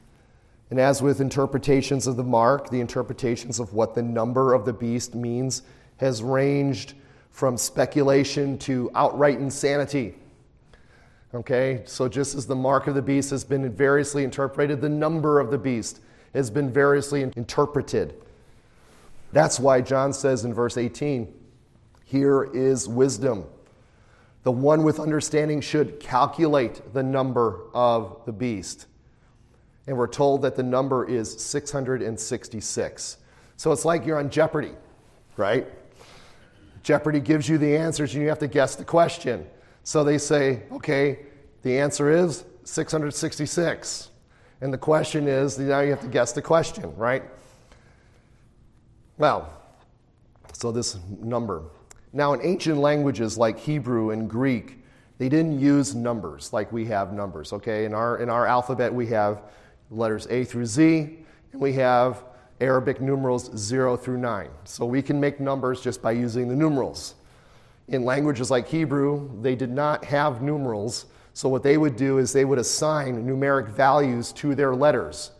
And 0.70 0.80
as 0.80 1.02
with 1.02 1.22
interpretations 1.22 2.08
of 2.08 2.16
the 2.16 2.24
mark, 2.24 2.70
the 2.70 2.82
interpretations 2.82 3.60
of 3.60 3.74
what 3.74 3.96
the 3.96 4.02
number 4.02 4.54
of 4.54 4.66
the 4.66 4.74
beast 4.74 5.16
means 5.16 5.62
has 5.98 6.22
ranged 6.22 6.94
from 7.32 7.58
speculation 7.58 8.58
to 8.60 8.92
outright 8.94 9.40
insanity. 9.40 10.16
Okay, 11.34 11.82
so 11.86 12.08
just 12.08 12.36
as 12.36 12.46
the 12.46 12.56
mark 12.56 12.86
of 12.88 12.94
the 12.94 13.02
beast 13.02 13.32
has 13.32 13.44
been 13.44 13.72
variously 13.72 14.24
interpreted, 14.24 14.82
the 14.82 14.90
number 14.90 15.40
of 15.40 15.50
the 15.50 15.58
beast 15.58 16.00
has 16.34 16.52
been 16.52 16.72
variously 16.72 17.24
interpreted. 17.24 18.14
That's 19.32 19.60
why 19.60 19.82
John 19.82 20.14
says 20.14 20.46
in 20.46 20.54
verse 20.54 20.78
18, 20.78 21.34
Here 22.14 22.44
is 22.44 22.88
wisdom. 22.88 23.46
The 24.44 24.52
one 24.52 24.84
with 24.84 25.00
understanding 25.00 25.62
should 25.62 26.00
calculate 26.00 26.94
the 26.94 27.02
number 27.02 27.62
of 27.74 28.22
the 28.28 28.32
beast. 28.32 28.86
And 29.88 29.98
we're 29.98 30.06
told 30.06 30.44
that 30.44 30.56
the 30.56 30.62
number 30.62 31.10
is 31.10 31.42
666. 31.42 33.18
So 33.58 33.72
it's 33.72 33.84
like 33.84 34.06
you're 34.06 34.20
on 34.20 34.30
Jeopardy, 34.30 34.74
right? 35.38 35.66
Jeopardy 36.84 37.20
gives 37.20 37.50
you 37.50 37.58
the 37.58 37.76
answers 37.76 38.14
and 38.14 38.22
you 38.22 38.30
have 38.30 38.38
to 38.38 38.48
guess 38.48 38.76
the 38.76 38.86
question. 38.86 39.48
So 39.84 40.04
they 40.04 40.20
say, 40.20 40.62
okay, 40.72 41.18
the 41.64 41.80
answer 41.80 42.12
is 42.12 42.46
666. 42.64 44.12
And 44.62 44.72
the 44.72 44.78
question 44.78 45.28
is, 45.28 45.58
now 45.58 45.80
you 45.80 45.90
have 45.90 46.02
to 46.02 46.08
guess 46.08 46.32
the 46.32 46.44
question, 46.44 46.96
right? 46.96 47.24
Well, 49.18 49.52
so 50.52 50.72
this 50.72 51.00
number. 51.20 51.64
Now, 52.14 52.34
in 52.34 52.42
ancient 52.44 52.78
languages 52.78 53.38
like 53.40 53.58
Hebrew 53.58 54.12
and 54.12 54.30
Greek, 54.30 54.80
they 55.18 55.30
didn't 55.30 55.60
use 55.60 55.96
numbers 55.96 56.54
like 56.54 56.72
we 56.72 56.86
have 56.86 57.12
numbers, 57.12 57.52
okay? 57.54 57.86
In 57.86 57.94
our, 57.94 58.18
in 58.18 58.30
our 58.30 58.46
alphabet, 58.46 58.94
we 58.94 59.08
have 59.08 59.42
letters 59.90 60.28
A 60.30 60.44
through 60.44 60.68
Z, 60.68 61.18
and 61.52 61.62
we 61.62 61.74
have 61.74 62.24
Arabic 62.62 63.02
numerals 63.02 63.50
0 63.58 63.98
through 63.98 64.20
9. 64.20 64.48
So 64.64 64.86
we 64.86 65.02
can 65.02 65.20
make 65.20 65.40
numbers 65.40 65.82
just 65.82 66.04
by 66.04 66.12
using 66.12 66.48
the 66.48 66.56
numerals. 66.56 67.16
In 67.88 68.06
languages 68.06 68.52
like 68.52 68.68
Hebrew, 68.68 69.30
they 69.42 69.56
did 69.56 69.72
not 69.72 70.06
have 70.06 70.42
numerals, 70.42 71.08
so 71.34 71.50
what 71.50 71.64
they 71.64 71.78
would 71.78 71.96
do 71.96 72.20
is 72.20 72.32
they 72.32 72.46
would 72.46 72.60
assign 72.60 73.26
numeric 73.26 73.70
values 73.70 74.32
to 74.34 74.54
their 74.54 74.76
letters. 74.76 75.32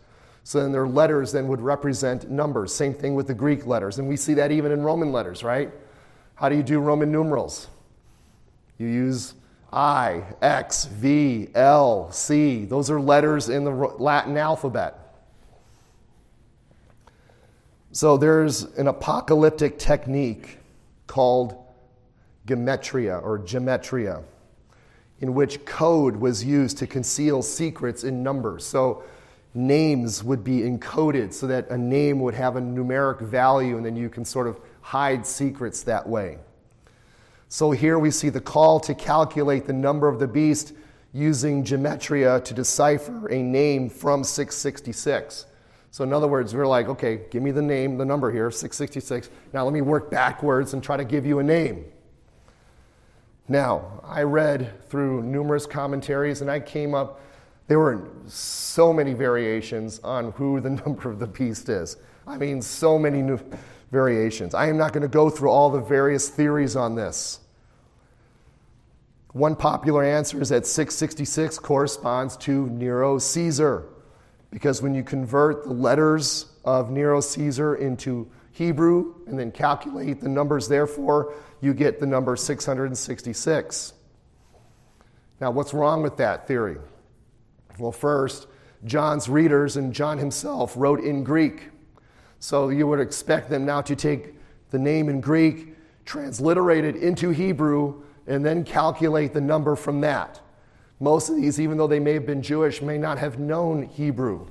So 0.42 0.60
then 0.60 0.72
their 0.72 0.88
letters 0.88 1.30
then 1.30 1.46
would 1.48 1.60
represent 1.60 2.30
numbers. 2.30 2.74
Same 2.74 2.92
thing 2.92 3.14
with 3.14 3.28
the 3.28 3.34
Greek 3.34 3.64
letters. 3.64 3.98
And 3.98 4.08
we 4.08 4.16
see 4.16 4.34
that 4.34 4.50
even 4.50 4.72
in 4.72 4.82
Roman 4.82 5.12
letters, 5.12 5.44
right? 5.44 5.70
How 6.34 6.48
do 6.48 6.56
you 6.56 6.62
do 6.62 6.80
Roman 6.80 7.12
numerals? 7.12 7.68
You 8.78 8.88
use 8.88 9.34
I, 9.72 10.22
X, 10.42 10.86
V, 10.86 11.48
L, 11.54 12.10
C. 12.12 12.64
Those 12.64 12.90
are 12.90 13.00
letters 13.00 13.48
in 13.48 13.64
the 13.64 13.70
Latin 13.70 14.36
alphabet. 14.36 14.98
So 17.92 18.16
there's 18.16 18.64
an 18.76 18.88
apocalyptic 18.88 19.78
technique 19.78 20.58
called 21.06 21.56
gematria 22.46 23.22
or 23.22 23.38
gematria, 23.38 24.22
in 25.20 25.34
which 25.34 25.64
code 25.64 26.16
was 26.16 26.44
used 26.44 26.78
to 26.78 26.86
conceal 26.88 27.42
secrets 27.42 28.02
in 28.02 28.22
numbers. 28.22 28.64
So 28.64 29.04
names 29.54 30.24
would 30.24 30.42
be 30.42 30.62
encoded 30.62 31.32
so 31.32 31.46
that 31.46 31.68
a 31.70 31.78
name 31.78 32.18
would 32.20 32.34
have 32.34 32.56
a 32.56 32.60
numeric 32.60 33.20
value, 33.20 33.76
and 33.76 33.86
then 33.86 33.94
you 33.94 34.08
can 34.08 34.24
sort 34.24 34.48
of 34.48 34.58
hide 34.84 35.26
secrets 35.26 35.82
that 35.84 36.06
way. 36.06 36.36
So 37.48 37.70
here 37.70 37.98
we 37.98 38.10
see 38.10 38.28
the 38.28 38.40
call 38.40 38.78
to 38.80 38.94
calculate 38.94 39.64
the 39.64 39.72
number 39.72 40.08
of 40.08 40.18
the 40.18 40.28
beast 40.28 40.74
using 41.14 41.64
gematria 41.64 42.44
to 42.44 42.52
decipher 42.52 43.28
a 43.28 43.42
name 43.42 43.88
from 43.88 44.22
666. 44.22 45.46
So, 45.90 46.04
in 46.04 46.12
other 46.12 46.28
words, 46.28 46.54
we're 46.54 46.66
like, 46.66 46.88
okay, 46.88 47.22
give 47.30 47.42
me 47.42 47.50
the 47.50 47.62
name, 47.62 47.96
the 47.96 48.04
number 48.04 48.30
here, 48.30 48.50
666. 48.50 49.30
Now, 49.54 49.64
let 49.64 49.72
me 49.72 49.80
work 49.80 50.10
backwards 50.10 50.74
and 50.74 50.82
try 50.82 50.98
to 50.98 51.04
give 51.04 51.24
you 51.24 51.38
a 51.38 51.42
name. 51.42 51.86
Now, 53.48 54.02
I 54.04 54.22
read 54.22 54.86
through 54.90 55.22
numerous 55.22 55.64
commentaries 55.64 56.42
and 56.42 56.50
I 56.50 56.60
came 56.60 56.94
up, 56.94 57.20
there 57.68 57.78
were 57.78 58.10
so 58.26 58.92
many 58.92 59.14
variations 59.14 59.98
on 60.00 60.32
who 60.32 60.60
the 60.60 60.70
number 60.84 61.08
of 61.08 61.20
the 61.20 61.26
beast 61.26 61.70
is. 61.70 61.96
I 62.26 62.36
mean, 62.36 62.60
so 62.60 62.98
many 62.98 63.22
new 63.22 63.38
variations. 63.94 64.54
I 64.54 64.66
am 64.66 64.76
not 64.76 64.92
going 64.92 65.02
to 65.02 65.08
go 65.08 65.30
through 65.30 65.50
all 65.50 65.70
the 65.70 65.80
various 65.80 66.28
theories 66.28 66.74
on 66.76 66.96
this. 66.96 67.38
One 69.32 69.56
popular 69.56 70.04
answer 70.04 70.42
is 70.42 70.48
that 70.50 70.66
666 70.66 71.58
corresponds 71.60 72.36
to 72.38 72.68
Nero 72.68 73.18
Caesar. 73.18 73.86
Because 74.50 74.82
when 74.82 74.94
you 74.94 75.02
convert 75.02 75.64
the 75.64 75.72
letters 75.72 76.46
of 76.64 76.90
Nero 76.90 77.20
Caesar 77.20 77.76
into 77.76 78.28
Hebrew 78.52 79.14
and 79.26 79.38
then 79.38 79.50
calculate 79.50 80.20
the 80.20 80.28
numbers, 80.28 80.68
therefore, 80.68 81.34
you 81.60 81.72
get 81.72 81.98
the 81.98 82.06
number 82.06 82.36
666. 82.36 83.92
Now, 85.40 85.50
what's 85.50 85.72
wrong 85.72 86.02
with 86.02 86.16
that 86.18 86.46
theory? 86.46 86.78
Well, 87.78 87.92
first, 87.92 88.46
John's 88.84 89.28
readers 89.28 89.76
and 89.76 89.92
John 89.92 90.18
himself 90.18 90.74
wrote 90.76 91.00
in 91.00 91.24
Greek. 91.24 91.70
So 92.40 92.68
you 92.68 92.86
would 92.86 93.00
expect 93.00 93.50
them 93.50 93.64
now 93.64 93.80
to 93.82 93.96
take 93.96 94.34
the 94.70 94.78
name 94.78 95.08
in 95.08 95.20
Greek, 95.20 95.76
transliterate 96.04 96.84
it 96.84 96.96
into 96.96 97.30
Hebrew, 97.30 98.02
and 98.26 98.44
then 98.44 98.64
calculate 98.64 99.32
the 99.32 99.40
number 99.40 99.76
from 99.76 100.00
that. 100.00 100.40
Most 101.00 101.28
of 101.28 101.36
these, 101.36 101.60
even 101.60 101.76
though 101.76 101.86
they 101.86 102.00
may 102.00 102.14
have 102.14 102.26
been 102.26 102.42
Jewish, 102.42 102.80
may 102.80 102.98
not 102.98 103.18
have 103.18 103.38
known 103.38 103.82
Hebrew. 103.82 104.46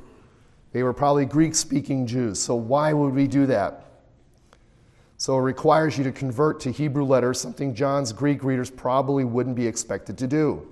They 0.72 0.84
were 0.84 0.94
probably 0.94 1.26
Greek 1.26 1.56
speaking 1.56 2.06
Jews. 2.06 2.40
So, 2.40 2.56
why 2.56 2.94
would 2.94 3.14
we 3.14 3.28
do 3.28 3.46
that? 3.46 3.86
So, 5.18 5.38
it 5.38 5.42
requires 5.42 5.98
you 5.98 6.04
to 6.04 6.12
convert 6.12 6.60
to 6.62 6.72
Hebrew 6.72 7.06
letters, 7.06 7.40
something 7.40 7.74
John's 7.74 8.12
Greek 8.12 8.44
readers 8.44 8.70
probably 8.70 9.24
wouldn't 9.24 9.56
be 9.56 9.66
expected 9.66 10.18
to 10.18 10.28
do. 10.28 10.68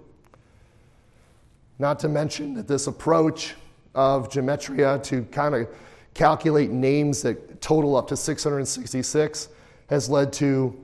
Not 1.79 1.99
to 1.99 2.09
mention 2.09 2.53
that 2.55 2.67
this 2.67 2.87
approach 2.87 3.55
of 3.95 4.29
gematria 4.29 5.01
to 5.03 5.23
kind 5.25 5.55
of 5.55 5.67
calculate 6.13 6.71
names 6.71 7.21
that 7.21 7.61
total 7.61 7.95
up 7.95 8.07
to 8.07 8.17
666 8.17 9.49
has 9.89 10.09
led 10.09 10.33
to 10.33 10.77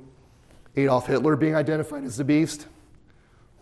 Adolf 0.75 1.07
Hitler 1.07 1.35
being 1.35 1.55
identified 1.55 2.03
as 2.03 2.17
the 2.17 2.23
beast, 2.23 2.67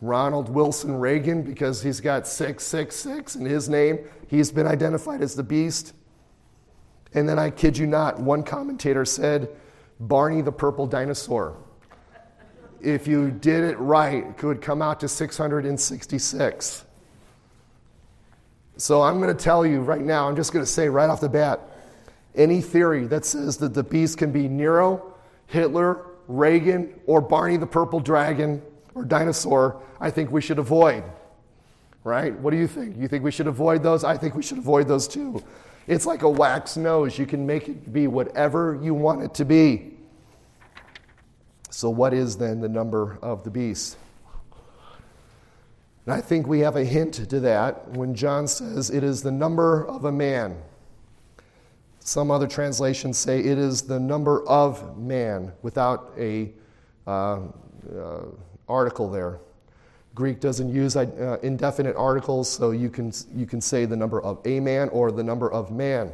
Ronald 0.01 0.49
Wilson 0.49 0.99
Reagan, 0.99 1.43
because 1.43 1.81
he's 1.81 2.01
got 2.01 2.27
666 2.27 3.35
in 3.35 3.45
his 3.45 3.69
name, 3.69 3.99
he's 4.27 4.51
been 4.51 4.67
identified 4.67 5.21
as 5.21 5.35
the 5.35 5.43
beast. 5.43 5.93
And 7.13 7.27
then 7.27 7.39
I 7.39 7.49
kid 7.49 7.77
you 7.77 7.87
not, 7.87 8.19
one 8.19 8.43
commentator 8.43 9.05
said, 9.05 9.49
Barney 9.99 10.41
the 10.41 10.51
purple 10.51 10.85
dinosaur. 10.85 11.55
If 12.81 13.07
you 13.07 13.31
did 13.31 13.63
it 13.63 13.79
right, 13.79 14.25
it 14.25 14.37
could 14.37 14.61
come 14.61 14.81
out 14.81 14.99
to 14.99 15.07
666. 15.07 16.85
So 18.77 19.01
I'm 19.01 19.19
going 19.21 19.35
to 19.35 19.43
tell 19.43 19.65
you 19.65 19.81
right 19.81 20.01
now, 20.01 20.27
I'm 20.27 20.35
just 20.35 20.51
going 20.51 20.63
to 20.63 20.71
say 20.71 20.89
right 20.89 21.09
off 21.09 21.21
the 21.21 21.29
bat 21.29 21.61
any 22.35 22.61
theory 22.61 23.07
that 23.07 23.25
says 23.25 23.57
that 23.57 23.73
the 23.73 23.83
beast 23.83 24.17
can 24.17 24.31
be 24.31 24.47
Nero, 24.47 25.13
Hitler, 25.47 26.05
Reagan, 26.27 26.93
or 27.05 27.21
Barney 27.21 27.57
the 27.57 27.67
purple 27.67 27.99
dragon 27.99 28.61
or 28.93 29.05
dinosaur, 29.05 29.81
I 29.99 30.09
think 30.11 30.31
we 30.31 30.41
should 30.41 30.59
avoid. 30.59 31.03
Right? 32.03 32.37
What 32.39 32.51
do 32.51 32.57
you 32.57 32.67
think? 32.67 32.97
You 32.97 33.07
think 33.07 33.23
we 33.23 33.31
should 33.31 33.47
avoid 33.47 33.81
those? 33.81 34.03
I 34.03 34.17
think 34.17 34.35
we 34.35 34.43
should 34.43 34.57
avoid 34.57 34.87
those 34.87 35.07
too. 35.07 35.43
It's 35.87 36.05
like 36.05 36.21
a 36.21 36.29
wax 36.29 36.77
nose. 36.77 37.17
You 37.17 37.25
can 37.25 37.45
make 37.45 37.67
it 37.67 37.91
be 37.91 38.07
whatever 38.07 38.79
you 38.81 38.93
want 38.93 39.23
it 39.23 39.33
to 39.35 39.45
be. 39.45 39.93
So, 41.69 41.89
what 41.89 42.13
is 42.13 42.37
then 42.37 42.61
the 42.61 42.69
number 42.69 43.17
of 43.21 43.43
the 43.43 43.49
beast? 43.49 43.97
And 46.05 46.13
I 46.13 46.21
think 46.21 46.47
we 46.47 46.59
have 46.59 46.75
a 46.75 46.85
hint 46.85 47.15
to 47.15 47.39
that 47.39 47.87
when 47.89 48.13
John 48.13 48.47
says 48.47 48.89
it 48.89 49.03
is 49.03 49.23
the 49.23 49.31
number 49.31 49.87
of 49.87 50.05
a 50.05 50.11
man. 50.11 50.57
Some 51.99 52.29
other 52.29 52.47
translations 52.47 53.17
say 53.17 53.39
it 53.39 53.57
is 53.57 53.81
the 53.81 53.99
number 53.99 54.47
of 54.47 54.99
man 54.99 55.51
without 55.63 56.13
a 56.17 56.51
uh, 57.07 57.39
uh, 57.97 58.21
article 58.69 59.09
there. 59.09 59.39
Greek 60.13 60.39
doesn't 60.39 60.73
use 60.73 60.95
uh, 60.95 61.37
indefinite 61.41 61.95
articles, 61.95 62.49
so 62.49 62.71
you 62.71 62.89
can, 62.89 63.11
you 63.35 63.45
can 63.45 63.59
say 63.59 63.85
the 63.85 63.97
number 63.97 64.21
of 64.21 64.39
a 64.45 64.59
man 64.59 64.87
or 64.89 65.11
the 65.11 65.23
number 65.23 65.51
of 65.51 65.71
man. 65.71 66.11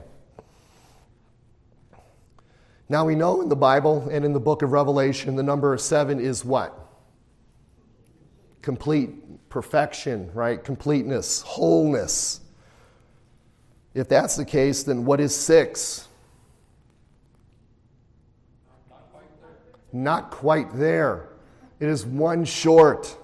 Now 2.90 3.06
we 3.06 3.16
know 3.16 3.42
in 3.42 3.48
the 3.48 3.56
Bible 3.56 4.10
and 4.10 4.26
in 4.26 4.34
the 4.34 4.40
book 4.40 4.64
of 4.64 4.72
Revelation, 4.72 5.36
the 5.36 5.44
number 5.44 5.78
seven 5.78 6.20
is 6.20 6.44
what? 6.44 6.78
Complete, 8.62 9.12
perfection, 9.52 10.32
right? 10.34 10.64
Completeness, 10.64 11.42
wholeness. 11.42 12.40
If 13.94 14.08
that's 14.10 14.36
the 14.36 14.46
case, 14.46 14.84
then 14.84 15.06
what 15.06 15.20
is 15.20 15.36
six? 15.36 16.08
Not 19.94 20.32
quite 20.32 20.74
there. 20.74 21.28
It 21.80 21.90
is 21.90 22.06
one 22.06 22.46
short 22.46 23.18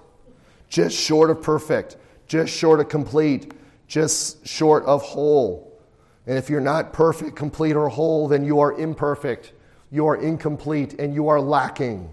just 0.68 0.96
short 0.96 1.30
of 1.30 1.42
perfect, 1.42 1.96
just 2.26 2.52
short 2.52 2.80
of 2.80 2.88
complete, 2.88 3.52
just 3.86 4.46
short 4.46 4.84
of 4.84 5.02
whole. 5.02 5.80
And 6.26 6.36
if 6.36 6.50
you're 6.50 6.60
not 6.60 6.92
perfect, 6.92 7.36
complete, 7.36 7.74
or 7.74 7.88
whole, 7.88 8.28
then 8.28 8.44
you 8.44 8.60
are 8.60 8.78
imperfect, 8.78 9.52
you 9.90 10.06
are 10.06 10.16
incomplete, 10.16 10.94
and 10.98 11.14
you 11.14 11.28
are 11.28 11.40
lacking. 11.40 12.10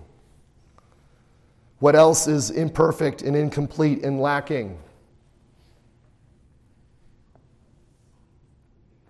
What 1.86 1.96
else 1.96 2.28
is 2.28 2.50
imperfect 2.50 3.22
and 3.22 3.36
incomplete 3.36 4.04
and 4.04 4.20
lacking? 4.20 4.80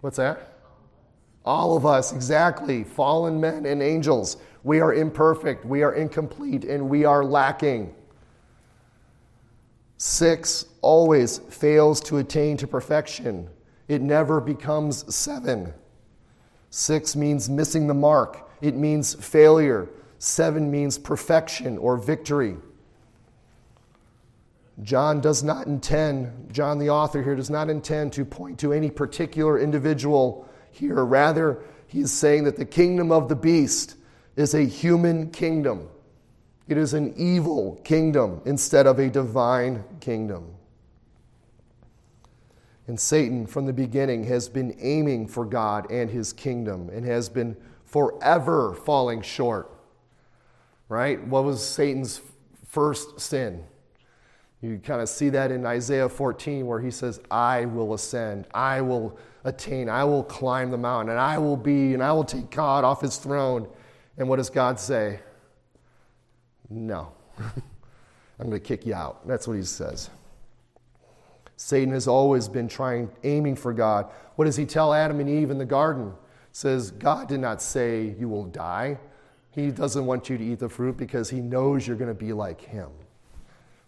What's 0.02 0.18
that? 0.18 0.60
All 1.46 1.78
of 1.78 1.86
us, 1.86 2.12
exactly. 2.12 2.84
Fallen 2.84 3.40
men 3.40 3.66
and 3.66 3.82
angels. 3.82 4.36
We 4.66 4.82
are 4.82 4.94
imperfect, 4.94 5.64
we 5.64 5.84
are 5.84 5.94
incomplete, 5.94 6.66
and 6.66 6.90
we 6.90 7.06
are 7.06 7.24
lacking. 7.24 7.96
Six 9.96 10.66
always 10.82 11.38
fails 11.38 12.02
to 12.02 12.18
attain 12.18 12.58
to 12.58 12.68
perfection, 12.68 13.50
it 13.88 14.02
never 14.02 14.42
becomes 14.42 15.16
seven. 15.16 15.74
Six 16.72 17.16
means 17.16 17.50
missing 17.50 17.88
the 17.88 17.94
mark, 17.94 18.50
it 18.60 18.76
means 18.76 19.14
failure. 19.14 19.88
Seven 20.20 20.72
means 20.72 20.98
perfection 20.98 21.78
or 21.78 21.98
victory. 21.98 22.58
John 24.84 25.22
does 25.22 25.44
not 25.44 25.68
intend, 25.68 26.54
John 26.54 26.80
the 26.80 26.90
author 26.90 27.24
here 27.24 27.36
does 27.36 27.50
not 27.50 27.70
intend 27.70 28.14
to 28.14 28.26
point 28.26 28.60
to 28.60 28.74
any 28.74 28.90
particular 28.90 29.60
individual 29.60 30.48
here. 30.72 31.06
Rather, 31.06 31.64
he 31.88 32.02
is 32.02 32.12
saying 32.12 32.44
that 32.44 32.58
the 32.58 32.66
kingdom 32.66 33.12
of 33.12 33.30
the 33.30 33.36
beast 33.36 33.96
is 34.36 34.54
a 34.54 34.64
human 34.64 35.32
kingdom. 35.32 35.88
It 36.68 36.78
is 36.78 36.94
an 36.94 37.14
evil 37.16 37.80
kingdom 37.84 38.42
instead 38.46 38.88
of 38.88 39.00
a 39.00 39.10
divine 39.10 39.84
kingdom. 40.02 40.56
And 42.88 43.00
Satan, 43.00 43.48
from 43.48 43.66
the 43.66 43.74
beginning, 43.74 44.26
has 44.26 44.50
been 44.50 44.76
aiming 44.80 45.28
for 45.28 45.46
God 45.46 45.90
and 45.90 46.10
his 46.10 46.34
kingdom 46.34 46.90
and 46.90 47.06
has 47.06 47.30
been 47.30 47.56
forever 47.86 48.74
falling 48.74 49.22
short. 49.22 49.72
Right? 50.88 51.26
What 51.26 51.44
was 51.44 51.66
Satan's 51.66 52.22
first 52.68 53.20
sin? 53.20 53.64
You 54.62 54.80
kind 54.84 55.02
of 55.02 55.10
see 55.10 55.30
that 55.30 55.52
in 55.52 55.66
Isaiah 55.66 56.10
14, 56.10 56.66
where 56.66 56.80
he 56.80 56.90
says, 56.92 57.20
I 57.30 57.66
will 57.66 57.94
ascend, 57.94 58.48
I 58.54 58.82
will 58.82 59.18
attain, 59.44 59.90
I 59.90 60.04
will 60.06 60.24
climb 60.24 60.72
the 60.72 60.78
mountain, 60.78 61.12
and 61.12 61.20
I 61.20 61.38
will 61.38 61.58
be, 61.58 61.94
and 61.94 62.02
I 62.02 62.12
will 62.14 62.24
take 62.24 62.50
God 62.50 62.84
off 62.84 63.02
his 63.02 63.18
throne. 63.18 63.68
And 64.18 64.28
what 64.30 64.38
does 64.38 64.50
God 64.50 64.80
say? 64.80 65.20
No. 66.70 67.12
I'm 67.38 68.50
going 68.50 68.52
to 68.52 68.60
kick 68.60 68.86
you 68.86 68.94
out. 68.94 69.28
That's 69.28 69.48
what 69.48 69.56
he 69.58 69.64
says. 69.64 70.10
Satan 71.58 71.94
has 71.94 72.08
always 72.08 72.50
been 72.50 72.68
trying, 72.68 73.10
aiming 73.24 73.56
for 73.56 73.72
God. 73.72 74.12
What 74.36 74.46
does 74.46 74.56
he 74.56 74.66
tell 74.66 74.94
Adam 74.94 75.20
and 75.20 75.30
Eve 75.30 75.52
in 75.52 75.58
the 75.58 75.66
garden? 75.66 76.14
says, 76.52 76.92
God 76.92 77.28
did 77.28 77.42
not 77.42 77.62
say 77.62 78.16
you 78.18 78.30
will 78.30 78.46
die. 78.46 78.98
He 79.56 79.72
doesn't 79.72 80.06
want 80.06 80.30
you 80.30 80.38
to 80.38 80.44
eat 80.44 80.60
the 80.60 80.70
fruit 80.70 80.98
because 80.98 81.30
he 81.30 81.40
knows 81.40 81.88
you're 81.88 81.96
going 81.96 82.10
to 82.10 82.14
be 82.14 82.34
like 82.34 82.62
him. 82.62 82.90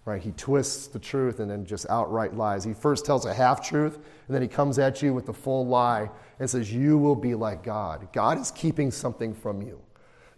Right? 0.06 0.22
He 0.22 0.32
twists 0.32 0.88
the 0.88 1.00
truth 1.00 1.42
and 1.42 1.52
then 1.52 1.66
just 1.66 1.86
outright 1.90 2.34
lies. 2.34 2.64
He 2.64 2.74
first 2.74 3.06
tells 3.06 3.26
a 3.26 3.34
half 3.34 3.68
truth, 3.68 3.96
and 3.96 4.36
then 4.36 4.42
he 4.42 4.48
comes 4.48 4.80
at 4.80 5.02
you 5.02 5.14
with 5.14 5.26
the 5.26 5.34
full 5.34 5.68
lie 5.68 6.10
and 6.40 6.50
says, 6.50 6.74
You 6.74 6.98
will 6.98 7.16
be 7.16 7.36
like 7.36 7.62
God. 7.62 8.08
God 8.14 8.40
is 8.40 8.50
keeping 8.52 8.90
something 8.90 9.34
from 9.34 9.62
you 9.62 9.82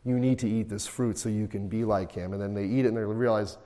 you 0.06 0.20
need 0.20 0.40
to 0.40 0.50
eat 0.50 0.70
this 0.70 0.88
fruit 0.88 1.18
so 1.18 1.30
you 1.30 1.48
can 1.48 1.68
be 1.68 1.84
like 1.84 2.12
him. 2.12 2.34
And 2.34 2.42
then 2.42 2.54
they 2.54 2.66
eat 2.66 2.86
it 2.86 2.90
and 2.90 2.98
they 2.98 3.04
realize, 3.04 3.58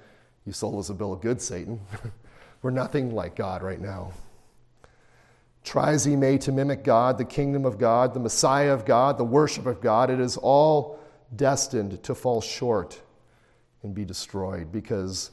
you 0.45 0.51
sold 0.51 0.79
us 0.79 0.89
a 0.89 0.93
bill 0.93 1.13
of 1.13 1.21
goods, 1.21 1.45
Satan. 1.45 1.79
We're 2.61 2.71
nothing 2.71 3.13
like 3.13 3.35
God 3.35 3.61
right 3.61 3.79
now. 3.79 4.11
Tries 5.63 6.03
he 6.03 6.15
may 6.15 6.37
to 6.39 6.51
mimic 6.51 6.83
God, 6.83 7.17
the 7.17 7.25
kingdom 7.25 7.65
of 7.65 7.77
God, 7.77 8.13
the 8.13 8.19
Messiah 8.19 8.73
of 8.73 8.85
God, 8.85 9.17
the 9.17 9.23
worship 9.23 9.65
of 9.65 9.79
God, 9.79 10.09
it 10.09 10.19
is 10.19 10.35
all 10.37 10.99
destined 11.35 12.01
to 12.03 12.15
fall 12.15 12.41
short 12.41 13.01
and 13.83 13.93
be 13.93 14.05
destroyed 14.05 14.71
because 14.71 15.31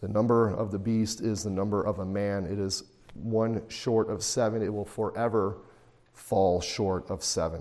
the 0.00 0.08
number 0.08 0.48
of 0.48 0.70
the 0.70 0.78
beast 0.78 1.20
is 1.20 1.42
the 1.42 1.50
number 1.50 1.82
of 1.82 1.98
a 1.98 2.04
man. 2.04 2.46
It 2.46 2.58
is 2.58 2.84
one 3.14 3.62
short 3.68 4.08
of 4.08 4.22
seven. 4.22 4.62
It 4.62 4.72
will 4.72 4.84
forever 4.84 5.58
fall 6.12 6.60
short 6.60 7.10
of 7.10 7.22
seven. 7.22 7.60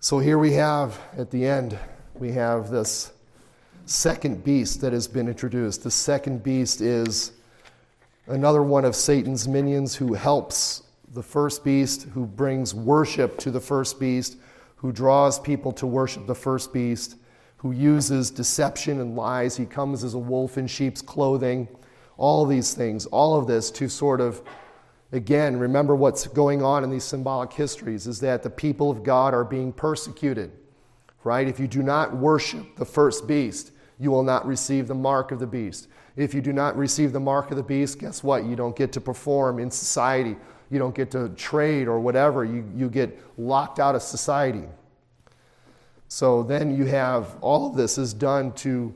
So 0.00 0.18
here 0.18 0.38
we 0.38 0.52
have, 0.54 0.98
at 1.16 1.30
the 1.30 1.46
end, 1.46 1.78
we 2.14 2.32
have 2.32 2.70
this 2.70 3.12
second 3.86 4.42
beast 4.42 4.80
that 4.80 4.92
has 4.92 5.06
been 5.06 5.28
introduced. 5.28 5.84
The 5.84 5.90
second 5.90 6.42
beast 6.42 6.80
is 6.80 7.32
another 8.26 8.62
one 8.62 8.84
of 8.84 8.96
Satan's 8.96 9.46
minions 9.46 9.94
who 9.94 10.14
helps 10.14 10.82
the 11.12 11.22
first 11.22 11.62
beast, 11.62 12.04
who 12.14 12.26
brings 12.26 12.74
worship 12.74 13.38
to 13.38 13.50
the 13.50 13.60
first 13.60 14.00
beast, 14.00 14.36
who 14.76 14.92
draws 14.92 15.38
people 15.38 15.72
to 15.72 15.86
worship 15.86 16.26
the 16.26 16.34
first 16.34 16.72
beast, 16.72 17.16
who 17.58 17.72
uses 17.72 18.30
deception 18.30 19.00
and 19.00 19.14
lies. 19.14 19.56
He 19.56 19.66
comes 19.66 20.02
as 20.04 20.14
a 20.14 20.18
wolf 20.18 20.58
in 20.58 20.66
sheep's 20.66 21.02
clothing. 21.02 21.68
All 22.16 22.44
these 22.46 22.74
things, 22.74 23.06
all 23.06 23.38
of 23.38 23.46
this 23.46 23.70
to 23.72 23.88
sort 23.88 24.20
of 24.20 24.42
Again, 25.12 25.58
remember 25.58 25.94
what's 25.94 26.26
going 26.26 26.62
on 26.62 26.84
in 26.84 26.90
these 26.90 27.04
symbolic 27.04 27.52
histories 27.52 28.06
is 28.06 28.18
that 28.20 28.42
the 28.42 28.48
people 28.48 28.90
of 28.90 29.02
God 29.02 29.34
are 29.34 29.44
being 29.44 29.70
persecuted, 29.70 30.50
right? 31.22 31.46
If 31.46 31.60
you 31.60 31.68
do 31.68 31.82
not 31.82 32.16
worship 32.16 32.76
the 32.76 32.86
first 32.86 33.28
beast, 33.28 33.72
you 33.98 34.10
will 34.10 34.22
not 34.22 34.46
receive 34.46 34.88
the 34.88 34.94
mark 34.94 35.30
of 35.30 35.38
the 35.38 35.46
beast. 35.46 35.88
If 36.16 36.32
you 36.32 36.40
do 36.40 36.52
not 36.54 36.78
receive 36.78 37.12
the 37.12 37.20
mark 37.20 37.50
of 37.50 37.58
the 37.58 37.62
beast, 37.62 37.98
guess 37.98 38.24
what? 38.24 38.44
You 38.44 38.56
don't 38.56 38.74
get 38.74 38.90
to 38.92 39.02
perform 39.02 39.58
in 39.58 39.70
society. 39.70 40.36
You 40.72 40.78
don't 40.78 40.94
get 40.94 41.10
to 41.10 41.28
trade 41.30 41.86
or 41.86 42.00
whatever. 42.00 42.44
You, 42.46 42.64
you 42.74 42.88
get 42.88 43.20
locked 43.36 43.78
out 43.78 43.94
of 43.94 44.00
society. 44.00 44.64
So 46.08 46.42
then 46.42 46.74
you 46.74 46.86
have 46.86 47.36
all 47.42 47.66
of 47.68 47.76
this 47.76 47.98
is 47.98 48.14
done 48.14 48.52
to 48.52 48.94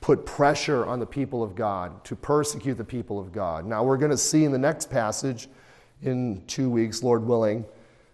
put 0.00 0.24
pressure 0.24 0.86
on 0.86 1.00
the 1.00 1.06
people 1.06 1.42
of 1.42 1.56
God, 1.56 2.04
to 2.04 2.14
persecute 2.14 2.76
the 2.76 2.84
people 2.84 3.18
of 3.18 3.32
God. 3.32 3.66
Now, 3.66 3.82
we're 3.82 3.96
going 3.96 4.12
to 4.12 4.16
see 4.16 4.44
in 4.44 4.52
the 4.52 4.58
next 4.58 4.90
passage, 4.90 5.48
in 6.02 6.44
two 6.46 6.70
weeks, 6.70 7.02
Lord 7.02 7.24
willing, 7.24 7.64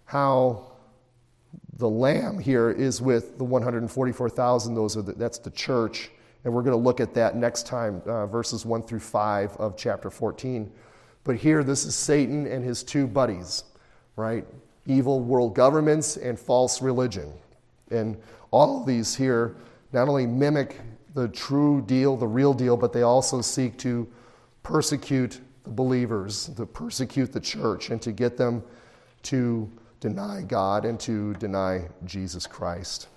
how 0.06 0.72
the 1.76 1.88
lamb 1.88 2.38
here 2.38 2.70
is 2.70 3.02
with 3.02 3.36
the 3.36 3.44
144,000. 3.44 4.74
Those 4.74 4.96
are 4.96 5.02
the, 5.02 5.12
that's 5.12 5.38
the 5.38 5.50
church. 5.50 6.10
And 6.44 6.54
we're 6.54 6.62
going 6.62 6.76
to 6.76 6.82
look 6.82 7.00
at 7.00 7.12
that 7.14 7.36
next 7.36 7.66
time, 7.66 8.00
uh, 8.06 8.26
verses 8.26 8.64
1 8.64 8.82
through 8.84 9.00
5 9.00 9.58
of 9.58 9.76
chapter 9.76 10.10
14. 10.10 10.72
But 11.24 11.36
here, 11.36 11.64
this 11.64 11.84
is 11.84 11.94
Satan 11.94 12.46
and 12.46 12.62
his 12.64 12.82
two 12.82 13.06
buddies, 13.06 13.64
right? 14.16 14.46
Evil 14.86 15.20
world 15.20 15.54
governments 15.54 16.16
and 16.18 16.38
false 16.38 16.82
religion. 16.82 17.32
And 17.90 18.18
all 18.50 18.80
of 18.80 18.86
these 18.86 19.14
here 19.14 19.56
not 19.92 20.08
only 20.08 20.26
mimic 20.26 20.80
the 21.14 21.28
true 21.28 21.80
deal, 21.82 22.16
the 22.16 22.26
real 22.26 22.52
deal, 22.52 22.76
but 22.76 22.92
they 22.92 23.02
also 23.02 23.40
seek 23.40 23.78
to 23.78 24.06
persecute 24.62 25.40
the 25.62 25.70
believers, 25.70 26.48
to 26.56 26.66
persecute 26.66 27.32
the 27.32 27.40
church, 27.40 27.90
and 27.90 28.02
to 28.02 28.12
get 28.12 28.36
them 28.36 28.62
to 29.22 29.70
deny 30.00 30.42
God 30.42 30.84
and 30.84 30.98
to 31.00 31.32
deny 31.34 31.88
Jesus 32.04 32.46
Christ. 32.46 33.08